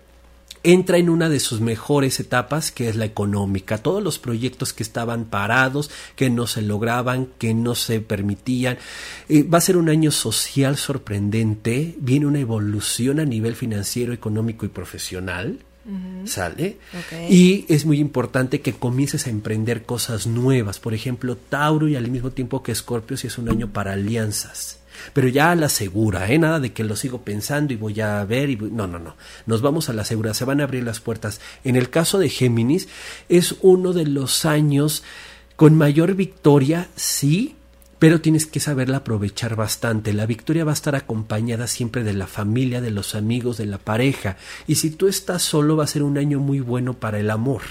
entra 0.64 0.98
en 0.98 1.10
una 1.10 1.28
de 1.28 1.40
sus 1.40 1.60
mejores 1.60 2.20
etapas, 2.20 2.70
que 2.70 2.88
es 2.88 2.96
la 2.96 3.04
económica. 3.04 3.78
Todos 3.78 4.02
los 4.02 4.18
proyectos 4.18 4.72
que 4.72 4.82
estaban 4.82 5.24
parados, 5.24 5.90
que 6.16 6.30
no 6.30 6.46
se 6.46 6.62
lograban, 6.62 7.28
que 7.38 7.54
no 7.54 7.74
se 7.74 8.00
permitían. 8.00 8.78
Eh, 9.28 9.42
va 9.42 9.58
a 9.58 9.62
ser 9.62 9.76
un 9.76 9.88
año 9.88 10.10
social 10.10 10.76
sorprendente, 10.76 11.94
viene 11.98 12.26
una 12.26 12.40
evolución 12.40 13.20
a 13.20 13.24
nivel 13.24 13.56
financiero, 13.56 14.12
económico 14.12 14.66
y 14.66 14.68
profesional. 14.68 15.58
¿Sale? 16.26 16.78
Y 17.28 17.64
es 17.68 17.84
muy 17.84 17.98
importante 17.98 18.60
que 18.60 18.72
comiences 18.72 19.26
a 19.26 19.30
emprender 19.30 19.82
cosas 19.82 20.28
nuevas. 20.28 20.78
Por 20.78 20.94
ejemplo, 20.94 21.36
Tauro 21.36 21.88
y 21.88 21.96
al 21.96 22.08
mismo 22.08 22.30
tiempo 22.30 22.62
que 22.62 22.70
Escorpio, 22.70 23.16
si 23.16 23.26
es 23.26 23.36
un 23.36 23.48
año 23.48 23.72
para 23.72 23.94
alianzas 23.94 24.78
pero 25.12 25.28
ya 25.28 25.50
a 25.50 25.56
la 25.56 25.68
segura, 25.68 26.30
¿eh? 26.30 26.38
Nada 26.38 26.60
de 26.60 26.72
que 26.72 26.84
lo 26.84 26.96
sigo 26.96 27.22
pensando 27.22 27.72
y 27.72 27.76
voy 27.76 28.00
a 28.00 28.24
ver 28.24 28.50
y 28.50 28.56
no, 28.56 28.86
no, 28.86 28.98
no. 28.98 29.16
Nos 29.46 29.62
vamos 29.62 29.88
a 29.88 29.92
la 29.92 30.04
segura, 30.04 30.34
se 30.34 30.44
van 30.44 30.60
a 30.60 30.64
abrir 30.64 30.84
las 30.84 31.00
puertas. 31.00 31.40
En 31.64 31.76
el 31.76 31.90
caso 31.90 32.18
de 32.18 32.28
Géminis 32.28 32.88
es 33.28 33.56
uno 33.60 33.92
de 33.92 34.06
los 34.06 34.44
años 34.44 35.02
con 35.56 35.76
mayor 35.76 36.14
victoria, 36.14 36.88
sí, 36.96 37.56
pero 37.98 38.20
tienes 38.20 38.46
que 38.46 38.58
saberla 38.58 38.98
aprovechar 38.98 39.54
bastante. 39.54 40.12
La 40.12 40.26
victoria 40.26 40.64
va 40.64 40.72
a 40.72 40.74
estar 40.74 40.96
acompañada 40.96 41.66
siempre 41.68 42.02
de 42.02 42.14
la 42.14 42.26
familia, 42.26 42.80
de 42.80 42.90
los 42.90 43.14
amigos, 43.14 43.58
de 43.58 43.66
la 43.66 43.78
pareja. 43.78 44.36
Y 44.66 44.74
si 44.74 44.90
tú 44.90 45.06
estás 45.06 45.42
solo, 45.42 45.76
va 45.76 45.84
a 45.84 45.86
ser 45.86 46.02
un 46.02 46.18
año 46.18 46.40
muy 46.40 46.60
bueno 46.60 46.94
para 46.94 47.20
el 47.20 47.30
amor 47.30 47.62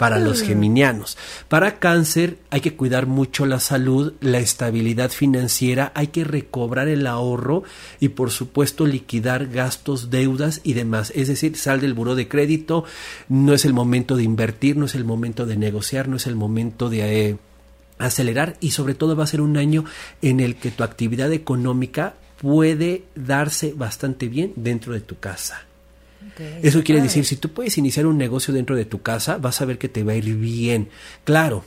para 0.00 0.18
los 0.18 0.42
mm. 0.42 0.46
geminianos. 0.46 1.18
Para 1.48 1.78
cáncer 1.78 2.38
hay 2.48 2.62
que 2.62 2.74
cuidar 2.74 3.06
mucho 3.06 3.44
la 3.44 3.60
salud, 3.60 4.14
la 4.22 4.38
estabilidad 4.38 5.10
financiera, 5.10 5.92
hay 5.94 6.06
que 6.06 6.24
recobrar 6.24 6.88
el 6.88 7.06
ahorro 7.06 7.64
y 8.00 8.08
por 8.08 8.30
supuesto 8.30 8.86
liquidar 8.86 9.48
gastos, 9.48 10.08
deudas 10.08 10.62
y 10.64 10.72
demás. 10.72 11.12
Es 11.14 11.28
decir, 11.28 11.54
sal 11.54 11.82
del 11.82 11.92
buró 11.92 12.14
de 12.14 12.28
crédito, 12.28 12.84
no 13.28 13.52
es 13.52 13.66
el 13.66 13.74
momento 13.74 14.16
de 14.16 14.22
invertir, 14.22 14.78
no 14.78 14.86
es 14.86 14.94
el 14.94 15.04
momento 15.04 15.44
de 15.44 15.58
negociar, 15.58 16.08
no 16.08 16.16
es 16.16 16.26
el 16.26 16.34
momento 16.34 16.88
de... 16.88 17.28
Eh, 17.28 17.36
acelerar 17.98 18.56
y 18.60 18.70
sobre 18.70 18.94
todo 18.94 19.14
va 19.14 19.24
a 19.24 19.26
ser 19.26 19.42
un 19.42 19.58
año 19.58 19.84
en 20.22 20.40
el 20.40 20.56
que 20.56 20.70
tu 20.70 20.84
actividad 20.84 21.30
económica 21.34 22.14
puede 22.40 23.02
darse 23.14 23.74
bastante 23.74 24.28
bien 24.28 24.54
dentro 24.56 24.94
de 24.94 25.00
tu 25.00 25.18
casa. 25.18 25.66
Eso 26.62 26.82
quiere 26.82 27.02
decir, 27.02 27.24
si 27.24 27.36
tú 27.36 27.50
puedes 27.50 27.76
iniciar 27.78 28.06
un 28.06 28.18
negocio 28.18 28.52
dentro 28.54 28.76
de 28.76 28.84
tu 28.84 29.02
casa, 29.02 29.38
vas 29.38 29.60
a 29.60 29.64
ver 29.64 29.78
que 29.78 29.88
te 29.88 30.04
va 30.04 30.12
a 30.12 30.16
ir 30.16 30.34
bien. 30.36 30.88
Claro, 31.24 31.64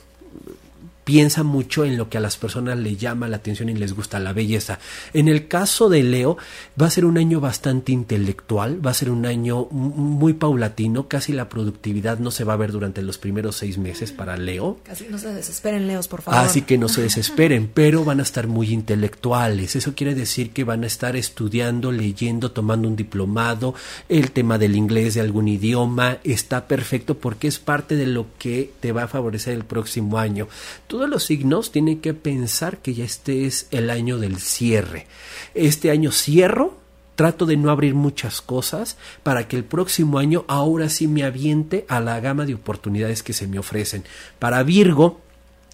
piensa 1.04 1.42
mucho 1.42 1.84
en 1.84 1.96
lo 1.96 2.08
que 2.08 2.18
a 2.18 2.20
las 2.20 2.36
personas 2.36 2.78
le 2.78 2.96
llama 2.96 3.28
la 3.28 3.36
atención 3.36 3.68
y 3.68 3.74
les 3.74 3.94
gusta 3.94 4.18
la 4.18 4.32
belleza. 4.32 4.78
En 5.12 5.28
el 5.28 5.48
caso 5.48 5.88
de 5.88 6.02
Leo, 6.02 6.36
va 6.80 6.86
a 6.86 6.90
ser 6.90 7.04
un 7.04 7.18
año 7.18 7.40
bastante 7.40 7.92
intelectual, 7.92 8.84
va 8.84 8.90
a 8.90 8.94
ser 8.94 9.10
un 9.10 9.26
año 9.26 9.66
muy 9.70 10.32
paulatino, 10.32 11.06
casi 11.08 11.32
la 11.32 11.48
productividad 11.48 12.18
no 12.18 12.30
se 12.30 12.44
va 12.44 12.54
a 12.54 12.56
ver 12.56 12.72
durante 12.72 13.02
los 13.02 13.18
primeros 13.18 13.56
seis 13.56 13.78
meses 13.78 14.12
para 14.12 14.36
Leo. 14.36 14.78
Casi 14.84 15.06
no 15.08 15.18
se 15.18 15.32
desesperen, 15.32 15.86
Leos, 15.86 16.08
por 16.08 16.22
favor. 16.22 16.40
Así 16.40 16.62
que 16.62 16.78
no 16.78 16.88
se 16.88 17.02
desesperen, 17.08 17.70
pero 17.72 18.04
van 18.04 18.20
a 18.20 18.22
estar 18.22 18.46
muy 18.46 18.72
intelectuales. 18.72 19.76
Eso 19.76 19.94
quiere 19.94 20.14
decir 20.14 20.50
que 20.50 20.64
van 20.64 20.84
a 20.84 20.86
estar 20.86 21.16
estudiando, 21.16 21.92
leyendo, 21.92 22.50
tomando 22.50 22.88
un 22.88 22.96
diplomado, 22.96 23.74
el 24.08 24.30
tema 24.30 24.58
del 24.58 24.76
inglés 24.76 25.14
de 25.14 25.20
algún 25.20 25.48
idioma, 25.48 26.18
está 26.24 26.66
perfecto 26.66 27.18
porque 27.18 27.48
es 27.48 27.58
parte 27.58 27.96
de 27.96 28.06
lo 28.06 28.26
que 28.38 28.72
te 28.80 28.92
va 28.92 29.04
a 29.04 29.08
favorecer 29.08 29.54
el 29.54 29.64
próximo 29.64 30.18
año 30.18 30.48
todos 30.94 31.10
los 31.10 31.24
signos 31.24 31.72
tienen 31.72 32.00
que 32.00 32.14
pensar 32.14 32.78
que 32.78 32.94
ya 32.94 33.04
este 33.04 33.46
es 33.46 33.66
el 33.72 33.90
año 33.90 34.16
del 34.16 34.38
cierre. 34.38 35.08
Este 35.52 35.90
año 35.90 36.12
cierro, 36.12 36.78
trato 37.16 37.46
de 37.46 37.56
no 37.56 37.72
abrir 37.72 37.96
muchas 37.96 38.40
cosas 38.40 38.96
para 39.24 39.48
que 39.48 39.56
el 39.56 39.64
próximo 39.64 40.20
año 40.20 40.44
ahora 40.46 40.88
sí 40.88 41.08
me 41.08 41.24
aviente 41.24 41.84
a 41.88 41.98
la 41.98 42.20
gama 42.20 42.46
de 42.46 42.54
oportunidades 42.54 43.24
que 43.24 43.32
se 43.32 43.48
me 43.48 43.58
ofrecen. 43.58 44.04
Para 44.38 44.62
Virgo, 44.62 45.20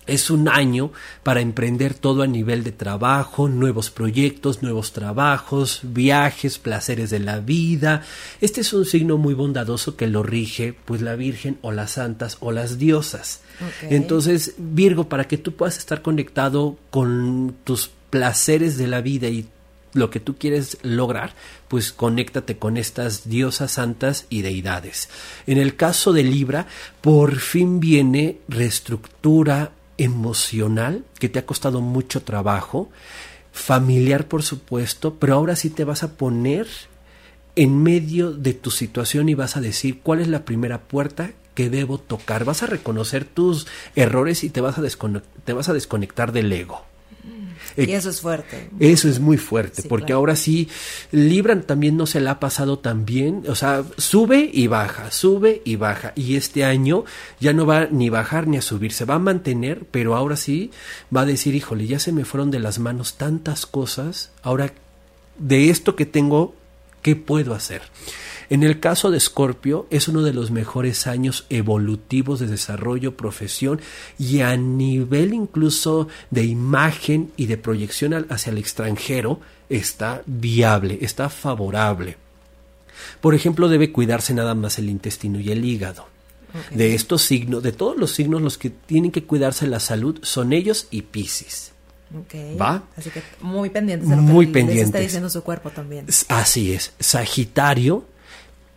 es 0.06 0.30
un 0.30 0.48
año 0.48 0.92
para 1.22 1.40
emprender 1.40 1.94
todo 1.94 2.22
a 2.22 2.26
nivel 2.26 2.64
de 2.64 2.72
trabajo, 2.72 3.48
nuevos 3.48 3.90
proyectos, 3.90 4.62
nuevos 4.62 4.92
trabajos, 4.92 5.80
viajes, 5.82 6.58
placeres 6.58 7.10
de 7.10 7.20
la 7.20 7.40
vida. 7.40 8.02
Este 8.40 8.62
es 8.62 8.72
un 8.72 8.84
signo 8.84 9.18
muy 9.18 9.34
bondadoso 9.34 9.96
que 9.96 10.06
lo 10.06 10.22
rige 10.22 10.74
pues 10.84 11.00
la 11.00 11.14
Virgen 11.14 11.58
o 11.62 11.70
las 11.70 11.92
santas 11.92 12.38
o 12.40 12.50
las 12.50 12.78
diosas. 12.78 13.40
Entonces, 13.82 14.54
Virgo, 14.58 15.08
para 15.08 15.28
que 15.28 15.38
tú 15.38 15.54
puedas 15.54 15.78
estar 15.78 16.02
conectado 16.02 16.76
con 16.90 17.54
tus 17.64 17.90
placeres 18.10 18.78
de 18.78 18.88
la 18.88 19.00
vida 19.02 19.28
y 19.28 19.46
lo 19.92 20.10
que 20.10 20.20
tú 20.20 20.36
quieres 20.36 20.78
lograr, 20.82 21.34
pues 21.68 21.92
conéctate 21.92 22.56
con 22.56 22.76
estas 22.76 23.28
diosas 23.28 23.72
santas 23.72 24.26
y 24.28 24.42
deidades. 24.42 25.08
En 25.46 25.58
el 25.58 25.76
caso 25.76 26.12
de 26.12 26.22
Libra, 26.22 26.66
por 27.00 27.36
fin 27.36 27.80
viene 27.80 28.38
reestructura, 28.48 29.72
emocional 30.02 31.04
que 31.18 31.28
te 31.28 31.38
ha 31.38 31.46
costado 31.46 31.80
mucho 31.80 32.22
trabajo, 32.22 32.90
familiar 33.52 34.26
por 34.26 34.42
supuesto, 34.42 35.14
pero 35.14 35.34
ahora 35.34 35.56
sí 35.56 35.70
te 35.70 35.84
vas 35.84 36.02
a 36.02 36.12
poner 36.12 36.66
en 37.56 37.82
medio 37.82 38.32
de 38.32 38.54
tu 38.54 38.70
situación 38.70 39.28
y 39.28 39.34
vas 39.34 39.56
a 39.56 39.60
decir 39.60 40.00
cuál 40.02 40.20
es 40.20 40.28
la 40.28 40.44
primera 40.44 40.80
puerta 40.80 41.32
que 41.54 41.68
debo 41.68 41.98
tocar. 41.98 42.44
Vas 42.44 42.62
a 42.62 42.66
reconocer 42.66 43.24
tus 43.24 43.66
errores 43.94 44.44
y 44.44 44.50
te 44.50 44.60
vas 44.60 44.78
a, 44.78 44.82
te 45.44 45.52
vas 45.52 45.68
a 45.68 45.74
desconectar 45.74 46.32
del 46.32 46.52
ego. 46.52 46.89
Y 47.84 47.92
eh, 47.92 47.96
eso 47.96 48.10
es 48.10 48.20
fuerte. 48.20 48.70
Eso 48.78 49.08
es 49.08 49.20
muy 49.20 49.36
fuerte, 49.36 49.82
porque 49.82 50.12
ahora 50.12 50.36
sí, 50.36 50.68
Libra 51.10 51.60
también 51.62 51.96
no 51.96 52.06
se 52.06 52.20
la 52.20 52.32
ha 52.32 52.40
pasado 52.40 52.78
tan 52.78 53.04
bien, 53.04 53.44
o 53.48 53.54
sea, 53.54 53.84
sube 53.96 54.50
y 54.52 54.66
baja, 54.66 55.10
sube 55.10 55.62
y 55.64 55.76
baja, 55.76 56.12
y 56.16 56.36
este 56.36 56.64
año 56.64 57.04
ya 57.40 57.52
no 57.52 57.66
va 57.66 57.86
ni 57.86 58.10
bajar 58.10 58.46
ni 58.46 58.56
a 58.56 58.62
subir, 58.62 58.92
se 58.92 59.04
va 59.04 59.14
a 59.14 59.18
mantener, 59.18 59.84
pero 59.90 60.16
ahora 60.16 60.36
sí 60.36 60.70
va 61.14 61.22
a 61.22 61.26
decir, 61.26 61.54
híjole, 61.54 61.86
ya 61.86 61.98
se 61.98 62.12
me 62.12 62.24
fueron 62.24 62.50
de 62.50 62.60
las 62.60 62.78
manos 62.78 63.14
tantas 63.14 63.66
cosas, 63.66 64.30
ahora 64.42 64.72
de 65.38 65.70
esto 65.70 65.96
que 65.96 66.06
tengo, 66.06 66.54
¿qué 67.02 67.16
puedo 67.16 67.54
hacer? 67.54 67.82
En 68.50 68.64
el 68.64 68.80
caso 68.80 69.12
de 69.12 69.16
Escorpio, 69.16 69.86
es 69.90 70.08
uno 70.08 70.22
de 70.22 70.32
los 70.32 70.50
mejores 70.50 71.06
años 71.06 71.46
evolutivos 71.50 72.40
de 72.40 72.48
desarrollo, 72.48 73.16
profesión 73.16 73.80
y 74.18 74.40
a 74.40 74.56
nivel 74.56 75.32
incluso 75.32 76.08
de 76.30 76.44
imagen 76.44 77.30
y 77.36 77.46
de 77.46 77.56
proyección 77.56 78.26
hacia 78.28 78.50
el 78.50 78.58
extranjero, 78.58 79.38
está 79.68 80.22
viable, 80.26 80.98
está 81.00 81.28
favorable. 81.28 82.16
Por 83.20 83.36
ejemplo, 83.36 83.68
debe 83.68 83.92
cuidarse 83.92 84.34
nada 84.34 84.56
más 84.56 84.80
el 84.80 84.90
intestino 84.90 85.38
y 85.38 85.52
el 85.52 85.64
hígado. 85.64 86.08
De 86.72 86.96
estos 86.96 87.22
signos, 87.22 87.62
de 87.62 87.70
todos 87.70 87.96
los 87.96 88.10
signos, 88.10 88.42
los 88.42 88.58
que 88.58 88.70
tienen 88.70 89.12
que 89.12 89.22
cuidarse 89.22 89.68
la 89.68 89.78
salud 89.78 90.18
son 90.22 90.52
ellos 90.52 90.88
y 90.90 91.02
Pisces. 91.02 91.70
¿Va? 92.60 92.82
Así 92.96 93.10
que 93.10 93.22
muy 93.40 93.70
pendientes 93.70 94.08
de 94.08 94.16
lo 94.16 94.22
muy 94.22 94.46
que 94.46 94.54
pendientes. 94.54 94.86
está 94.86 94.98
diciendo 94.98 95.30
su 95.30 95.44
cuerpo 95.44 95.70
también. 95.70 96.06
Así 96.28 96.72
es. 96.72 96.92
Sagitario 96.98 98.04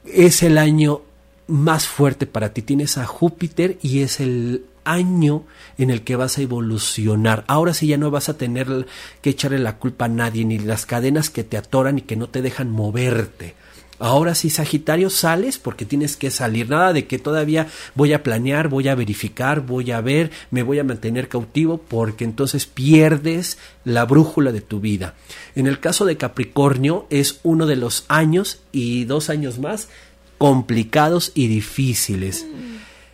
es 0.05 0.43
el 0.43 0.57
año 0.57 1.01
más 1.47 1.87
fuerte 1.87 2.25
para 2.25 2.53
ti. 2.53 2.61
Tienes 2.61 2.97
a 2.97 3.05
Júpiter 3.05 3.77
y 3.81 4.01
es 4.01 4.19
el 4.19 4.65
año 4.85 5.43
en 5.77 5.89
el 5.89 6.03
que 6.03 6.15
vas 6.15 6.37
a 6.37 6.41
evolucionar. 6.41 7.43
Ahora 7.47 7.73
sí 7.73 7.87
ya 7.87 7.97
no 7.97 8.11
vas 8.11 8.29
a 8.29 8.37
tener 8.37 8.87
que 9.21 9.31
echarle 9.31 9.59
la 9.59 9.77
culpa 9.77 10.05
a 10.05 10.09
nadie, 10.09 10.45
ni 10.45 10.59
las 10.59 10.85
cadenas 10.85 11.29
que 11.29 11.43
te 11.43 11.57
atoran 11.57 11.99
y 11.99 12.01
que 12.01 12.15
no 12.15 12.27
te 12.27 12.41
dejan 12.41 12.69
moverte. 12.69 13.55
Ahora 13.99 14.35
sí, 14.35 14.49
Sagitario, 14.49 15.09
sales 15.09 15.57
porque 15.57 15.85
tienes 15.85 16.17
que 16.17 16.31
salir. 16.31 16.69
Nada 16.69 16.93
de 16.93 17.05
que 17.05 17.19
todavía 17.19 17.67
voy 17.95 18.13
a 18.13 18.23
planear, 18.23 18.67
voy 18.67 18.87
a 18.87 18.95
verificar, 18.95 19.61
voy 19.61 19.91
a 19.91 20.01
ver, 20.01 20.31
me 20.51 20.63
voy 20.63 20.79
a 20.79 20.83
mantener 20.83 21.27
cautivo 21.29 21.77
porque 21.77 22.25
entonces 22.25 22.65
pierdes 22.65 23.57
la 23.85 24.05
brújula 24.05 24.51
de 24.51 24.61
tu 24.61 24.79
vida. 24.79 25.15
En 25.55 25.67
el 25.67 25.79
caso 25.79 26.05
de 26.05 26.17
Capricornio 26.17 27.07
es 27.09 27.39
uno 27.43 27.65
de 27.65 27.75
los 27.75 28.05
años 28.07 28.59
y 28.71 29.05
dos 29.05 29.29
años 29.29 29.59
más 29.59 29.89
complicados 30.37 31.31
y 31.35 31.47
difíciles. 31.47 32.45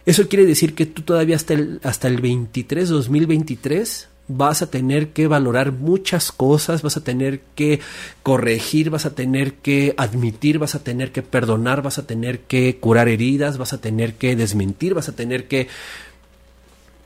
Eso 0.06 0.28
quiere 0.28 0.46
decir 0.46 0.74
que 0.74 0.88
tú 0.88 1.04
todavía 1.04 1.36
hasta 1.36 1.54
el, 1.54 1.80
hasta 1.84 2.08
el 2.08 2.20
23, 2.20 2.90
2023, 2.90 4.09
vas 4.30 4.62
a 4.62 4.70
tener 4.70 5.10
que 5.10 5.28
valorar 5.28 5.72
muchas 5.72 6.32
cosas, 6.32 6.84
vas 6.84 6.96
a 6.96 7.04
tener 7.04 7.42
que 7.56 7.82
corregir, 8.24 8.92
vas 8.92 9.06
a 9.06 9.16
tener 9.16 9.56
que 9.56 9.96
admitir, 9.98 10.60
vas 10.60 10.76
a 10.76 10.84
tener 10.84 11.12
que 11.12 11.24
perdonar, 11.24 11.82
vas 11.82 11.98
a 11.98 12.06
tener 12.06 12.42
que 12.42 12.78
curar 12.78 13.10
heridas, 13.10 13.58
vas 13.58 13.74
a 13.74 13.82
tener 13.82 14.14
que 14.14 14.36
desmentir, 14.36 14.94
vas 14.94 15.10
a 15.10 15.14
tener 15.14 15.48
que 15.48 15.68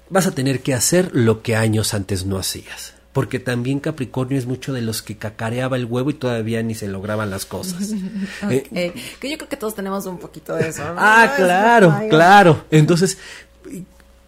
vas 0.10 0.28
a 0.28 0.32
tener 0.32 0.62
que 0.62 0.74
hacer 0.74 1.10
lo 1.14 1.42
que 1.42 1.56
años 1.56 1.94
antes 1.94 2.26
no 2.26 2.38
hacías. 2.38 2.94
Porque 3.14 3.40
también 3.40 3.80
Capricornio 3.80 4.38
es 4.38 4.46
mucho 4.46 4.74
de 4.74 4.82
los 4.82 5.02
que 5.02 5.18
cacareaba 5.18 5.78
el 5.78 5.86
huevo 5.86 6.10
y 6.10 6.16
todavía 6.16 6.62
ni 6.62 6.76
se 6.76 6.88
lograban 6.88 7.30
las 7.30 7.46
cosas. 7.46 7.94
Eh, 8.50 8.94
que 9.20 9.30
yo 9.30 9.38
creo 9.38 9.50
que 9.50 9.56
todos 9.56 9.76
tenemos 9.76 10.06
un 10.06 10.18
poquito 10.18 10.56
de 10.56 10.68
eso. 10.68 10.84
Ah, 10.98 11.34
claro, 11.38 11.96
claro. 12.10 12.66
Entonces, 12.70 13.18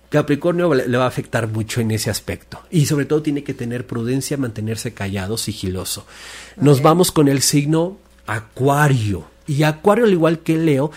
Capricornio 0.10 0.74
le 0.74 0.98
va 0.98 1.06
a 1.06 1.08
afectar 1.08 1.48
mucho 1.48 1.82
en 1.82 1.92
ese 1.92 2.10
aspecto. 2.10 2.62
Y 2.72 2.86
sobre 2.86 3.06
todo 3.06 3.22
tiene 3.22 3.44
que 3.44 3.54
tener 3.54 3.88
prudencia, 3.88 4.38
mantenerse 4.38 4.94
callado, 4.94 5.38
sigiloso. 5.38 6.06
Nos 6.58 6.82
vamos 6.82 7.12
con 7.12 7.28
el 7.28 7.42
signo 7.42 7.98
Acuario. 8.28 9.28
Y 9.48 9.64
Acuario, 9.64 10.06
al 10.06 10.14
igual 10.14 10.40
que 10.40 10.58
Leo, 10.58 10.92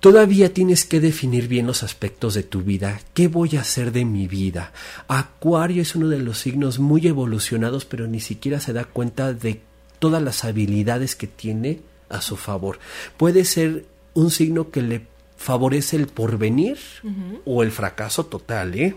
Todavía 0.00 0.54
tienes 0.54 0.84
que 0.84 1.00
definir 1.00 1.48
bien 1.48 1.66
los 1.66 1.82
aspectos 1.82 2.34
de 2.34 2.44
tu 2.44 2.62
vida. 2.62 3.00
¿Qué 3.14 3.26
voy 3.26 3.56
a 3.56 3.62
hacer 3.62 3.90
de 3.90 4.04
mi 4.04 4.28
vida? 4.28 4.72
Acuario 5.08 5.82
es 5.82 5.96
uno 5.96 6.08
de 6.08 6.20
los 6.20 6.38
signos 6.38 6.78
muy 6.78 7.08
evolucionados, 7.08 7.84
pero 7.84 8.06
ni 8.06 8.20
siquiera 8.20 8.60
se 8.60 8.72
da 8.72 8.84
cuenta 8.84 9.32
de 9.32 9.60
todas 9.98 10.22
las 10.22 10.44
habilidades 10.44 11.16
que 11.16 11.26
tiene 11.26 11.80
a 12.08 12.20
su 12.20 12.36
favor. 12.36 12.78
Puede 13.16 13.44
ser 13.44 13.86
un 14.14 14.30
signo 14.30 14.70
que 14.70 14.82
le 14.82 15.06
favorece 15.38 15.96
el 15.96 16.08
porvenir 16.08 16.76
o 17.46 17.62
el 17.62 17.70
fracaso 17.70 18.26
total, 18.26 18.74
¿eh? 18.74 18.96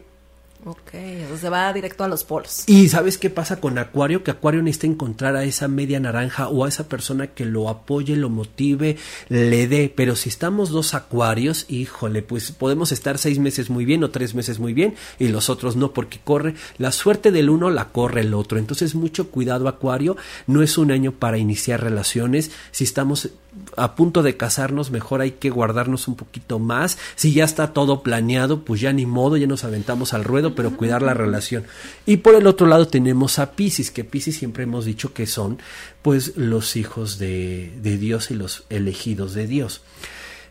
Ok, 0.64 0.92
se 1.40 1.50
va 1.50 1.74
directo 1.74 2.04
a 2.04 2.08
los 2.08 2.24
polos. 2.24 2.66
Y 2.68 2.88
¿sabes 2.90 3.18
qué 3.18 3.32
pasa 3.32 3.60
con 3.60 3.80
Acuario? 3.80 4.24
Que 4.24 4.30
Acuario 4.30 4.62
necesita 4.62 4.86
encontrar 4.86 5.36
a 5.36 5.44
esa 5.44 5.68
media 5.68 6.00
naranja 6.00 6.50
o 6.50 6.66
a 6.66 6.70
esa 6.70 6.88
persona 6.88 7.28
que 7.28 7.46
lo 7.46 7.68
apoye, 7.68 8.16
lo 8.16 8.30
motive, 8.30 8.98
le 9.28 9.68
dé. 9.68 9.92
Pero 9.96 10.16
si 10.16 10.30
estamos 10.30 10.70
dos 10.70 10.94
Acuarios, 10.94 11.66
híjole, 11.68 12.22
pues 12.22 12.52
podemos 12.52 12.92
estar 12.92 13.18
seis 13.18 13.40
meses 13.40 13.72
muy 13.72 13.86
bien 13.86 14.04
o 14.04 14.12
tres 14.12 14.36
meses 14.36 14.60
muy 14.60 14.74
bien 14.74 14.94
y 15.18 15.30
los 15.30 15.50
otros 15.50 15.76
no, 15.76 15.94
porque 15.94 16.20
corre 16.24 16.54
la 16.78 16.92
suerte 16.92 17.32
del 17.32 17.50
uno, 17.50 17.72
la 17.72 17.86
corre 17.86 18.22
el 18.22 18.36
otro. 18.36 18.60
Entonces, 18.60 18.94
mucho 18.94 19.32
cuidado, 19.32 19.68
Acuario. 19.68 20.16
No 20.46 20.62
es 20.62 20.78
un 20.78 20.92
año 20.92 21.12
para 21.12 21.40
iniciar 21.40 21.82
relaciones. 21.82 22.52
Si 22.70 22.84
estamos 22.84 23.32
a 23.78 23.96
punto 23.96 24.24
de 24.24 24.38
casarnos, 24.38 24.92
mejor 24.92 25.22
hay 25.22 25.32
que 25.32 25.50
guardarnos 25.50 26.08
un 26.08 26.16
poquito 26.16 26.60
más. 26.60 26.98
Si 27.16 27.34
ya 27.34 27.44
está 27.44 27.74
todo 27.74 28.04
planeado, 28.04 28.64
pues 28.64 28.82
ya 28.82 28.94
ni 28.94 29.06
modo, 29.06 29.38
ya 29.38 29.48
nos 29.48 29.64
aventamos 29.64 30.14
al 30.14 30.24
ruedo, 30.24 30.56
pero 30.56 30.76
cuidar 30.78 31.02
la 31.02 31.14
relación. 31.14 31.66
Y 32.06 32.18
por 32.18 32.36
el 32.36 32.48
otro 32.48 32.68
lado 32.68 32.88
tenemos 32.88 33.40
a 33.40 33.52
Pisces, 33.52 33.92
que 33.92 34.04
Pisces 34.04 34.38
siempre 34.38 34.64
hemos 34.64 34.86
dicho 34.86 35.14
que 35.14 35.28
son 35.28 35.60
pues 36.02 36.38
los 36.38 36.76
hijos 36.76 37.18
de, 37.18 37.74
de 37.82 37.98
Dios 37.98 38.32
y 38.32 38.36
los 38.36 38.66
elegidos 38.70 39.34
de 39.34 39.48
Dios. 39.48 39.82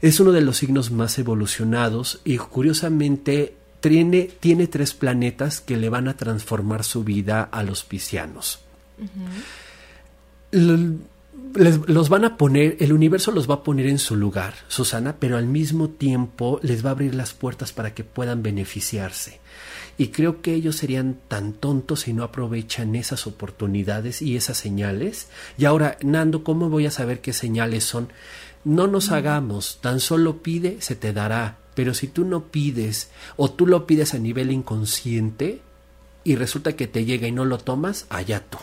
Es 0.03 0.21
uno 0.21 0.33
de 0.33 0.41
los 0.41 0.57
signos 0.57 0.91
más 0.91 1.19
evolucionados 1.19 2.21
y 2.25 2.39
curiosamente 2.39 3.55
tiene, 3.81 4.31
tiene 4.41 4.67
tres 4.67 4.95
planetas 4.95 5.61
que 5.61 5.77
le 5.77 5.89
van 5.89 6.09
a 6.09 6.17
transformar 6.17 6.85
su 6.85 7.05
vida 7.05 7.43
a 7.43 7.63
los 7.63 7.85
piscianos 7.85 8.61
les- 11.55 11.89
los 11.89 12.09
van 12.09 12.25
a 12.25 12.37
poner, 12.37 12.77
el 12.81 12.93
universo 12.93 13.33
los 13.33 13.49
va 13.49 13.55
a 13.57 13.63
poner 13.63 13.87
en 13.87 13.99
su 13.99 14.17
lugar, 14.17 14.55
Susana, 14.69 15.17
pero 15.19 15.37
al 15.37 15.47
mismo 15.47 15.89
tiempo 15.89 16.61
les 16.63 16.85
va 16.85 16.91
a 16.91 16.93
abrir 16.93 17.15
las 17.15 17.33
puertas 17.33 17.73
para 17.73 17.95
que 17.95 18.05
puedan 18.05 18.43
beneficiarse. 18.43 19.41
Y 19.99 20.09
creo 20.09 20.41
que 20.41 20.55
ellos 20.55 20.77
serían 20.77 21.19
tan 21.29 21.53
tontos 21.53 22.01
si 22.01 22.13
no 22.15 22.25
aprovechan 22.25 22.95
esas 22.95 23.27
oportunidades 23.27 24.23
y 24.23 24.37
esas 24.37 24.57
señales. 24.57 25.29
Y 25.59 25.67
ahora, 25.67 25.99
Nando, 26.03 26.43
¿cómo 26.43 26.71
voy 26.71 26.87
a 26.87 26.91
saber 26.91 27.21
qué 27.21 27.33
señales 27.33 27.85
son? 27.85 28.09
No 28.65 28.87
nos 28.87 29.11
hagamos, 29.11 29.79
tan 29.83 30.01
solo 30.01 30.39
pide, 30.43 30.81
se 30.81 30.95
te 30.97 31.13
dará. 31.13 31.59
Pero 31.75 31.93
si 31.95 32.07
tú 32.09 32.25
no 32.25 32.45
pides 32.45 33.11
o 33.37 33.51
tú 33.51 33.67
lo 33.67 33.87
pides 33.87 34.15
a 34.15 34.19
nivel 34.19 34.51
inconsciente 34.53 35.61
y 36.25 36.37
resulta 36.37 36.75
que 36.75 36.87
te 36.87 37.05
llega 37.05 37.29
y 37.29 37.33
no 37.33 37.45
lo 37.45 37.59
tomas, 37.59 38.07
allá 38.09 38.41
tú. 38.49 38.59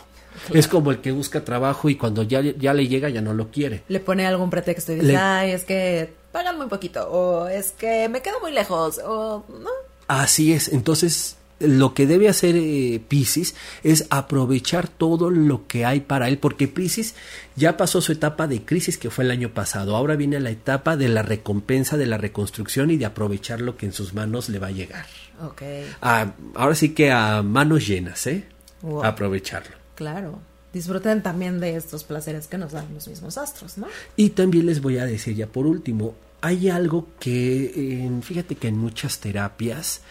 Es 0.53 0.67
como 0.67 0.91
el 0.91 0.99
que 0.99 1.11
busca 1.11 1.43
trabajo 1.43 1.89
y 1.89 1.95
cuando 1.95 2.23
ya, 2.23 2.41
ya 2.41 2.73
le 2.73 2.87
llega 2.87 3.09
ya 3.09 3.21
no 3.21 3.33
lo 3.33 3.49
quiere. 3.51 3.83
Le 3.87 3.99
pone 3.99 4.25
algún 4.25 4.49
pretexto 4.49 4.91
y 4.93 4.95
dice, 4.95 5.07
Le- 5.07 5.17
ay, 5.17 5.51
es 5.51 5.63
que 5.63 6.13
pagan 6.31 6.57
muy 6.57 6.67
poquito, 6.67 7.09
o 7.09 7.47
es 7.47 7.71
que 7.71 8.07
me 8.09 8.21
quedo 8.21 8.39
muy 8.39 8.51
lejos, 8.51 8.99
o 9.03 9.43
no. 9.49 9.69
Así 10.07 10.53
es, 10.53 10.67
entonces 10.69 11.35
lo 11.59 11.95
que 11.95 12.05
debe 12.05 12.29
hacer 12.29 12.55
eh, 12.55 13.01
Pisces 13.07 13.55
es 13.83 14.05
aprovechar 14.11 14.87
todo 14.87 15.31
lo 15.31 15.65
que 15.65 15.85
hay 15.85 16.01
para 16.01 16.27
él, 16.27 16.37
porque 16.37 16.67
Pisces 16.67 17.15
ya 17.55 17.77
pasó 17.77 17.99
su 17.99 18.11
etapa 18.11 18.45
de 18.45 18.61
crisis 18.63 18.99
que 18.99 19.09
fue 19.09 19.23
el 19.23 19.31
año 19.31 19.49
pasado, 19.49 19.95
ahora 19.95 20.15
viene 20.15 20.39
la 20.39 20.51
etapa 20.51 20.95
de 20.97 21.09
la 21.09 21.23
recompensa, 21.23 21.97
de 21.97 22.05
la 22.05 22.19
reconstrucción 22.19 22.91
y 22.91 22.97
de 22.97 23.05
aprovechar 23.05 23.59
lo 23.59 23.75
que 23.75 23.87
en 23.87 23.93
sus 23.93 24.13
manos 24.13 24.49
le 24.49 24.59
va 24.59 24.67
a 24.67 24.71
llegar. 24.71 25.07
Ok, 25.43 25.63
Ah, 26.01 26.33
ahora 26.53 26.75
sí 26.75 26.93
que 26.93 27.11
a 27.11 27.41
manos 27.41 27.87
llenas, 27.87 28.27
¿eh? 28.27 28.43
Wow. 28.83 29.03
Aprovecharlo. 29.03 29.75
Claro. 29.97 30.39
Disfruten 30.71 31.23
también 31.23 31.59
de 31.59 31.75
estos 31.75 32.03
placeres 32.03 32.47
que 32.47 32.57
nos 32.57 32.71
dan 32.71 32.85
los 32.93 33.07
mismos 33.07 33.37
astros, 33.37 33.77
¿no? 33.77 33.87
Y 34.15 34.29
también 34.29 34.67
les 34.67 34.81
voy 34.81 34.99
a 34.99 35.05
decir 35.05 35.35
ya 35.35 35.47
por 35.47 35.65
último, 35.65 36.13
hay 36.41 36.69
algo 36.69 37.07
que, 37.19 38.09
fíjate 38.21 38.55
que 38.55 38.67
en 38.67 38.77
muchas 38.77 39.19
terapias, 39.19 40.01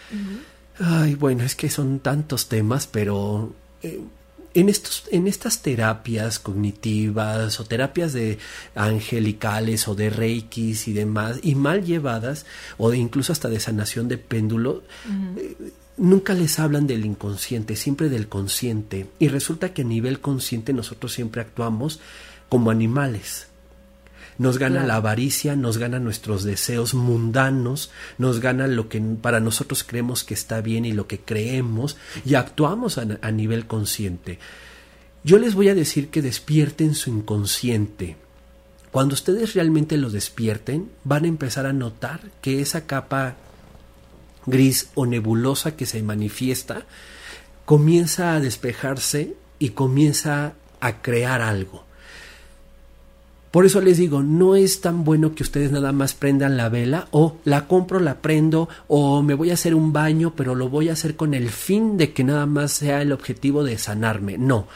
ay, 0.79 1.15
bueno, 1.15 1.43
es 1.43 1.55
que 1.55 1.69
son 1.69 1.99
tantos 1.99 2.49
temas, 2.49 2.85
pero 2.85 3.53
eh, 3.81 4.01
en, 4.53 4.69
estos, 4.69 5.05
en 5.11 5.27
estas 5.27 5.61
terapias 5.61 6.39
cognitivas 6.39 7.59
o 7.59 7.65
terapias 7.65 8.11
de 8.11 8.39
angelicales 8.75 9.87
o 9.87 9.95
de 9.95 10.09
reikis 10.09 10.87
y 10.89 10.93
demás, 10.93 11.39
y 11.43 11.55
mal 11.55 11.85
llevadas, 11.85 12.45
o 12.77 12.89
de 12.89 12.97
incluso 12.97 13.31
hasta 13.31 13.47
de 13.47 13.59
sanación 13.59 14.09
de 14.09 14.17
péndulo, 14.17 14.83
eh, 15.37 15.55
nunca 15.97 16.33
les 16.33 16.59
hablan 16.59 16.87
del 16.87 17.05
inconsciente, 17.05 17.75
siempre 17.75 18.09
del 18.09 18.27
consciente. 18.27 19.07
Y 19.19 19.27
resulta 19.27 19.73
que 19.73 19.81
a 19.81 19.85
nivel 19.85 20.19
consciente 20.19 20.73
nosotros 20.73 21.13
siempre 21.13 21.41
actuamos 21.41 21.99
como 22.49 22.71
animales. 22.71 23.47
Nos 24.37 24.59
gana 24.59 24.75
Claro. 24.75 24.87
la 24.87 24.95
avaricia, 24.97 25.55
nos 25.55 25.79
gana 25.79 25.99
nuestros 25.99 26.43
deseos 26.43 26.93
mundanos, 26.93 27.89
nos 28.19 28.39
gana 28.39 28.67
lo 28.67 28.87
que 28.87 29.01
para 29.01 29.39
nosotros 29.39 29.83
creemos 29.83 30.23
que 30.23 30.35
está 30.35 30.61
bien 30.61 30.85
y 30.85 30.93
lo 30.93 31.07
que 31.07 31.19
creemos 31.19 31.97
y 32.23 32.35
actuamos 32.35 32.99
a, 32.99 33.07
a 33.21 33.31
nivel 33.31 33.65
consciente. 33.65 34.37
Yo 35.23 35.39
les 35.39 35.55
voy 35.55 35.69
a 35.69 35.75
decir 35.75 36.09
que 36.09 36.21
despierten 36.21 36.93
su 36.93 37.09
inconsciente. 37.09 38.15
Cuando 38.91 39.15
ustedes 39.15 39.55
realmente 39.55 39.97
lo 39.97 40.11
despierten, 40.11 40.89
van 41.03 41.25
a 41.25 41.27
empezar 41.27 41.65
a 41.65 41.73
notar 41.73 42.21
que 42.41 42.61
esa 42.61 42.85
capa 42.85 43.35
gris 44.47 44.89
o 44.95 45.05
nebulosa 45.05 45.75
que 45.75 45.85
se 45.85 46.01
manifiesta 46.01 46.85
comienza 47.65 48.33
a 48.33 48.39
despejarse 48.39 49.35
y 49.59 49.69
comienza 49.69 50.53
a 50.79 51.01
crear 51.01 51.41
algo. 51.41 51.83
Por 53.51 53.65
eso 53.65 53.81
les 53.81 53.97
digo, 53.97 54.23
no 54.23 54.55
es 54.55 54.81
tan 54.81 55.03
bueno 55.03 55.33
que 55.33 55.43
ustedes 55.43 55.71
nada 55.71 55.91
más 55.91 56.13
prendan 56.13 56.57
la 56.57 56.69
vela 56.69 57.07
o 57.11 57.37
la 57.43 57.67
compro, 57.67 57.99
la 57.99 58.21
prendo 58.21 58.69
o 58.87 59.21
me 59.21 59.33
voy 59.33 59.51
a 59.51 59.55
hacer 59.55 59.73
un 59.73 59.93
baño, 59.93 60.33
pero 60.35 60.53
lo 60.53 60.69
voy 60.69 60.89
a 60.89 60.93
hacer 60.93 61.15
con 61.15 61.33
el 61.33 61.49
fin 61.49 61.97
de 61.97 62.13
que 62.13 62.23
nada 62.23 62.45
más 62.45 62.71
sea 62.71 63.01
el 63.01 63.11
objetivo 63.11 63.63
de 63.63 63.77
sanarme. 63.77 64.37
No, 64.37 64.67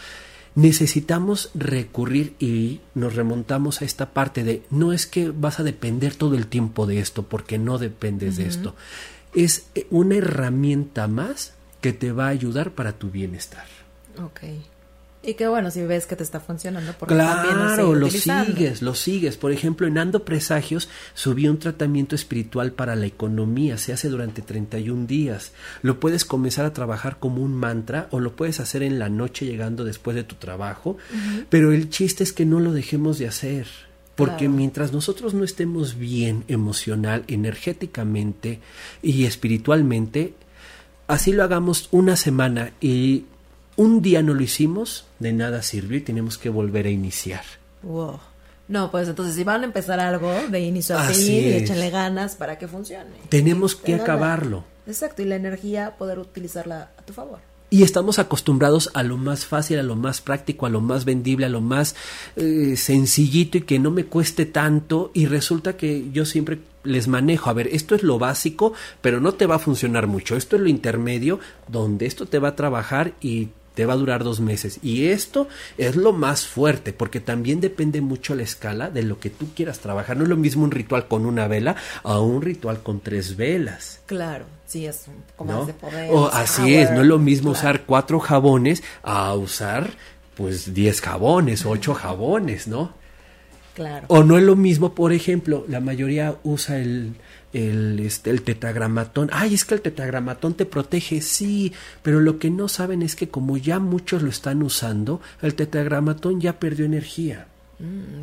necesitamos 0.55 1.51
recurrir 1.53 2.35
y 2.39 2.79
nos 2.95 3.15
remontamos 3.15 3.81
a 3.81 3.85
esta 3.85 4.11
parte 4.11 4.43
de 4.43 4.63
no 4.69 4.93
es 4.93 5.05
que 5.05 5.29
vas 5.29 5.59
a 5.59 5.63
depender 5.63 6.15
todo 6.15 6.35
el 6.35 6.47
tiempo 6.47 6.87
de 6.87 6.99
esto, 6.99 7.23
porque 7.23 7.57
no 7.57 7.77
dependes 7.77 8.37
de 8.37 8.47
esto. 8.47 8.75
Es 9.33 9.67
eh, 9.75 9.87
una 9.89 10.15
herramienta 10.15 11.07
más 11.07 11.53
que 11.81 11.93
te 11.93 12.11
va 12.11 12.27
a 12.27 12.29
ayudar 12.29 12.71
para 12.71 12.93
tu 12.93 13.09
bienestar. 13.09 13.65
Ok. 14.23 14.41
Y 15.23 15.35
que 15.35 15.47
bueno, 15.47 15.69
si 15.69 15.83
ves 15.83 16.07
que 16.07 16.15
te 16.15 16.23
está 16.23 16.39
funcionando, 16.39 16.95
porque 16.97 17.13
lo 17.13 17.21
Claro, 17.21 17.93
sigue 17.93 17.99
lo 17.99 18.09
sigues, 18.09 18.81
lo 18.81 18.95
sigues. 18.95 19.37
Por 19.37 19.51
ejemplo, 19.51 19.85
en 19.85 19.99
Ando 19.99 20.25
Presagios 20.25 20.89
subí 21.13 21.47
un 21.47 21.59
tratamiento 21.59 22.15
espiritual 22.15 22.71
para 22.71 22.95
la 22.95 23.05
economía. 23.05 23.77
Se 23.77 23.93
hace 23.93 24.09
durante 24.09 24.41
31 24.41 25.05
días. 25.05 25.51
Lo 25.83 25.99
puedes 25.99 26.25
comenzar 26.25 26.65
a 26.65 26.73
trabajar 26.73 27.19
como 27.19 27.43
un 27.43 27.53
mantra 27.53 28.07
o 28.09 28.19
lo 28.19 28.35
puedes 28.35 28.59
hacer 28.59 28.81
en 28.81 28.97
la 28.97 29.09
noche 29.09 29.45
llegando 29.45 29.83
después 29.83 30.15
de 30.15 30.23
tu 30.23 30.35
trabajo. 30.35 30.97
Pero 31.49 31.71
el 31.71 31.91
chiste 31.91 32.23
es 32.23 32.33
que 32.33 32.45
no 32.45 32.59
lo 32.59 32.71
dejemos 32.71 33.19
de 33.19 33.27
hacer. 33.27 33.67
Porque 34.25 34.45
Claro. 34.45 34.53
mientras 34.53 34.91
nosotros 34.93 35.33
no 35.33 35.43
estemos 35.43 35.97
bien 35.97 36.43
emocional, 36.47 37.23
energéticamente 37.27 38.59
y 39.01 39.25
espiritualmente, 39.25 40.33
así 41.07 41.31
lo 41.31 41.43
hagamos 41.43 41.89
una 41.91 42.15
semana 42.15 42.71
y 42.79 43.25
un 43.75 44.01
día 44.01 44.21
no 44.21 44.33
lo 44.33 44.41
hicimos, 44.41 45.05
de 45.19 45.33
nada 45.33 45.61
sirvió 45.61 45.97
y 45.97 46.01
tenemos 46.01 46.37
que 46.37 46.49
volver 46.49 46.85
a 46.85 46.89
iniciar. 46.89 47.43
Wow. 47.83 48.19
No, 48.67 48.89
pues 48.91 49.09
entonces 49.09 49.35
si 49.35 49.43
van 49.43 49.61
a 49.61 49.65
empezar 49.65 49.99
algo 49.99 50.31
de 50.49 50.61
inicio 50.61 50.97
a 50.97 51.03
fin, 51.03 51.29
y 51.29 51.53
échenle 51.53 51.89
ganas 51.89 52.35
para 52.35 52.57
que 52.57 52.67
funcione. 52.67 53.11
Tenemos 53.27 53.75
que 53.75 53.95
acabarlo. 53.95 54.63
Exacto, 54.87 55.21
y 55.21 55.25
la 55.25 55.35
energía 55.35 55.95
poder 55.97 56.19
utilizarla 56.19 56.91
a 56.97 57.01
tu 57.01 57.11
favor. 57.13 57.39
Y 57.73 57.83
estamos 57.83 58.19
acostumbrados 58.19 58.91
a 58.95 59.01
lo 59.01 59.15
más 59.15 59.45
fácil, 59.45 59.79
a 59.79 59.83
lo 59.83 59.95
más 59.95 60.19
práctico, 60.19 60.65
a 60.65 60.69
lo 60.69 60.81
más 60.81 61.05
vendible, 61.05 61.45
a 61.45 61.49
lo 61.49 61.61
más 61.61 61.95
eh, 62.35 62.75
sencillito 62.75 63.57
y 63.57 63.61
que 63.61 63.79
no 63.79 63.91
me 63.91 64.03
cueste 64.03 64.45
tanto. 64.45 65.09
Y 65.13 65.25
resulta 65.25 65.77
que 65.77 66.11
yo 66.11 66.25
siempre 66.25 66.59
les 66.83 67.07
manejo, 67.07 67.49
a 67.49 67.53
ver, 67.53 67.67
esto 67.67 67.95
es 67.95 68.03
lo 68.03 68.19
básico, 68.19 68.73
pero 68.99 69.21
no 69.21 69.35
te 69.35 69.45
va 69.45 69.55
a 69.55 69.59
funcionar 69.59 70.07
mucho. 70.07 70.35
Esto 70.35 70.57
es 70.57 70.61
lo 70.61 70.67
intermedio, 70.67 71.39
donde 71.69 72.07
esto 72.07 72.25
te 72.25 72.39
va 72.39 72.49
a 72.49 72.55
trabajar 72.57 73.13
y 73.21 73.51
te 73.73 73.85
va 73.85 73.93
a 73.93 73.97
durar 73.97 74.25
dos 74.25 74.41
meses. 74.41 74.79
Y 74.83 75.05
esto 75.05 75.47
es 75.77 75.95
lo 75.95 76.11
más 76.11 76.45
fuerte, 76.45 76.91
porque 76.91 77.21
también 77.21 77.61
depende 77.61 78.01
mucho 78.01 78.35
la 78.35 78.43
escala 78.43 78.89
de 78.89 79.03
lo 79.03 79.17
que 79.19 79.29
tú 79.29 79.47
quieras 79.55 79.79
trabajar. 79.79 80.17
No 80.17 80.23
es 80.23 80.29
lo 80.29 80.35
mismo 80.35 80.65
un 80.65 80.71
ritual 80.71 81.07
con 81.07 81.25
una 81.25 81.47
vela 81.47 81.77
a 82.03 82.19
un 82.19 82.41
ritual 82.41 82.83
con 82.83 82.99
tres 82.99 83.37
velas. 83.37 84.01
Claro, 84.07 84.45
sí, 84.71 84.85
es 84.85 85.05
un 85.07 85.21
poco 85.35 85.51
¿no? 85.51 85.59
más 85.59 85.67
de 85.67 85.73
poder. 85.73 86.11
Así 86.31 86.61
power, 86.61 86.73
es, 86.73 86.91
no 86.91 87.01
es 87.01 87.07
lo 87.07 87.19
mismo 87.19 87.51
claro. 87.51 87.59
usar 87.59 87.85
cuatro 87.85 88.19
jabones 88.19 88.83
a 89.03 89.33
usar 89.33 89.91
pues 90.35 90.73
diez 90.73 91.01
jabones, 91.01 91.65
ocho 91.65 91.93
jabones, 91.93 92.67
¿no? 92.67 92.93
Claro. 93.75 94.05
O 94.09 94.23
no 94.23 94.37
es 94.37 94.43
lo 94.43 94.55
mismo, 94.55 94.95
por 94.95 95.13
ejemplo, 95.13 95.65
la 95.67 95.79
mayoría 95.79 96.35
usa 96.43 96.79
el, 96.79 97.15
el, 97.53 97.99
este, 97.99 98.29
el 98.29 98.41
tetragramatón. 98.41 99.29
Ay, 99.31 99.53
es 99.53 99.65
que 99.65 99.75
el 99.75 99.81
tetragramatón 99.81 100.53
te 100.55 100.65
protege, 100.65 101.21
sí, 101.21 101.73
pero 102.01 102.19
lo 102.19 102.39
que 102.39 102.49
no 102.49 102.67
saben 102.67 103.01
es 103.01 103.15
que 103.15 103.29
como 103.29 103.57
ya 103.57 103.79
muchos 103.79 104.23
lo 104.23 104.29
están 104.29 104.61
usando, 104.63 105.21
el 105.41 105.55
tetragramatón 105.55 106.41
ya 106.41 106.59
perdió 106.59 106.85
energía. 106.85 107.47
Mm. 107.81 108.21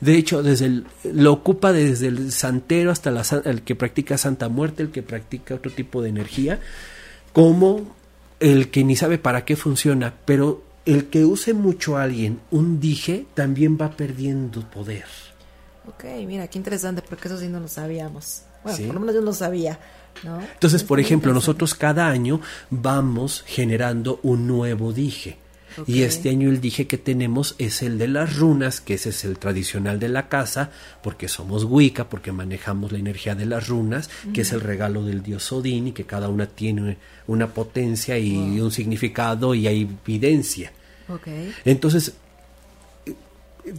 De 0.00 0.14
hecho, 0.16 0.42
desde 0.42 0.66
el, 0.66 0.86
lo 1.12 1.32
ocupa 1.32 1.72
desde 1.72 2.08
el 2.08 2.32
santero 2.32 2.90
hasta 2.90 3.10
la, 3.10 3.24
el 3.44 3.62
que 3.62 3.74
practica 3.74 4.18
Santa 4.18 4.48
Muerte, 4.48 4.82
el 4.82 4.90
que 4.90 5.02
practica 5.02 5.54
otro 5.54 5.70
tipo 5.72 6.02
de 6.02 6.10
energía, 6.10 6.60
como 7.32 7.94
el 8.40 8.70
que 8.70 8.84
ni 8.84 8.96
sabe 8.96 9.18
para 9.18 9.44
qué 9.44 9.56
funciona, 9.56 10.14
pero 10.24 10.62
el 10.86 11.06
que 11.06 11.24
use 11.24 11.54
mucho 11.54 11.96
a 11.96 12.02
alguien 12.04 12.40
un 12.50 12.80
dije 12.80 13.26
también 13.34 13.78
va 13.80 13.90
perdiendo 13.96 14.68
poder. 14.70 15.04
Ok, 15.88 16.04
mira, 16.26 16.46
qué 16.48 16.58
interesante, 16.58 17.02
porque 17.08 17.28
eso 17.28 17.38
sí 17.38 17.48
no 17.48 17.60
lo 17.60 17.68
sabíamos. 17.68 18.42
Bueno, 18.62 18.76
Sí. 18.76 18.84
por 18.84 18.94
lo 18.94 19.00
menos 19.00 19.14
yo 19.14 19.22
no 19.22 19.32
sabía, 19.32 19.78
¿no? 20.22 20.40
Entonces, 20.40 20.84
por 20.84 21.00
ejemplo, 21.00 21.32
nosotros 21.32 21.74
cada 21.74 22.08
año 22.08 22.40
vamos 22.68 23.42
generando 23.46 24.20
un 24.22 24.46
nuevo 24.46 24.92
dije. 24.92 25.38
Y 25.86 26.02
este 26.02 26.30
año 26.30 26.50
el 26.50 26.60
dije 26.60 26.86
que 26.86 26.98
tenemos 26.98 27.54
es 27.58 27.82
el 27.82 27.98
de 27.98 28.08
las 28.08 28.36
runas, 28.36 28.80
que 28.80 28.94
ese 28.94 29.10
es 29.10 29.24
el 29.24 29.38
tradicional 29.38 29.98
de 29.98 30.08
la 30.08 30.28
casa, 30.28 30.70
porque 31.02 31.28
somos 31.28 31.64
Wicca, 31.64 32.08
porque 32.08 32.32
manejamos 32.32 32.92
la 32.92 32.98
energía 32.98 33.34
de 33.34 33.46
las 33.46 33.68
runas, 33.68 34.10
que 34.32 34.42
es 34.42 34.52
el 34.52 34.60
regalo 34.60 35.04
del 35.04 35.22
dios 35.22 35.50
Odín 35.52 35.88
y 35.88 35.92
que 35.92 36.04
cada 36.04 36.28
una 36.28 36.46
tiene 36.46 36.98
una 37.26 37.48
potencia 37.48 38.18
y 38.18 38.60
un 38.60 38.72
significado 38.72 39.54
y 39.54 39.66
hay 39.66 39.82
evidencia. 40.04 40.72
Entonces, 41.64 42.14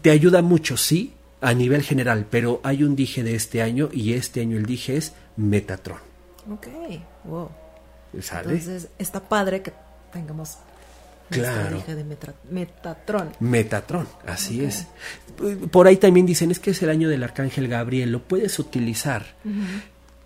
te 0.02 0.12
ayuda 0.12 0.42
mucho, 0.42 0.78
sí, 0.78 1.14
a 1.42 1.54
nivel 1.54 1.82
general, 1.82 2.28
pero 2.30 2.62
hay 2.64 2.84
un 2.84 2.96
dije 2.96 3.24
de 3.24 3.36
este 3.36 3.62
año 3.62 3.89
y 3.92 4.14
este 4.14 4.42
año 4.42 4.58
el 4.58 4.66
dije 4.66 4.96
es 4.98 5.14
Metatron. 5.38 5.98
Ok, 6.52 6.68
wow. 7.26 7.50
¿Sale? 8.22 8.54
Entonces, 8.54 8.89
está 8.98 9.22
padre 9.22 9.62
que 9.62 9.74
tengamos 10.12 10.58
Claro. 11.32 11.78
Dije 11.78 11.96
de 11.96 12.04
Metatron. 12.50 13.32
Metatron, 13.40 14.08
así 14.28 14.64
es. 14.64 14.88
Por 15.72 15.88
ahí 15.88 15.98
también 15.98 16.26
dicen, 16.26 16.52
es 16.52 16.60
que 16.60 16.72
es 16.72 16.82
el 16.84 16.90
año 16.90 17.10
del 17.10 17.24
arcángel 17.24 17.68
Gabriel, 17.68 18.12
lo 18.12 18.22
puedes 18.22 18.60
utilizar. 18.60 19.26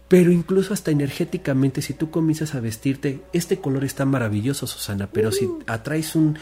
Pero 0.08 0.32
incluso 0.32 0.74
hasta 0.74 0.92
energéticamente, 0.92 1.82
si 1.82 1.94
tú 1.94 2.12
comienzas 2.12 2.56
a 2.56 2.60
vestirte, 2.60 3.22
este 3.34 3.60
color 3.60 3.84
está 3.84 4.06
maravilloso, 4.06 4.68
Susana, 4.68 5.08
pero 5.12 5.32
si 5.32 5.46
uh. 5.46 5.64
atraes 5.66 6.16
un 6.16 6.38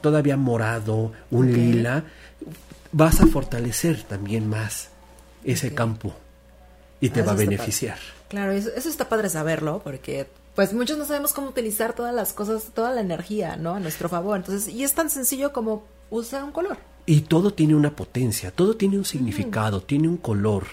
todavía 0.00 0.36
morado, 0.36 1.12
un 1.30 1.52
lila, 1.52 2.04
vas 2.92 3.20
a 3.20 3.26
fortalecer 3.26 4.02
también 4.02 4.48
más 4.48 4.90
ese 5.44 5.72
campo 5.72 6.14
y 7.00 7.10
te 7.10 7.22
va 7.22 7.32
a 7.32 7.36
beneficiar. 7.36 7.98
Claro, 8.28 8.52
eso, 8.52 8.70
eso, 8.74 8.88
está 8.88 9.08
padre 9.08 9.28
saberlo, 9.28 9.80
porque 9.84 10.26
pues 10.56 10.72
muchos 10.72 10.98
no 10.98 11.04
sabemos 11.04 11.32
cómo 11.32 11.50
utilizar 11.50 11.92
todas 11.92 12.12
las 12.12 12.32
cosas, 12.32 12.72
toda 12.74 12.92
la 12.92 13.00
energía, 13.00 13.56
¿no? 13.56 13.74
A 13.74 13.80
nuestro 13.80 14.08
favor. 14.08 14.38
Entonces, 14.38 14.74
y 14.74 14.82
es 14.82 14.94
tan 14.94 15.10
sencillo 15.10 15.52
como 15.52 15.84
usar 16.10 16.42
un 16.42 16.50
color. 16.50 16.78
Y 17.06 17.20
todo 17.20 17.54
tiene 17.54 17.76
una 17.76 17.94
potencia, 17.94 18.50
todo 18.50 18.76
tiene 18.76 18.98
un 18.98 19.04
significado, 19.04 19.80
tiene 19.80 20.08
un 20.08 20.16
color 20.16 20.64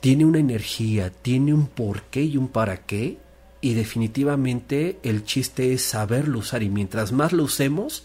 tiene 0.00 0.24
una 0.24 0.38
energía, 0.38 1.10
tiene 1.10 1.52
un 1.54 1.66
porqué 1.66 2.22
y 2.22 2.36
un 2.36 2.48
para 2.48 2.78
qué, 2.78 3.18
y 3.60 3.74
definitivamente 3.74 4.98
el 5.02 5.24
chiste 5.24 5.72
es 5.72 5.82
saberlo 5.82 6.38
usar 6.38 6.62
y 6.62 6.68
mientras 6.68 7.12
más 7.12 7.32
lo 7.32 7.44
usemos, 7.44 8.04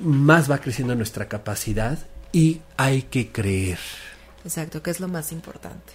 más 0.00 0.50
va 0.50 0.58
creciendo 0.58 0.94
nuestra 0.94 1.28
capacidad 1.28 1.98
y 2.32 2.60
hay 2.76 3.02
que 3.02 3.30
creer. 3.30 3.78
Exacto, 4.44 4.82
que 4.82 4.90
es 4.90 5.00
lo 5.00 5.08
más 5.08 5.32
importante. 5.32 5.92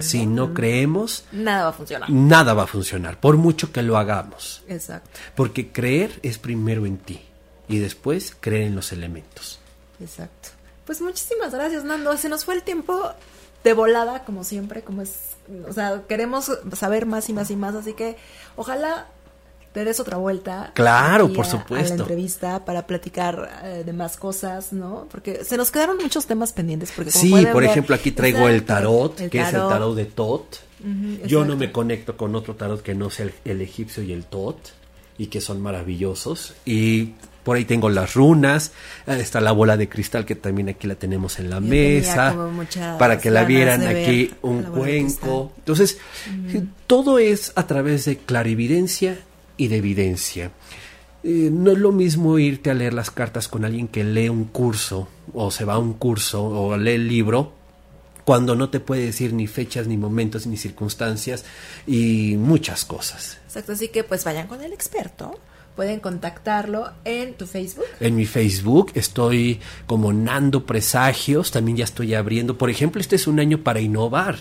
si 0.00 0.26
no, 0.26 0.54
creemos, 0.54 1.24
nada 1.32 1.64
va 1.64 1.68
a 1.70 1.72
funcionar. 1.72 2.10
Nada 2.10 2.54
va 2.54 2.62
a 2.64 2.66
funcionar, 2.66 3.18
por 3.18 3.36
mucho 3.36 3.72
que 3.72 3.82
lo 3.82 3.96
hagamos. 3.96 4.62
Exacto. 4.68 5.10
Porque 5.34 5.72
creer 5.72 6.18
es 6.22 6.38
primero 6.38 6.86
en 6.86 6.98
ti 6.98 7.20
y 7.68 7.78
después 7.78 8.36
creer 8.38 8.68
en 8.68 8.76
los 8.76 8.92
elementos. 8.92 9.58
Exacto. 10.00 10.50
Pues 10.86 11.00
muchísimas 11.00 11.52
gracias, 11.52 11.84
Nando. 11.84 12.16
Se 12.16 12.28
nos 12.28 12.44
fue 12.44 12.54
el 12.54 12.62
tiempo 12.62 13.12
de 13.64 13.72
volada, 13.72 14.24
como 14.24 14.44
siempre, 14.44 14.82
como 14.82 15.02
es, 15.02 15.36
o 15.68 15.72
sea, 15.72 16.04
queremos 16.08 16.50
saber 16.76 17.06
más 17.06 17.28
y 17.28 17.32
más 17.32 17.50
y 17.50 17.56
más, 17.56 17.74
así 17.74 17.92
que 17.92 18.16
ojalá 18.56 19.08
des 19.84 20.00
otra 20.00 20.16
vuelta. 20.16 20.72
Claro, 20.74 21.32
por 21.32 21.46
supuesto. 21.46 21.94
A 21.94 21.96
la 21.96 22.02
entrevista 22.02 22.64
para 22.64 22.86
platicar 22.86 23.60
eh, 23.64 23.82
de 23.84 23.92
más 23.92 24.16
cosas, 24.16 24.72
¿no? 24.72 25.06
Porque 25.10 25.44
se 25.44 25.56
nos 25.56 25.70
quedaron 25.70 25.96
muchos 25.98 26.26
temas 26.26 26.52
pendientes. 26.52 26.92
Porque 26.94 27.10
sí, 27.10 27.32
por 27.52 27.64
ejemplo, 27.64 27.94
aquí 27.94 28.12
traigo 28.12 28.48
el 28.48 28.64
tarot, 28.64 29.16
que 29.28 29.40
es 29.40 29.48
el 29.48 29.60
tarot 29.68 29.94
de 29.94 30.04
Tot. 30.04 30.60
Yo 31.26 31.44
no 31.44 31.56
me 31.56 31.72
conecto 31.72 32.16
con 32.16 32.34
otro 32.34 32.54
tarot 32.54 32.82
que 32.82 32.94
no 32.94 33.10
sea 33.10 33.26
el, 33.26 33.34
el 33.44 33.60
egipcio 33.60 34.02
y 34.02 34.12
el 34.12 34.24
Tot, 34.24 34.58
y 35.18 35.26
que 35.26 35.40
son 35.40 35.60
maravillosos. 35.60 36.54
Y 36.64 37.14
por 37.48 37.56
ahí 37.56 37.64
tengo 37.64 37.88
las 37.88 38.12
runas, 38.12 38.72
eh, 39.06 39.16
está 39.20 39.40
la 39.40 39.52
bola 39.52 39.78
de 39.78 39.88
cristal 39.88 40.26
que 40.26 40.34
también 40.34 40.68
aquí 40.68 40.86
la 40.86 40.96
tenemos 40.96 41.38
en 41.38 41.48
la 41.48 41.60
mesa, 41.60 42.36
para 42.98 43.18
que 43.18 43.30
la 43.30 43.44
vieran 43.44 43.86
aquí 43.86 44.34
un 44.42 44.64
cuenco. 44.64 45.52
Entonces, 45.56 45.96
todo 46.86 47.18
es 47.18 47.52
a 47.54 47.66
través 47.66 48.04
de 48.04 48.18
clarividencia 48.18 49.18
y 49.58 49.68
de 49.68 49.76
evidencia. 49.76 50.50
Eh, 51.22 51.50
no 51.52 51.72
es 51.72 51.78
lo 51.78 51.92
mismo 51.92 52.38
irte 52.38 52.70
a 52.70 52.74
leer 52.74 52.94
las 52.94 53.10
cartas 53.10 53.48
con 53.48 53.66
alguien 53.66 53.88
que 53.88 54.04
lee 54.04 54.30
un 54.30 54.44
curso 54.44 55.08
o 55.34 55.50
se 55.50 55.66
va 55.66 55.74
a 55.74 55.78
un 55.78 55.92
curso 55.94 56.42
o 56.42 56.76
lee 56.78 56.92
el 56.92 57.08
libro 57.08 57.52
cuando 58.24 58.54
no 58.54 58.70
te 58.70 58.78
puede 58.78 59.06
decir 59.06 59.32
ni 59.32 59.46
fechas, 59.46 59.86
ni 59.86 59.96
momentos, 59.96 60.46
ni 60.46 60.56
circunstancias 60.56 61.44
y 61.86 62.36
muchas 62.36 62.84
cosas. 62.84 63.38
Exacto, 63.46 63.72
así 63.72 63.88
que 63.88 64.04
pues 64.04 64.24
vayan 64.24 64.46
con 64.46 64.62
el 64.62 64.72
experto 64.72 65.38
pueden 65.78 66.00
contactarlo 66.00 66.90
en 67.04 67.34
tu 67.34 67.46
Facebook. 67.46 67.84
En 68.00 68.16
mi 68.16 68.26
Facebook 68.26 68.90
estoy 68.94 69.60
como 69.86 70.12
Nando 70.12 70.66
Presagios, 70.66 71.52
también 71.52 71.76
ya 71.76 71.84
estoy 71.84 72.14
abriendo. 72.14 72.58
Por 72.58 72.68
ejemplo, 72.68 73.00
este 73.00 73.14
es 73.14 73.28
un 73.28 73.38
año 73.38 73.62
para 73.62 73.78
innovar. 73.78 74.38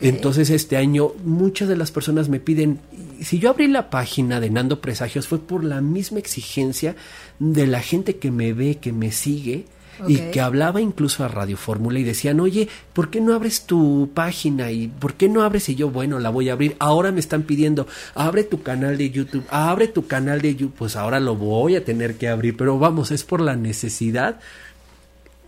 Entonces, 0.00 0.50
este 0.50 0.76
año 0.76 1.12
muchas 1.24 1.68
de 1.68 1.76
las 1.76 1.92
personas 1.92 2.28
me 2.28 2.40
piden, 2.40 2.80
si 3.20 3.38
yo 3.38 3.50
abrí 3.50 3.68
la 3.68 3.90
página 3.90 4.40
de 4.40 4.50
Nando 4.50 4.80
Presagios 4.80 5.28
fue 5.28 5.38
por 5.38 5.62
la 5.62 5.80
misma 5.80 6.18
exigencia 6.18 6.96
de 7.38 7.68
la 7.68 7.78
gente 7.78 8.16
que 8.16 8.32
me 8.32 8.52
ve, 8.52 8.78
que 8.78 8.92
me 8.92 9.12
sigue 9.12 9.66
y 10.06 10.16
que 10.16 10.40
hablaba 10.40 10.80
incluso 10.80 11.24
a 11.24 11.28
Radio 11.28 11.56
Fórmula 11.56 11.98
y 11.98 12.04
decían, 12.04 12.40
oye, 12.40 12.68
¿por 12.92 13.10
qué 13.10 13.20
no 13.20 13.34
abres 13.34 13.66
tu 13.66 14.10
página? 14.14 14.70
¿Y 14.70 14.88
por 14.88 15.14
qué 15.14 15.28
no 15.28 15.42
abres? 15.42 15.68
Y 15.68 15.74
yo, 15.74 15.90
bueno, 15.90 16.18
la 16.18 16.30
voy 16.30 16.48
a 16.48 16.54
abrir. 16.54 16.76
Ahora 16.78 17.12
me 17.12 17.20
están 17.20 17.42
pidiendo, 17.42 17.86
abre 18.14 18.44
tu 18.44 18.62
canal 18.62 18.98
de 18.98 19.10
YouTube, 19.10 19.44
abre 19.50 19.88
tu 19.88 20.06
canal 20.06 20.40
de 20.40 20.54
YouTube. 20.54 20.74
Pues 20.76 20.96
ahora 20.96 21.20
lo 21.20 21.36
voy 21.36 21.76
a 21.76 21.84
tener 21.84 22.16
que 22.16 22.28
abrir, 22.28 22.56
pero 22.56 22.78
vamos, 22.78 23.10
es 23.10 23.24
por 23.24 23.40
la 23.40 23.56
necesidad 23.56 24.40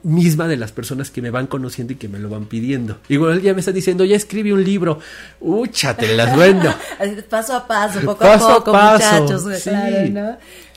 misma 0.05 0.47
de 0.47 0.57
las 0.57 0.70
personas 0.70 1.11
que 1.11 1.22
me 1.22 1.30
van 1.30 1.47
conociendo 1.47 1.95
y 1.95 1.97
que 1.97 2.09
me 2.09 2.18
lo 2.18 2.28
van 2.28 2.45
pidiendo. 2.45 2.99
Igual 3.09 3.40
ya 3.40 3.55
me 3.55 3.61
está 3.61 3.72
diciendo, 3.72 4.05
ya 4.05 4.16
escribe 4.16 4.53
un 4.53 4.62
libro. 4.62 5.01
Úchatelas, 5.40 6.36
bueno. 6.36 6.74
paso 7.30 7.57
a 7.57 7.66
paso, 7.66 8.01
poco 8.03 8.24
a 8.24 8.38
poco, 8.38 8.72
muchachos. 8.72 9.45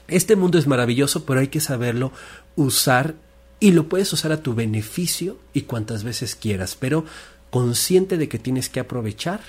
Este 0.07 0.35
mundo 0.37 0.57
es 0.57 0.67
maravilloso, 0.67 1.25
pero 1.25 1.41
hay 1.41 1.49
que 1.49 1.59
saberlo 1.59 2.13
usar 2.55 3.15
y 3.59 3.71
lo 3.71 3.89
puedes 3.89 4.11
usar 4.13 4.31
a 4.31 4.41
tu 4.41 4.53
beneficio 4.53 5.37
y 5.53 5.63
cuantas 5.63 6.03
veces 6.03 6.35
quieras, 6.35 6.75
pero 6.79 7.05
consciente 7.49 8.17
de 8.17 8.29
que 8.29 8.39
tienes 8.39 8.69
que 8.69 8.79
aprovechar 8.79 9.39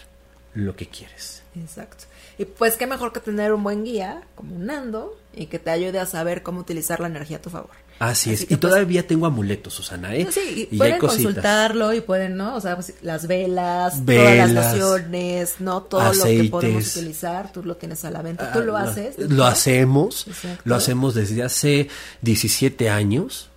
lo 0.55 0.77
que 0.77 0.87
quieres. 0.87 1.43
Exacto. 1.57 2.05
Y 2.39 2.45
pues 2.45 2.77
qué 2.77 2.87
mejor 2.87 3.13
que 3.13 3.21
tener 3.21 3.53
un 3.53 3.65
buen 3.65 3.85
guía, 3.85 4.23
como 4.37 4.55
un 4.55 4.67
Nando, 4.67 5.19
y 5.35 5.47
que 5.47 5.59
te 5.59 5.71
ayude 5.71 5.99
a 5.99 6.07
saber 6.07 6.45
cómo 6.45 6.61
utilizar 6.61 7.01
la 7.01 7.09
energía 7.09 7.39
a 7.39 7.43
tu 7.43 7.51
favor. 7.51 7.71
Así, 7.99 8.33
es. 8.33 8.43
y 8.43 8.47
pues, 8.47 8.61
todavía 8.61 9.05
tengo 9.05 9.27
amuletos, 9.27 9.75
Susana, 9.75 10.15
¿eh? 10.15 10.29
Sí, 10.31 10.69
y, 10.71 10.77
pueden 10.77 10.99
consultarlo 10.99 11.93
y 11.93 12.01
pueden, 12.01 12.37
¿no? 12.37 12.55
O 12.55 12.61
sea, 12.61 12.77
pues, 12.77 12.95
las 13.03 13.27
velas, 13.27 14.05
todas 14.07 14.37
las 14.37 14.53
lociones, 14.53 15.55
¿no? 15.59 15.83
Todo 15.83 16.13
lo 16.15 16.25
que 16.25 16.45
podemos 16.45 16.97
utilizar, 16.97 17.53
tú 17.53 17.65
lo 17.65 17.77
tienes 17.77 18.05
a 18.05 18.13
la 18.13 18.23
venta. 18.23 18.53
¿Tú 18.53 18.61
lo 18.61 18.77
ah, 18.77 18.83
haces? 18.83 19.19
Lo, 19.19 19.45
hacemos, 19.45 20.27
lo 20.65 20.77
hacemos 20.77 21.17
desde 21.17 21.43
hace 21.43 21.89
17 22.23 22.89
años 22.89 23.51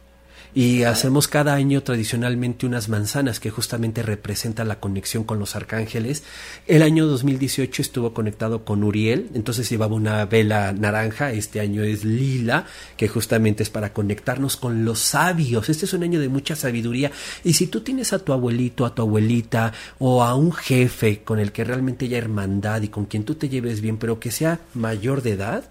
y 0.53 0.83
hacemos 0.83 1.27
cada 1.27 1.53
año 1.53 1.81
tradicionalmente 1.83 2.65
unas 2.65 2.89
manzanas 2.89 3.39
que 3.39 3.49
justamente 3.49 4.03
representan 4.03 4.67
la 4.67 4.79
conexión 4.79 5.23
con 5.23 5.39
los 5.39 5.55
arcángeles. 5.55 6.23
El 6.67 6.83
año 6.83 7.07
2018 7.07 7.81
estuvo 7.81 8.13
conectado 8.13 8.65
con 8.65 8.83
Uriel, 8.83 9.29
entonces 9.33 9.69
llevaba 9.69 9.95
una 9.95 10.25
vela 10.25 10.73
naranja, 10.73 11.31
este 11.31 11.59
año 11.59 11.83
es 11.83 12.03
lila, 12.03 12.65
que 12.97 13.07
justamente 13.07 13.63
es 13.63 13.69
para 13.69 13.93
conectarnos 13.93 14.57
con 14.57 14.83
los 14.83 14.99
sabios. 14.99 15.69
Este 15.69 15.85
es 15.85 15.93
un 15.93 16.03
año 16.03 16.19
de 16.19 16.29
mucha 16.29 16.55
sabiduría 16.55 17.11
y 17.43 17.53
si 17.53 17.67
tú 17.67 17.81
tienes 17.81 18.13
a 18.13 18.19
tu 18.19 18.33
abuelito, 18.33 18.85
a 18.85 18.93
tu 18.93 19.01
abuelita 19.01 19.73
o 19.99 20.23
a 20.23 20.35
un 20.35 20.51
jefe 20.51 21.21
con 21.23 21.39
el 21.39 21.51
que 21.51 21.63
realmente 21.63 22.05
haya 22.05 22.17
hermandad 22.17 22.81
y 22.81 22.89
con 22.89 23.05
quien 23.05 23.23
tú 23.23 23.35
te 23.35 23.49
lleves 23.49 23.81
bien, 23.81 23.97
pero 23.97 24.19
que 24.19 24.31
sea 24.31 24.59
mayor 24.73 25.21
de 25.21 25.31
edad, 25.31 25.63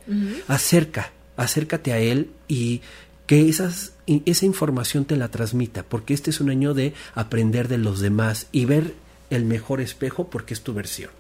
acerca, 0.49 1.13
acércate 1.37 1.93
a 1.93 1.99
él 1.99 2.31
y 2.49 2.81
que 3.27 3.49
esas, 3.49 3.93
esa 4.27 4.47
información 4.47 5.05
te 5.05 5.17
la 5.17 5.29
transmita, 5.29 5.83
porque 5.83 6.15
este 6.15 6.31
es 6.31 6.41
un 6.41 6.51
año 6.51 6.75
de 6.75 6.95
aprender 7.15 7.69
de 7.69 7.79
los 7.79 8.01
demás 8.01 8.47
y 8.53 8.65
ver 8.65 8.95
el 9.31 9.45
mejor 9.45 9.81
espejo 9.81 10.29
porque 10.29 10.55
es 10.55 10.63
tu 10.63 10.75
versión. 10.75 11.11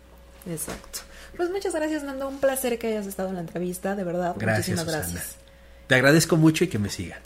Exacto. 0.48 1.00
Pues 1.36 1.50
muchas 1.50 1.74
gracias, 1.74 2.02
Nando. 2.02 2.28
Un 2.28 2.38
placer 2.38 2.78
que 2.78 2.88
hayas 2.88 3.06
estado 3.06 3.28
en 3.28 3.36
la 3.36 3.40
entrevista, 3.40 3.94
de 3.94 4.04
verdad. 4.04 4.34
Gracias, 4.36 4.78
muchísimas 4.78 4.94
gracias. 4.94 5.36
Te 5.86 5.94
agradezco 5.94 6.36
mucho 6.36 6.64
y 6.64 6.68
que 6.68 6.78
me 6.78 6.90
sigan. 6.90 7.20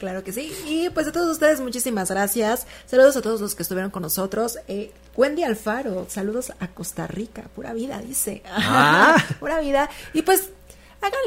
Claro 0.00 0.24
que 0.24 0.32
sí. 0.32 0.52
Y 0.66 0.88
pues 0.90 1.06
a 1.08 1.12
todos 1.12 1.30
ustedes, 1.30 1.60
muchísimas 1.60 2.10
gracias. 2.10 2.66
Saludos 2.86 3.16
a 3.18 3.22
todos 3.22 3.40
los 3.40 3.54
que 3.54 3.62
estuvieron 3.62 3.90
con 3.90 4.02
nosotros. 4.02 4.58
Eh, 4.66 4.92
Wendy 5.14 5.42
Alfaro, 5.42 6.06
saludos 6.08 6.52
a 6.58 6.68
Costa 6.68 7.06
Rica. 7.06 7.42
Pura 7.54 7.74
vida, 7.74 8.00
dice. 8.00 8.42
Ah. 8.46 9.22
Pura 9.40 9.60
vida. 9.60 9.90
Y 10.14 10.22
pues 10.22 10.48
hagan 11.02 11.20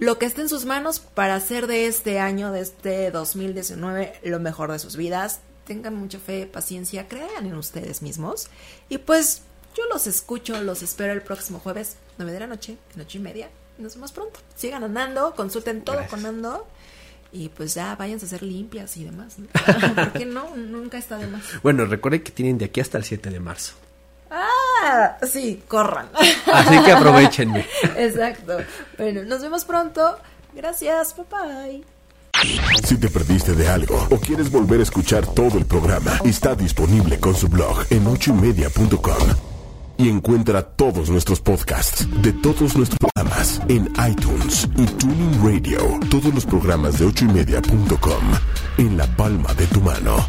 lo 0.00 0.18
que 0.18 0.24
esté 0.24 0.40
en 0.40 0.48
sus 0.48 0.64
manos 0.64 0.98
para 0.98 1.34
hacer 1.34 1.66
de 1.66 1.86
este 1.86 2.18
año, 2.18 2.52
de 2.52 2.60
este 2.60 3.10
2019, 3.10 4.20
lo 4.24 4.40
mejor 4.40 4.72
de 4.72 4.78
sus 4.78 4.96
vidas. 4.96 5.40
Tengan 5.66 5.94
mucha 5.94 6.18
fe, 6.18 6.46
paciencia, 6.46 7.06
crean 7.06 7.46
en 7.46 7.54
ustedes 7.54 8.00
mismos. 8.00 8.48
Y 8.88 8.98
pues 8.98 9.42
yo 9.76 9.84
los 9.92 10.06
escucho, 10.06 10.60
los 10.62 10.82
espero 10.82 11.12
el 11.12 11.20
próximo 11.20 11.60
jueves, 11.60 11.96
9 12.16 12.32
de 12.32 12.40
la 12.40 12.46
noche, 12.46 12.78
noche 12.96 13.18
y 13.18 13.20
media. 13.20 13.50
Nos 13.76 13.94
vemos 13.94 14.10
pronto. 14.12 14.40
Sigan 14.56 14.82
andando, 14.84 15.34
consulten 15.34 15.82
todo 15.82 16.00
con 16.08 16.24
Ando. 16.24 16.66
Y 17.30 17.50
pues 17.50 17.74
ya 17.74 17.94
váyanse 17.94 18.24
a 18.24 18.28
ser 18.30 18.42
limpias 18.42 18.96
y 18.96 19.04
demás. 19.04 19.36
Porque 19.94 20.24
no, 20.24 20.56
nunca 20.56 20.96
está 20.96 21.18
de 21.18 21.26
más. 21.26 21.42
Bueno, 21.62 21.84
recuerden 21.84 22.22
que 22.22 22.32
tienen 22.32 22.56
de 22.56 22.64
aquí 22.64 22.80
hasta 22.80 22.96
el 22.96 23.04
7 23.04 23.30
de 23.30 23.38
marzo. 23.38 23.74
Ah, 24.30 25.16
sí, 25.22 25.62
corran. 25.66 26.08
Así 26.52 26.82
que 26.84 26.92
aprovechenme. 26.92 27.66
Exacto. 27.96 28.58
Bueno, 28.96 29.24
nos 29.24 29.42
vemos 29.42 29.64
pronto. 29.64 30.18
Gracias, 30.54 31.14
papá. 31.14 31.46
Si 32.84 32.96
te 32.96 33.08
perdiste 33.08 33.54
de 33.54 33.68
algo 33.68 34.06
o 34.10 34.16
quieres 34.18 34.50
volver 34.50 34.80
a 34.80 34.84
escuchar 34.84 35.26
todo 35.26 35.58
el 35.58 35.66
programa, 35.66 36.18
está 36.24 36.54
disponible 36.54 37.18
con 37.18 37.34
su 37.34 37.48
blog 37.48 37.84
en 37.90 38.06
ochoymedia.com 38.06 39.50
y 39.98 40.08
encuentra 40.08 40.62
todos 40.62 41.10
nuestros 41.10 41.40
podcasts 41.40 42.08
de 42.22 42.32
todos 42.32 42.74
nuestros 42.76 42.98
programas 42.98 43.60
en 43.68 43.92
iTunes 44.10 44.66
y 44.76 44.86
Tuning 44.86 45.44
Radio. 45.44 45.80
Todos 46.08 46.32
los 46.32 46.46
programas 46.46 46.98
de 46.98 47.06
ochoymedia.com 47.06 48.22
en 48.78 48.96
la 48.96 49.06
palma 49.16 49.52
de 49.54 49.66
tu 49.66 49.80
mano. 49.82 50.26